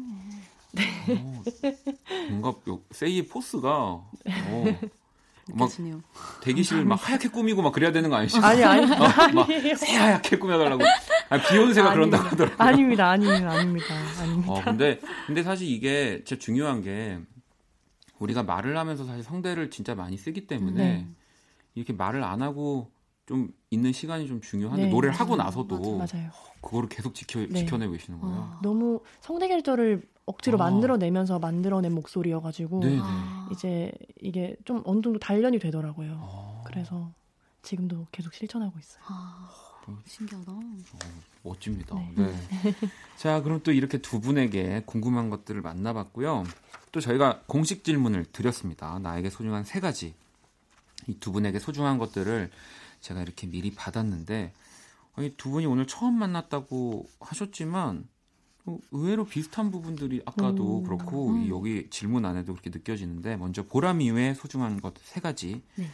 네. 0.72 0.84
오, 1.10 1.42
뭔가 2.30 2.58
세이의 2.92 3.26
포스가 3.26 3.70
어, 3.70 4.64
막 5.54 5.70
대기실 6.42 6.84
막 6.84 6.96
하얗게 7.08 7.28
꾸미고 7.28 7.62
막 7.62 7.72
그래야 7.72 7.92
되는 7.92 8.10
거 8.10 8.16
아니시죠? 8.16 8.44
아니 8.44 8.62
아니 8.62 8.84
어, 8.92 9.04
아니에요. 9.04 9.74
새하얗게 9.74 10.38
꾸며달라고. 10.38 10.82
아니, 11.28 11.42
비욘세가 11.42 11.92
그런다고 11.92 12.24
하더라고요. 12.24 12.56
아닙니다, 12.58 13.08
아닙니다, 13.08 13.50
아닙니다, 13.50 13.94
아닙니다. 14.20 14.52
어, 14.52 14.62
근데 14.64 15.00
근데 15.26 15.42
사실 15.42 15.68
이게 15.68 16.22
진짜 16.24 16.40
중요한 16.40 16.82
게 16.82 17.18
우리가 18.20 18.42
말을 18.44 18.76
하면서 18.76 19.04
사실 19.04 19.24
성대를 19.24 19.70
진짜 19.70 19.94
많이 19.94 20.16
쓰기 20.16 20.46
때문에 20.46 20.84
네. 20.84 21.08
이렇게 21.74 21.92
말을 21.92 22.22
안 22.22 22.42
하고 22.42 22.90
좀 23.26 23.52
있는 23.70 23.92
시간이 23.92 24.28
좀 24.28 24.40
중요한데 24.40 24.84
네, 24.84 24.90
노래를. 24.90 25.14
하고 25.14 25.36
나서도 25.36 25.98
맞아, 25.98 26.16
맞아요. 26.16 26.30
그거를 26.60 26.88
계속 26.88 27.14
지켜 27.14 27.40
네. 27.40 27.48
지켜내고 27.48 27.92
계시는 27.92 28.20
거예요. 28.20 28.36
아, 28.36 28.58
너무 28.62 29.00
성대 29.20 29.48
결절을 29.48 30.02
억지로 30.26 30.60
아. 30.60 30.64
만들어내면서 30.70 31.38
만들어낸 31.38 31.94
목소리여가지고 31.94 32.80
네, 32.80 32.96
네. 32.96 33.02
이제 33.50 33.92
이게 34.20 34.56
좀 34.64 34.82
어느 34.84 35.00
정도 35.00 35.18
단련이 35.18 35.58
되더라고요. 35.58 36.20
아. 36.22 36.62
그래서 36.66 37.12
지금도 37.62 38.06
계속 38.12 38.34
실천하고 38.34 38.78
있어요. 38.78 39.02
아, 39.06 39.50
신기하다. 40.04 40.52
어, 40.52 40.98
멋집니다. 41.42 41.94
네. 41.94 42.12
네. 42.16 42.34
자, 43.16 43.42
그럼 43.42 43.60
또 43.62 43.72
이렇게 43.72 43.98
두 43.98 44.20
분에게 44.20 44.82
궁금한 44.86 45.30
것들을 45.30 45.60
만나봤고요. 45.62 46.44
또 46.92 47.00
저희가 47.00 47.42
공식 47.46 47.84
질문을 47.84 48.26
드렸습니다. 48.26 48.98
나에게 48.98 49.30
소중한 49.30 49.64
세 49.64 49.80
가지. 49.80 50.14
이 51.08 51.14
두 51.18 51.32
분에게 51.32 51.58
소중한 51.58 51.98
것들을 51.98 52.50
제가 53.00 53.22
이렇게 53.22 53.46
미리 53.46 53.74
받았는데 53.74 54.52
아니, 55.14 55.34
두 55.36 55.50
분이 55.50 55.66
오늘 55.66 55.86
처음 55.86 56.18
만났다고 56.18 57.06
하셨지만 57.20 58.06
어, 58.66 58.78
의외로 58.90 59.24
비슷한 59.24 59.70
부분들이 59.70 60.20
아까도 60.26 60.78
오. 60.78 60.82
그렇고 60.82 61.30
음. 61.30 61.48
여기 61.48 61.88
질문 61.90 62.24
안에도 62.26 62.52
그렇게 62.52 62.70
느껴지는데 62.70 63.36
먼저 63.36 63.62
보람 63.64 64.00
이후에 64.02 64.34
소중한 64.34 64.80
것 64.80 64.94
세 65.02 65.20
가지. 65.20 65.62
네. 65.76 65.86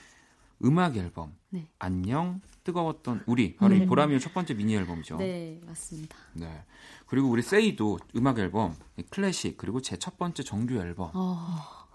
음악 0.64 0.96
앨범 0.96 1.34
네. 1.50 1.66
안녕 1.78 2.40
뜨거웠던 2.64 3.22
우리 3.26 3.56
바로 3.56 3.76
네. 3.76 3.84
이 3.84 3.86
보람 3.86 4.10
이후 4.10 4.18
첫 4.18 4.32
번째 4.34 4.54
미니 4.54 4.74
앨범이죠. 4.74 5.18
네 5.18 5.60
맞습니다. 5.66 6.16
네 6.32 6.64
그리고 7.06 7.28
우리 7.28 7.42
세이도 7.42 7.98
음악 8.16 8.38
앨범 8.38 8.74
클래식 9.10 9.56
그리고 9.56 9.80
제 9.80 9.96
첫 9.96 10.18
번째 10.18 10.42
정규 10.42 10.74
앨범. 10.76 11.10
어. 11.14 11.38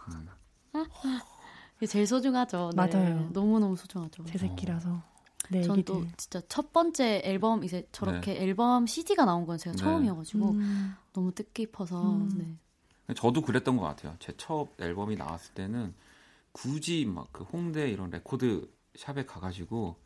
음. 0.09 0.28
이게 1.78 1.88
제일 1.88 2.07
소중하죠. 2.07 2.72
네. 2.76 2.76
맞아요. 2.76 3.30
너무 3.34 3.59
너무 3.59 3.76
소중하죠. 3.76 4.24
제 4.26 4.38
새끼라서. 4.38 5.01
네, 5.49 5.64
전또 5.64 6.05
진짜 6.16 6.39
첫 6.47 6.72
번째 6.72 7.22
앨범 7.26 7.64
이제 7.64 7.86
저렇게 7.91 8.34
네. 8.36 8.41
앨범 8.43 8.86
CD가 8.88 9.26
나온 9.26 9.45
건 9.45 9.57
제가 9.57 9.76
네. 9.76 9.82
처음이어가지고 9.84 10.49
음. 10.51 10.95
너무 11.14 11.32
뜻깊어서. 11.34 12.01
음. 12.14 12.57
네. 13.07 13.14
저도 13.16 13.41
그랬던 13.41 13.76
것 13.78 13.84
같아요. 13.84 14.16
제 14.20 14.34
첫 14.38 14.70
앨범이 14.80 15.16
나왔을 15.18 15.53
때는 15.55 15.93
굳이 16.53 17.05
막 17.05 17.28
그 17.32 17.43
홍대 17.43 17.89
이런 17.89 18.09
레코드 18.12 18.70
샵에 18.95 19.26
가가지고 19.26 19.97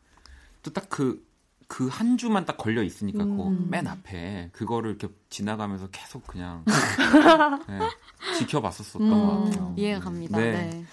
또 0.62 0.72
딱 0.72 0.88
그 0.88 1.24
그 1.68 1.88
한 1.88 2.16
주만 2.16 2.44
딱 2.44 2.56
걸려 2.56 2.82
있으니까 2.82 3.24
음. 3.24 3.36
그맨 3.36 3.86
앞에 3.86 4.50
그거를 4.52 4.90
이렇게 4.90 5.08
지나가면서 5.30 5.88
계속 5.88 6.26
그냥 6.26 6.64
네, 7.68 7.80
지켜봤었었던 8.38 9.02
음. 9.02 9.10
것 9.10 9.44
같아요. 9.44 9.74
이해가 9.76 10.00
갑니다. 10.00 10.38
네. 10.38 10.52
네. 10.52 10.84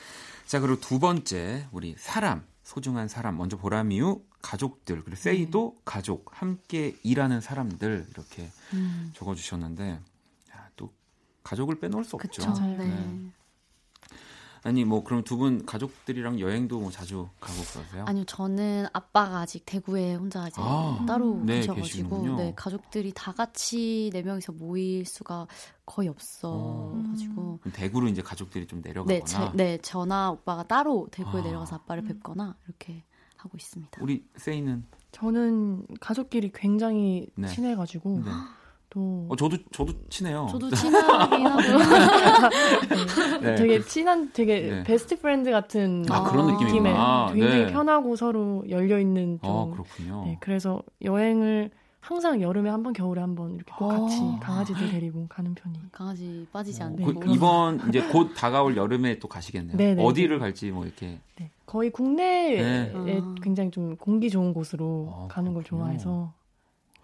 자 0.45 0.59
그리고 0.59 0.79
두 0.79 0.99
번째 0.99 1.67
우리 1.71 1.95
사람 1.97 2.45
소중한 2.63 3.07
사람 3.07 3.37
먼저 3.37 3.57
보라미유 3.57 4.23
가족들 4.41 5.03
그리고 5.03 5.15
세이도 5.15 5.73
네. 5.75 5.81
가족 5.85 6.29
함께 6.31 6.95
일하는 7.03 7.39
사람들 7.39 8.07
이렇게 8.09 8.49
음. 8.73 9.11
적어주셨는데 9.13 9.99
야, 10.55 10.69
또 10.75 10.91
가족을 11.43 11.79
빼놓을 11.79 12.03
수 12.03 12.17
그쵸, 12.17 12.49
없죠. 12.49 12.63
네. 12.65 13.31
네. 14.63 14.69
아니 14.69 14.85
뭐 14.85 15.03
그럼 15.03 15.23
두 15.23 15.37
분 15.37 15.65
가족들이랑 15.65 16.39
여행도 16.39 16.79
뭐 16.79 16.91
자주 16.91 17.27
가고 17.39 17.61
그러세요? 17.73 18.05
아니요 18.07 18.23
저는 18.25 18.85
아빠가 18.93 19.39
아직 19.39 19.63
대구에 19.65 20.15
혼자 20.15 20.47
이제 20.47 20.61
아, 20.63 21.03
따로 21.07 21.41
네, 21.43 21.61
계셔가지고 21.61 22.35
네 22.37 22.53
가족들이 22.55 23.11
다 23.13 23.31
같이 23.31 24.09
네 24.13 24.21
명이서 24.21 24.53
모일 24.53 25.05
수가 25.05 25.47
거의 25.85 26.07
없어가지고 26.07 27.59
어. 27.65 27.69
대구로 27.73 28.07
이제 28.07 28.21
가족들이 28.21 28.67
좀 28.67 28.81
내려가거나 28.83 29.19
네, 29.19 29.25
제, 29.25 29.51
네 29.55 29.77
저나 29.79 30.31
오빠가 30.31 30.63
따로 30.63 31.07
대구에 31.11 31.41
아. 31.41 31.43
내려가서 31.43 31.75
아빠를 31.77 32.03
뵙거나 32.03 32.55
이렇게 32.67 33.03
하고 33.37 33.57
있습니다. 33.57 34.01
우리 34.01 34.25
세이는 34.37 34.85
저는 35.11 35.85
가족끼리 35.99 36.51
굉장히 36.53 37.27
네. 37.35 37.47
친해가지고. 37.47 38.21
네. 38.93 38.99
또 38.99 39.25
어, 39.29 39.35
저도 39.35 39.57
저도 39.71 39.93
친해요. 40.09 40.47
저도 40.49 40.69
친하긴 40.75 41.47
하고. 41.47 41.61
네. 43.41 43.55
되게 43.55 43.81
친한 43.83 44.31
되게 44.33 44.61
네. 44.61 44.83
best 44.83 45.19
friend 45.19 45.51
같은 45.51 46.05
아, 46.09 46.23
그런 46.23 46.47
느낌의 46.47 46.93
굉장히 47.33 47.65
네. 47.65 47.67
편하고 47.71 48.15
서로 48.15 48.63
열려 48.69 48.99
있는 48.99 49.39
좀 49.43 49.51
아, 49.51 49.73
그렇군요. 49.73 50.25
네, 50.25 50.37
그래서 50.39 50.81
여행을 51.03 51.71
항상 52.01 52.41
여름에 52.41 52.69
한 52.69 52.83
번, 52.83 52.91
겨울에 52.91 53.21
한 53.21 53.33
번 53.33 53.55
이렇게 53.55 53.71
꼭 53.77 53.87
같이 53.87 54.17
아. 54.21 54.39
강아지들 54.41 54.91
데리고 54.91 55.25
가는 55.29 55.55
편이. 55.55 55.79
강아지 55.91 56.45
빠지지 56.51 56.83
어, 56.83 56.87
않고. 56.87 57.13
그, 57.19 57.29
이번 57.31 57.87
이제 57.87 58.01
곧 58.01 58.33
다가올 58.35 58.75
여름에 58.75 59.19
또 59.19 59.27
가시겠네요. 59.29 59.77
네네. 59.77 59.95
네, 59.95 60.03
어디를 60.03 60.37
갈지 60.39 60.69
뭐 60.71 60.83
이렇게. 60.85 61.19
네. 61.37 61.49
거의 61.65 61.89
국내에 61.91 62.91
네. 62.93 63.21
굉장히 63.41 63.71
좀 63.71 63.95
공기 63.95 64.29
좋은 64.29 64.53
곳으로 64.53 65.13
아, 65.15 65.27
가는 65.29 65.53
걸 65.53 65.63
좋아해서. 65.63 66.33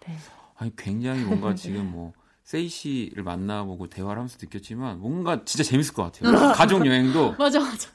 네. 0.06 0.14
아니 0.60 0.76
굉장히 0.76 1.24
뭔가 1.24 1.54
지금 1.56 1.90
뭐 1.90 2.12
세이 2.44 2.68
씨를 2.68 3.24
만나보고 3.24 3.88
대화를 3.88 4.18
하면서 4.18 4.36
느꼈지만 4.40 5.00
뭔가 5.00 5.44
진짜 5.44 5.64
재밌을 5.64 5.94
것 5.94 6.04
같아요. 6.04 6.52
가족 6.52 6.86
여행도 6.86 7.34
맞아 7.38 7.58
맞아. 7.58 7.88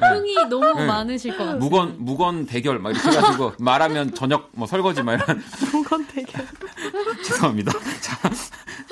네. 0.00 0.08
흥이 0.08 0.34
너무 0.48 0.72
네. 0.78 0.86
많으실 0.86 1.32
것 1.36 1.38
같아요. 1.38 1.58
무건 1.58 1.96
무건 1.98 2.46
대결 2.46 2.78
막 2.78 2.90
이렇게 2.90 3.08
해가지고 3.08 3.54
말하면 3.58 4.14
저녁 4.14 4.50
뭐 4.52 4.68
설거지 4.68 5.02
막 5.02 5.14
이런 5.14 5.42
무건 5.72 6.06
대결. 6.06 6.46
죄송합니다. 7.24 7.72
자, 8.00 8.30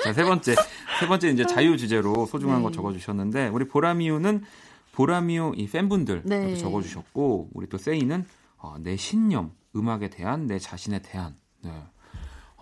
자, 0.03 0.13
세 0.13 0.23
번째 0.25 0.55
세 0.99 1.07
번째 1.07 1.29
이제 1.29 1.45
자유 1.45 1.77
주제로 1.77 2.25
소중한 2.25 2.57
네. 2.57 2.63
거 2.63 2.71
적어 2.71 2.91
주셨는데 2.91 3.47
우리 3.47 3.65
보라미우는 3.67 4.43
보라미우 4.91 5.53
이 5.55 5.67
팬분들 5.67 6.23
네. 6.25 6.57
적어 6.57 6.81
주셨고 6.81 7.51
우리 7.53 7.67
또 7.69 7.77
세이는 7.77 8.25
어, 8.57 8.75
내 8.79 8.97
신념 8.97 9.51
음악에 9.75 10.09
대한 10.09 10.47
내 10.47 10.59
자신에 10.59 10.99
대한 11.01 11.35
네. 11.61 11.71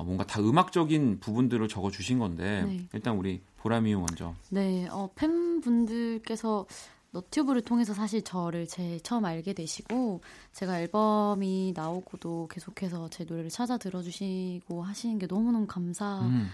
어, 0.02 0.04
뭔가 0.04 0.26
다 0.26 0.39
음악적인 0.41 1.20
부분들을 1.20 1.68
적어 1.68 1.91
주신 1.91 2.18
건데 2.18 2.64
네. 2.66 2.88
일단 2.93 3.16
우리 3.18 3.41
보라미우 3.58 3.99
먼저. 3.99 4.34
네, 4.49 4.88
어, 4.89 5.12
팬분들께서 5.14 6.66
너튜브를 7.12 7.62
통해서 7.62 7.93
사실 7.93 8.24
저를 8.24 8.68
제 8.68 8.99
처음 9.04 9.26
알게 9.26 9.54
되시고 9.54 10.22
제가 10.54 10.80
앨범이 10.82 11.74
나오고도 11.76 12.47
계속해서 12.52 13.10
제 13.10 13.26
노래를 13.26 13.49
찾아 13.52 13.78
들어주시고 13.78 14.82
하시는 14.82 15.20
게 15.20 15.28
너무너무 15.28 15.68
감사. 15.68 16.20
음. 16.22 16.47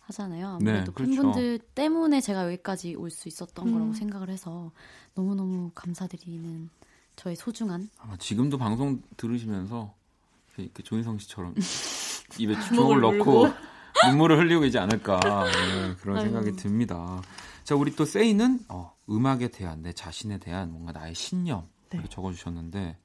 하잖아요. 0.00 0.58
네, 0.60 0.70
아무래도 0.72 0.92
네, 0.92 1.04
팬분들 1.04 1.58
그렇죠. 1.58 1.64
때문에 1.76 2.20
제가 2.20 2.46
여기까지 2.46 2.96
올 2.96 3.10
수 3.10 3.28
있었던 3.28 3.68
음. 3.68 3.72
거라고 3.72 3.92
생각을 3.92 4.28
해서 4.28 4.72
너무너무 5.14 5.70
감사드리는 5.76 6.68
저의 7.14 7.36
소중한. 7.36 7.88
아마 7.98 8.16
지금도 8.16 8.58
방송 8.58 9.00
들으시면서 9.16 9.94
이렇게 10.56 10.82
조인성 10.82 11.18
씨처럼 11.18 11.54
입에 12.38 12.58
주먹을 12.68 13.00
넣고 13.00 13.48
눈물을 14.08 14.38
흘리고 14.38 14.64
있지 14.64 14.78
않을까 14.78 15.20
네, 15.44 15.94
그런 16.00 16.18
아유. 16.18 16.24
생각이 16.24 16.52
듭니다. 16.52 17.20
자, 17.64 17.74
우리 17.74 17.94
또 17.94 18.04
세이는 18.04 18.60
어, 18.68 18.94
음악에 19.08 19.48
대한 19.48 19.82
내 19.82 19.92
자신에 19.92 20.38
대한 20.38 20.72
뭔가 20.72 20.92
나의 20.92 21.14
신념 21.14 21.68
네. 21.90 22.02
적어주셨는데 22.08 22.96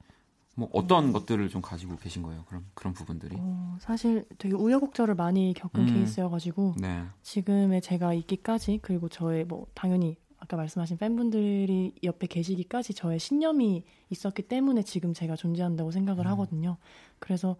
뭐 0.55 0.69
어떤 0.71 1.05
음. 1.05 1.13
것들을 1.13 1.49
좀 1.49 1.61
가지고 1.61 1.97
계신 1.97 2.23
거예요? 2.23 2.45
그럼 2.47 2.65
그런 2.73 2.93
부분들이? 2.93 3.35
어, 3.37 3.77
사실 3.79 4.25
되게 4.37 4.55
우여곡절을 4.55 5.15
많이 5.15 5.53
겪은 5.53 5.81
음. 5.81 5.93
케이스여가지고 5.93 6.75
네. 6.79 7.03
지금의 7.23 7.81
제가 7.81 8.13
있기까지 8.13 8.79
그리고 8.81 9.09
저의 9.09 9.43
뭐 9.45 9.67
당연히 9.73 10.17
아까 10.37 10.55
말씀하신 10.57 10.97
팬분들이 10.97 11.93
옆에 12.03 12.27
계시기까지 12.27 12.93
저의 12.93 13.19
신념이 13.19 13.83
있었기 14.09 14.43
때문에 14.43 14.83
지금 14.83 15.13
제가 15.13 15.35
존재한다고 15.35 15.91
생각을 15.91 16.25
음. 16.25 16.31
하거든요. 16.31 16.77
그래서 17.19 17.57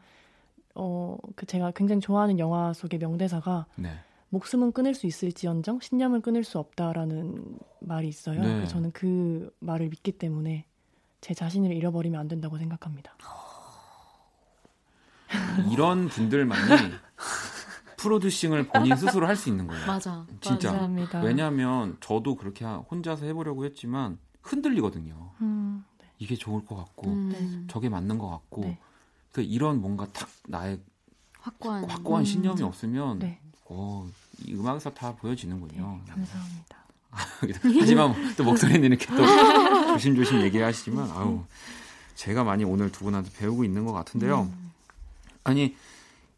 어, 0.76 1.18
그 1.36 1.46
제가 1.46 1.72
굉장히 1.72 2.02
좋아하는 2.02 2.38
영화 2.38 2.74
속의 2.74 3.00
명대사가 3.00 3.66
네. 3.76 3.98
목숨은 4.30 4.74
끊을 4.74 4.94
수 4.94 5.08
있을지언정 5.08 5.80
신념은 5.80 6.22
끊을 6.22 6.44
수 6.44 6.60
없다라는 6.60 7.58
말이 7.80 8.08
있어요. 8.08 8.42
네. 8.42 8.68
저는 8.68 8.92
그 8.92 9.50
말을 9.60 9.90
믿기 9.90 10.12
때문에 10.12 10.66
제 11.22 11.34
자신을 11.34 11.72
잃어버리면 11.72 12.20
안 12.20 12.28
된다고 12.28 12.58
생각합니다. 12.58 13.16
이런 15.72 16.08
분들만이 16.08 16.62
프로듀싱을 17.98 18.68
본인 18.68 18.96
스스로 18.98 19.28
할 19.28 19.36
수 19.36 19.50
있는 19.50 19.68
거예요. 19.68 19.84
맞아. 19.88 20.26
진짜. 20.42 20.74
맞습니다. 20.74 21.22
왜냐하면 21.22 21.98
저도 22.02 22.36
그렇게 22.36 22.66
혼자서 22.66 23.26
해보려고 23.26 23.66
했지만 23.66 24.18
흔들리거든요. 24.42 25.32
음, 25.42 25.84
네. 26.00 26.06
이게 26.20 26.36
좋을 26.36 26.66
것 26.66 26.76
같고 26.76 27.08
음, 27.08 27.66
저게 27.70 27.90
맞는 27.90 28.18
것 28.20 28.30
같고 28.30 28.62
네. 28.62 28.80
그 29.36 29.42
이런 29.42 29.82
뭔가 29.82 30.08
탁 30.14 30.30
나의 30.48 30.80
확고한 31.42 31.84
확고한 31.90 32.22
음, 32.22 32.26
신념이 32.26 32.62
음, 32.62 32.68
없으면 32.68 33.20
네. 33.20 33.38
어, 33.66 34.10
이 34.46 34.54
음악에서 34.54 34.94
다 34.94 35.14
보여지는군요. 35.14 36.00
네, 36.06 36.14
감사합니다. 36.14 36.86
하지만 37.82 38.14
또 38.38 38.46
목소리는 38.46 38.82
이렇게 38.82 39.06
또 39.08 39.18
조심조심 39.92 40.40
얘기하시지만 40.44 41.10
아우 41.12 41.44
제가 42.16 42.46
많이 42.46 42.64
오늘 42.64 42.90
두 42.94 43.04
분한테 43.04 43.30
배우고 43.38 43.66
있는 43.66 43.84
것 43.84 43.92
같은데요. 43.92 44.44
음. 44.44 44.72
아니 45.44 45.76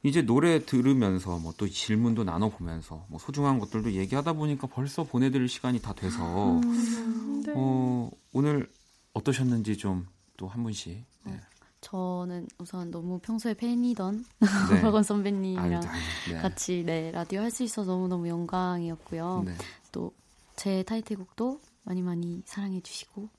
이제 0.01 0.23
노래 0.23 0.65
들으면서 0.65 1.37
뭐 1.37 1.53
또 1.55 1.69
질문도 1.69 2.23
나눠 2.23 2.49
보면서 2.49 3.05
뭐 3.09 3.19
소중한 3.19 3.59
것들도 3.59 3.91
얘기하다 3.91 4.33
보니까 4.33 4.65
벌써 4.65 5.03
보내드릴 5.03 5.47
시간이 5.47 5.81
다 5.83 5.93
돼서 5.93 6.53
음, 6.61 7.43
네. 7.45 7.53
어, 7.55 8.09
오늘 8.33 8.67
어떠셨는지 9.13 9.77
좀 9.77 10.07
또 10.35 10.47
한 10.47 10.63
분씩 10.63 11.03
네. 11.25 11.39
저는 11.81 12.47
우선 12.59 12.91
너무 12.91 13.19
평소에 13.19 13.53
팬이던 13.53 14.25
네. 14.39 14.47
박원 14.81 15.03
선배님이랑 15.03 15.81
네. 16.29 16.37
같이 16.39 16.83
네 16.85 17.11
라디오 17.11 17.41
할 17.41 17.51
수 17.51 17.63
있어서 17.63 17.91
너무 17.91 18.07
너무 18.07 18.27
영광이었고요. 18.27 19.43
네. 19.45 19.53
또제 19.91 20.83
타이틀곡도 20.83 21.59
많이 21.83 22.01
많이 22.01 22.41
사랑해 22.45 22.81
주시고 22.81 23.29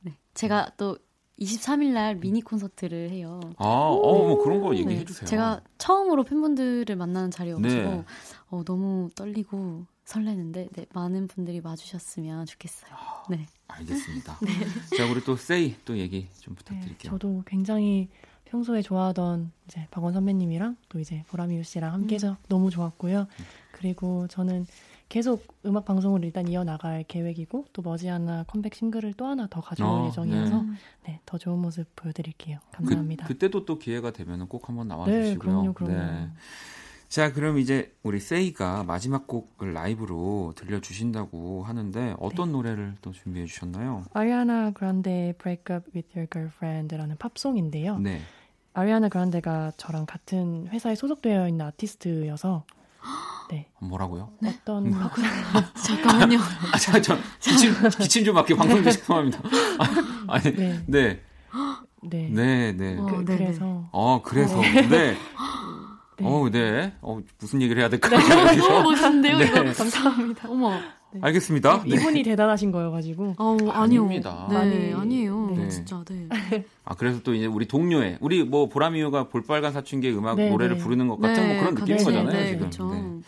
네 0.00 0.16
제가 0.34 0.72
또 0.76 0.98
23일 1.40 1.92
날 1.92 2.14
미니 2.16 2.40
콘서트를 2.42 3.10
해요. 3.10 3.40
아, 3.56 3.64
어, 3.64 4.18
뭐 4.28 4.42
그런 4.44 4.60
거 4.60 4.74
얘기해 4.76 4.98
네. 5.00 5.04
주세요. 5.04 5.26
제가 5.26 5.60
처음으로 5.78 6.22
팬분들을 6.24 6.94
만나는 6.94 7.30
자리여가지고 7.32 7.82
네. 7.90 8.04
어, 8.50 8.62
너무 8.64 9.10
떨리고 9.16 9.84
설레는데 10.04 10.68
네, 10.72 10.86
많은 10.92 11.28
분들이 11.28 11.60
와주셨으면 11.64 12.46
좋겠어요. 12.46 12.90
아, 12.92 13.24
네. 13.30 13.46
알겠습니다. 13.68 14.38
네. 14.44 14.96
자, 14.96 15.10
우리 15.10 15.22
또 15.24 15.36
세이 15.36 15.76
또 15.84 15.96
얘기 15.98 16.28
좀 16.40 16.54
부탁드릴게요. 16.54 16.96
네, 16.96 17.08
저도 17.08 17.42
굉장히 17.46 18.08
평소에 18.44 18.82
좋아하던 18.82 19.50
이제 19.66 19.86
박원 19.90 20.12
선배님이랑 20.12 20.76
또 20.88 21.00
이제 21.00 21.24
보라미유 21.28 21.64
씨랑 21.64 21.92
함께해서 21.92 22.32
음. 22.32 22.36
너무 22.48 22.70
좋았고요. 22.70 23.26
그리고 23.72 24.28
저는 24.28 24.66
계속 25.08 25.46
음악 25.66 25.84
방송을 25.84 26.24
일단 26.24 26.48
이어나갈 26.48 27.04
계획이고 27.04 27.66
또 27.72 27.82
머지않아 27.82 28.44
컴백 28.44 28.74
싱글을 28.74 29.14
또 29.14 29.26
하나 29.26 29.46
더 29.48 29.60
가져올 29.60 30.02
어, 30.02 30.06
예정이어서 30.08 30.62
네. 30.62 30.70
네. 31.06 31.20
더 31.26 31.38
좋은 31.38 31.58
모습 31.58 31.86
보여드릴게요. 31.96 32.58
감사합니다. 32.72 33.26
그, 33.26 33.38
때도또 33.38 33.78
기회가 33.78 34.10
되면 34.10 34.46
꼭 34.48 34.68
한번 34.68 34.88
나와주시고요. 34.88 35.28
네, 35.30 35.36
그럼요, 35.36 35.72
그럼요. 35.72 35.94
네. 35.94 36.30
자, 37.14 37.32
그럼 37.32 37.58
이제 37.60 37.94
우리 38.02 38.18
세이가 38.18 38.82
마지막 38.82 39.28
곡을 39.28 39.72
라이브로 39.72 40.52
들려주신다고 40.56 41.62
하는데 41.62 42.16
어떤 42.18 42.48
네. 42.48 42.52
노래를 42.54 42.94
또 43.02 43.12
준비해 43.12 43.46
주셨나요? 43.46 44.02
아리아나 44.12 44.72
그란데 44.72 45.34
Break 45.38 45.76
Up 45.76 45.92
With 45.94 46.08
Your 46.16 46.28
Girlfriend라는 46.28 47.16
팝송인데요. 47.18 48.00
네. 48.00 48.20
아리아나 48.72 49.08
그란데가 49.08 49.74
저랑 49.76 50.06
같은 50.06 50.66
회사에 50.72 50.96
소속되어 50.96 51.46
있는 51.46 51.64
아티스트여서 51.66 52.64
네. 53.48 53.68
뭐라고요? 53.78 54.32
어떤 54.44 54.86
음. 54.86 54.92
잠깐만요. 55.86 56.38
아, 56.72 56.78
자, 56.78 57.00
저 57.00 57.16
기침 57.38 57.74
기침 57.96 58.24
좀 58.24 58.34
맞게 58.34 58.56
방송 58.56 58.82
죄송합니다. 58.82 59.40
아, 60.26 60.40
니 60.40 60.52
네. 60.52 60.82
네. 60.88 61.20
네. 62.02 62.28
네, 62.28 62.72
네. 62.72 62.96
어, 62.98 63.06
그, 63.06 63.30
래서 63.30 63.88
어, 63.92 64.20
그래서. 64.20 64.58
어. 64.58 64.62
네. 64.62 65.16
네. 66.18 66.26
어, 66.26 66.48
네. 66.50 66.92
어, 67.02 67.20
무슨 67.40 67.60
얘기를 67.62 67.80
해야 67.80 67.88
될까? 67.88 68.08
네. 68.08 68.16
너무 68.56 68.90
멋있는데요, 68.90 69.38
네. 69.38 69.46
이거. 69.46 69.54
감사합니다. 69.72 70.48
어머. 70.48 70.70
네. 71.12 71.20
알겠습니다. 71.22 71.84
네. 71.84 71.94
이분이 71.96 72.22
대단하신 72.24 72.72
거여가지고. 72.72 73.34
어, 73.38 73.56
아니요. 73.70 74.02
아닙니다. 74.02 74.48
네, 74.50 74.92
아니에요. 74.92 75.50
네. 75.56 75.68
진짜, 75.68 76.04
네. 76.08 76.28
아, 76.84 76.94
그래서 76.94 77.20
또 77.22 77.34
이제 77.34 77.46
우리 77.46 77.66
동료의, 77.66 78.18
우리 78.20 78.42
뭐 78.44 78.68
보라미오가 78.68 79.28
볼빨간 79.28 79.72
사춘기의 79.72 80.16
음악 80.16 80.36
네, 80.36 80.50
노래를 80.50 80.76
네. 80.76 80.82
부르는 80.82 81.06
것 81.08 81.20
같은 81.20 81.46
뭐 81.46 81.58
그런 81.60 81.74
느낌인 81.74 82.04
거잖아요, 82.04 82.44
지금. 82.46 82.58
그렇죠. 82.58 82.92
네. 82.94 83.20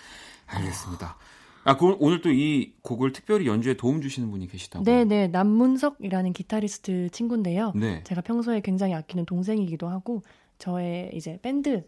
알겠습니다. 0.46 1.16
아, 1.64 1.76
그, 1.76 1.96
오늘 1.98 2.20
또 2.20 2.30
이 2.30 2.72
곡을 2.82 3.12
특별히 3.12 3.46
연주에 3.48 3.74
도움 3.74 4.00
주시는 4.00 4.30
분이 4.30 4.46
계시다고. 4.46 4.84
네, 4.84 5.04
네. 5.04 5.26
남문석이라는 5.28 6.32
기타리스트 6.32 7.08
친구인데요. 7.10 7.72
네. 7.74 8.02
제가 8.04 8.20
평소에 8.20 8.60
굉장히 8.60 8.94
아끼는 8.94 9.26
동생이기도 9.26 9.88
하고 9.88 10.22
저의 10.58 11.10
이제 11.12 11.38
밴드 11.42 11.84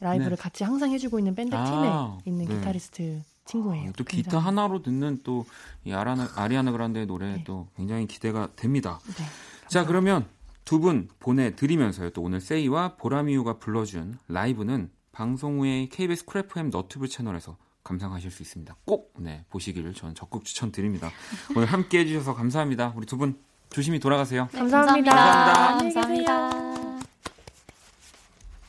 라이브를 0.00 0.36
네. 0.36 0.36
같이 0.42 0.64
항상 0.64 0.90
해주고 0.92 1.18
있는 1.18 1.34
밴드 1.34 1.54
아, 1.54 1.64
팀에 1.64 2.30
있는 2.32 2.46
네. 2.46 2.54
기타리스트 2.58 3.22
친구예요. 3.44 3.92
또 3.96 4.04
기타 4.04 4.22
굉장히. 4.30 4.44
하나로 4.44 4.82
듣는 4.82 5.20
또 5.22 5.44
이 5.84 5.92
아라나, 5.92 6.28
아리아나 6.36 6.72
그란데의 6.72 7.06
노래 7.06 7.36
네. 7.36 7.44
또 7.44 7.68
굉장히 7.76 8.06
기대가 8.06 8.48
됩니다. 8.54 9.00
네, 9.16 9.24
자 9.68 9.84
그러면 9.86 10.26
두 10.64 10.78
분 10.78 11.08
보내드리면서요. 11.18 12.10
또 12.10 12.22
오늘 12.22 12.40
세이와 12.40 12.96
보라미유가 12.96 13.54
불러준 13.58 14.18
라이브는 14.28 14.90
방송 15.12 15.60
후에 15.60 15.88
KBS 15.90 16.24
Cool 16.26 16.55
FM 16.55 16.70
너튜브 16.70 17.08
채널에서 17.08 17.56
감상하실 17.82 18.30
수 18.30 18.42
있습니다. 18.42 18.76
꼭 18.84 19.14
네, 19.18 19.44
보시기를 19.50 19.94
저는 19.94 20.14
적극 20.14 20.44
추천드립니다. 20.44 21.10
오늘 21.56 21.66
함께 21.66 22.00
해주셔서 22.00 22.34
감사합니다. 22.34 22.92
우리 22.94 23.06
두 23.06 23.16
분 23.16 23.36
조심히 23.70 23.98
돌아가세요. 23.98 24.48
네, 24.52 24.58
감사합니다. 24.58 25.14
감사합니다. 25.14 26.50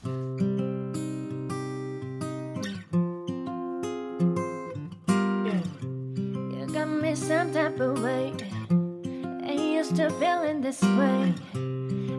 감사합니다. 0.03 0.70
Some 7.31 7.53
type 7.53 7.79
of 7.79 8.03
way. 8.03 8.33
I 9.47 9.53
used 9.53 9.95
to 9.95 10.09
feeling 10.19 10.59
this 10.59 10.81
way. 10.99 11.33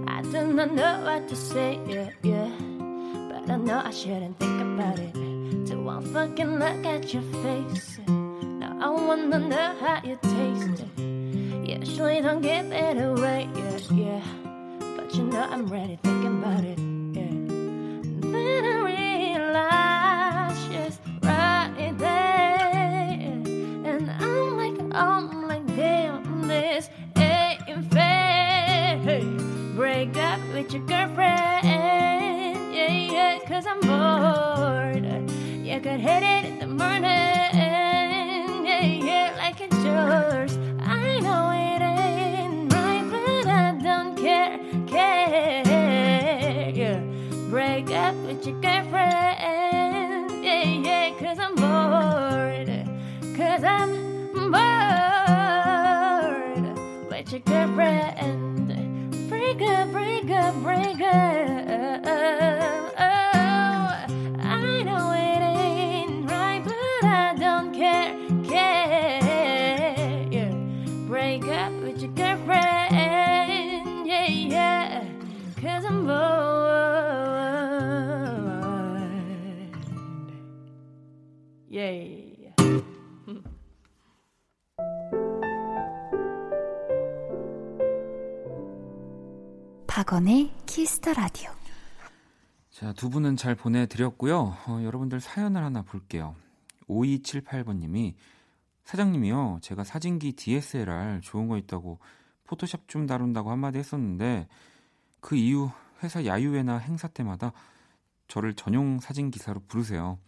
I 0.09 0.23
do 0.33 0.41
not 0.59 0.73
know 0.73 1.03
what 1.05 1.29
to 1.29 1.37
say, 1.37 1.79
yeah, 1.87 2.09
yeah. 2.23 2.51
But 3.29 3.51
I 3.51 3.57
know 3.57 3.83
I 3.85 3.91
shouldn't 3.91 4.39
think 4.39 4.59
about 4.63 4.99
it. 4.99 5.13
Till 5.67 5.83
one 5.83 6.03
fucking 6.15 6.59
look 6.59 6.87
at 6.87 7.13
your 7.13 7.27
face. 7.45 7.99
Now 8.09 8.73
I 8.81 8.89
wanna 8.89 9.39
know 9.39 9.77
how 9.83 10.01
you 10.03 10.17
taste. 10.35 10.81
Usually 10.97 12.23
don't 12.23 12.41
give 12.41 12.73
it 12.73 12.97
away, 12.97 13.51
yeah, 13.55 13.79
yeah. 13.93 14.25
But 14.97 15.15
you 15.15 15.25
know 15.25 15.43
I'm 15.43 15.67
ready 15.67 15.99
thinking 16.03 16.43
about 16.43 16.65
it, 16.65 16.79
break 30.05 30.17
up 30.17 30.41
with 30.53 30.73
your 30.73 30.83
girlfriend, 30.83 31.65
yeah, 32.75 32.91
yeah, 32.91 33.39
cause 33.47 33.67
I'm 33.67 33.79
bored. 33.81 35.05
You 35.65 35.79
could 35.81 36.01
hit 36.01 36.25
it 36.25 36.45
in 36.45 36.59
the 36.59 36.67
morning, 36.67 37.05
yeah, 38.65 38.85
yeah, 38.85 39.33
like 39.37 39.61
it's 39.61 39.77
yours. 39.77 40.59
I 40.81 41.21
know 41.21 41.51
it 41.53 41.81
ain't 41.83 42.73
right, 42.73 43.05
but 43.13 43.47
I 43.47 43.79
don't 43.81 44.17
care, 44.17 44.59
care. 44.89 45.63
Break 47.49 47.91
up 47.91 48.17
with 48.27 48.45
your 48.45 48.61
girlfriend, 48.61 50.45
yeah, 50.45 50.65
yeah, 50.65 51.13
cause 51.21 51.39
I'm 51.39 51.55
bored, 51.55 52.89
cause 53.37 53.63
I'm 53.63 53.93
bored 54.51 54.67
with 57.09 57.31
your 57.31 57.41
girlfriend 57.43 58.62
breaker, 59.55 59.87
breaker, 59.87 60.53
breaker. 60.63 62.01
Oh, 62.99 64.05
I 64.41 64.83
know 64.83 65.13
it 65.13 65.43
ain't 65.43 66.31
right, 66.31 66.63
but 66.65 67.05
I 67.05 67.35
don't 67.39 67.75
care, 67.75 68.15
care. 68.45 70.29
Yeah. 70.31 70.55
Break 71.07 71.45
up 71.49 71.73
with 71.83 72.01
your 72.01 72.13
girlfriend, 72.13 74.07
yeah, 74.07 74.27
yeah, 74.27 75.05
cause 75.61 75.85
I'm 75.85 76.07
bored. 76.07 77.03
Yeah. 81.69 82.22
박원의 90.03 90.53
Kiss 90.67 90.93
the 90.93 91.13
Radio. 91.13 91.49
자, 92.71 92.93
두 92.93 93.09
분은 93.09 93.37
잘 93.37 93.55
보내드렸고요. 93.55 94.57
어, 94.67 94.81
여러분들 94.83 95.21
사연을 95.21 95.63
하나 95.63 95.83
볼게요. 95.83 96.35
5278번님이 96.89 98.15
사장님이요. 98.83 99.61
제가 99.63 99.85
사진기 99.85 100.33
DSLR 100.33 101.21
좋은 101.23 101.47
거 101.47 101.57
있다고 101.57 102.01
포토샵 102.45 102.89
좀 102.89 103.07
다룬다고 103.07 103.53
한마디 103.53 103.79
했었는데 103.79 104.49
그 105.21 105.37
이후 105.37 105.71
회사 106.03 106.25
야유회나 106.25 106.79
행사 106.79 107.07
때마다 107.07 107.53
저를 108.27 108.55
전용 108.55 108.99
사진 108.99 109.31
기사로 109.31 109.61
부르세요. 109.69 110.19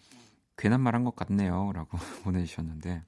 괜한 0.56 0.82
말 0.82 0.94
한 0.94 1.02
것 1.02 1.16
같네요. 1.16 1.72
라고 1.72 1.98
보내주셨는데, 2.22 3.02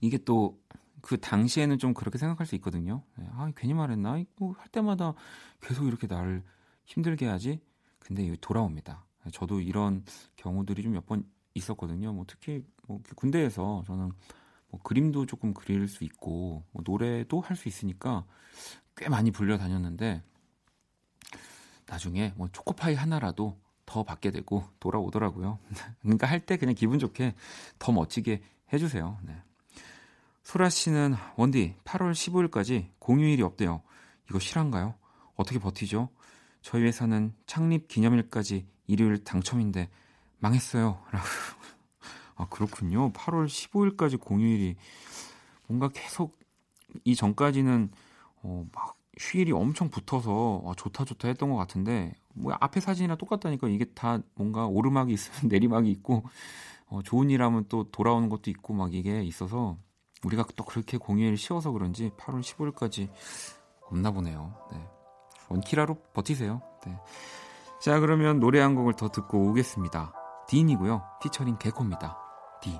이게 0.00 0.18
또, 0.18 0.56
그 1.04 1.20
당시에는 1.20 1.78
좀 1.78 1.92
그렇게 1.92 2.16
생각할 2.16 2.46
수 2.46 2.54
있거든요. 2.56 3.02
네, 3.18 3.28
아, 3.32 3.52
괜히 3.56 3.74
말했나? 3.74 4.22
뭐 4.36 4.54
할 4.58 4.68
때마다 4.68 5.12
계속 5.60 5.86
이렇게 5.86 6.06
나를 6.06 6.42
힘들게 6.86 7.26
하지? 7.26 7.60
근데 7.98 8.34
돌아옵니다. 8.40 9.04
저도 9.32 9.60
이런 9.60 10.02
경우들이 10.36 10.82
좀 10.82 10.92
몇 10.94 11.06
번 11.06 11.24
있었거든요. 11.54 12.12
뭐 12.14 12.24
특히 12.26 12.64
뭐 12.88 13.00
군대에서 13.16 13.84
저는 13.86 14.12
뭐 14.70 14.80
그림도 14.82 15.26
조금 15.26 15.52
그릴 15.54 15.88
수 15.88 16.04
있고 16.04 16.64
뭐 16.72 16.82
노래도 16.86 17.40
할 17.42 17.54
수 17.56 17.68
있으니까 17.68 18.24
꽤 18.96 19.08
많이 19.10 19.30
불려 19.30 19.58
다녔는데 19.58 20.22
나중에 21.86 22.32
뭐 22.36 22.48
초코파이 22.50 22.94
하나라도 22.94 23.58
더 23.86 24.02
받게 24.04 24.30
되고 24.30 24.64
돌아오더라고요. 24.80 25.58
그러니까 26.02 26.26
할 26.26 26.40
때 26.46 26.56
그냥 26.56 26.74
기분 26.74 26.98
좋게 26.98 27.34
더 27.78 27.92
멋지게 27.92 28.42
해주세요. 28.72 29.18
네. 29.22 29.36
소라 30.44 30.68
씨는 30.68 31.14
원디 31.36 31.74
8월 31.84 32.12
15일까지 32.12 32.90
공휴일이 32.98 33.42
없대요. 33.42 33.82
이거 34.28 34.38
실한가요? 34.38 34.94
어떻게 35.36 35.58
버티죠? 35.58 36.10
저희 36.60 36.82
회사는 36.84 37.34
창립 37.46 37.88
기념일까지 37.88 38.66
일요일 38.86 39.24
당첨인데 39.24 39.88
망했어요. 40.38 41.00
라고. 41.10 41.26
아, 42.36 42.46
그렇군요. 42.48 43.12
8월 43.12 43.46
15일까지 43.46 44.20
공휴일이 44.20 44.76
뭔가 45.66 45.88
계속 45.88 46.38
이 47.04 47.16
전까지는 47.16 47.90
어, 48.42 48.66
막 48.72 48.96
휴일이 49.18 49.52
엄청 49.52 49.88
붙어서 49.88 50.56
어, 50.62 50.74
좋다 50.76 51.04
좋다 51.06 51.28
했던 51.28 51.50
것 51.50 51.56
같은데 51.56 52.12
뭐 52.34 52.54
앞에 52.60 52.80
사진이랑 52.80 53.16
똑같다니까 53.16 53.68
이게 53.68 53.86
다 53.94 54.18
뭔가 54.34 54.66
오르막이 54.66 55.12
있으면 55.12 55.48
내리막이 55.48 55.90
있고 55.90 56.24
어, 56.86 57.00
좋은 57.02 57.30
일 57.30 57.42
하면 57.42 57.64
또 57.68 57.90
돌아오는 57.90 58.28
것도 58.28 58.50
있고 58.50 58.74
막 58.74 58.92
이게 58.92 59.22
있어서 59.22 59.78
우리가 60.24 60.44
또 60.56 60.64
그렇게 60.64 60.96
공휴일 60.98 61.36
쉬어서 61.36 61.70
그런지 61.70 62.10
8월 62.18 62.40
15일까지 62.40 63.10
없나 63.82 64.10
보네요. 64.10 64.54
네. 64.72 64.78
원키라로 65.48 65.96
버티세요. 66.12 66.62
네. 66.86 66.98
자, 67.80 68.00
그러면 68.00 68.40
노래 68.40 68.60
한 68.60 68.74
곡을 68.74 68.94
더 68.94 69.08
듣고 69.08 69.50
오겠습니다. 69.50 70.14
딘이고요. 70.48 71.02
피처링 71.22 71.58
개코입니다. 71.58 72.16
디. 72.62 72.78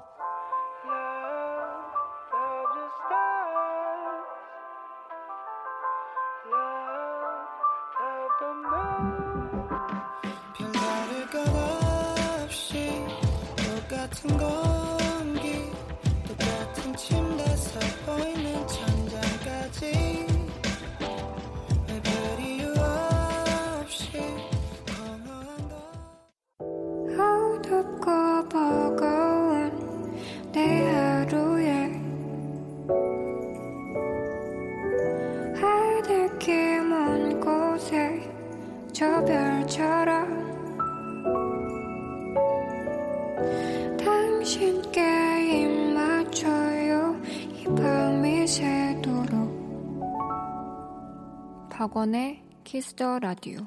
키스더 52.94 53.18
라디오 53.18 53.66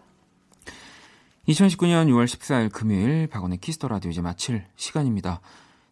2019년 1.47 2.07
6월 2.07 2.25
14일 2.25 2.71
금요일 2.71 3.27
박원의 3.27 3.59
키스 3.59 3.77
더 3.77 3.87
라디오 3.87 4.09
이제 4.09 4.21
마칠 4.21 4.65
시간입니다. 4.75 5.41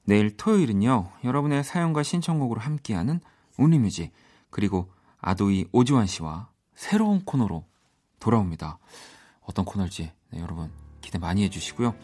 내일 0.04 0.36
토요일은요. 0.36 1.12
여러분의 1.24 1.64
사연과 1.64 2.04
신청곡으로 2.04 2.60
함께하는 2.62 3.20
Only 3.58 3.82
Music 3.82 4.12
그리고 4.50 4.90
아도이 5.20 5.66
오지환 5.72 6.08
씨와 6.08 6.50
새로운 6.76 7.24
코너로 7.24 7.66
돌아옵니다. 8.20 8.80
어떤 9.42 9.66
코너일지 9.66 10.12
네, 10.32 10.40
여러분 10.40 10.72
기대 11.02 11.18
많이 11.18 11.44
해주시고요. 11.44 11.96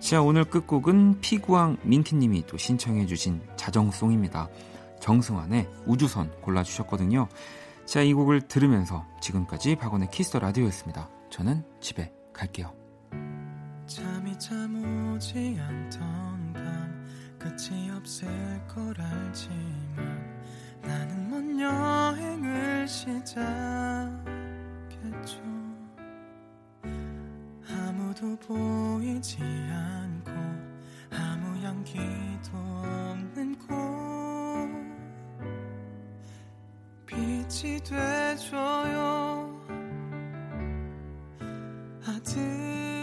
자 0.00 0.22
오늘 0.22 0.44
끝곡은 0.44 1.20
피구왕 1.20 1.78
민키님이 1.82 2.46
또 2.46 2.56
신청해주신 2.56 3.42
자정송입니다. 3.56 4.48
정승환의 5.00 5.68
우주선 5.86 6.30
골라주셨거든요. 6.40 7.28
자, 7.86 8.00
이 8.00 8.14
곡을 8.14 8.42
들으면서 8.48 9.06
지금까지 9.20 9.76
박원의 9.76 10.10
키스 10.10 10.28
더 10.28 10.38
라디오였습니다. 10.38 11.08
저는 11.30 11.64
집에 11.80 12.12
갈게요. 12.32 12.72
잠이 13.86 14.38
참 14.38 15.14
오지 15.14 15.58
않던 15.60 16.52
밤 16.54 17.06
끝이 17.38 17.90
없을 17.90 18.26
걸 18.66 18.94
알지만 18.98 20.40
나는 20.82 21.28
먼 21.28 21.60
여행을 21.60 22.88
시작했죠. 22.88 23.44
아무도 27.68 28.36
보이지 28.38 29.38
않고 29.42 30.32
아무 31.10 31.62
향기도 31.62 32.56
없는 32.56 33.58
곳 33.58 34.03
빛이 37.14 37.78
돼줘요. 37.80 39.48
아들 42.04 42.93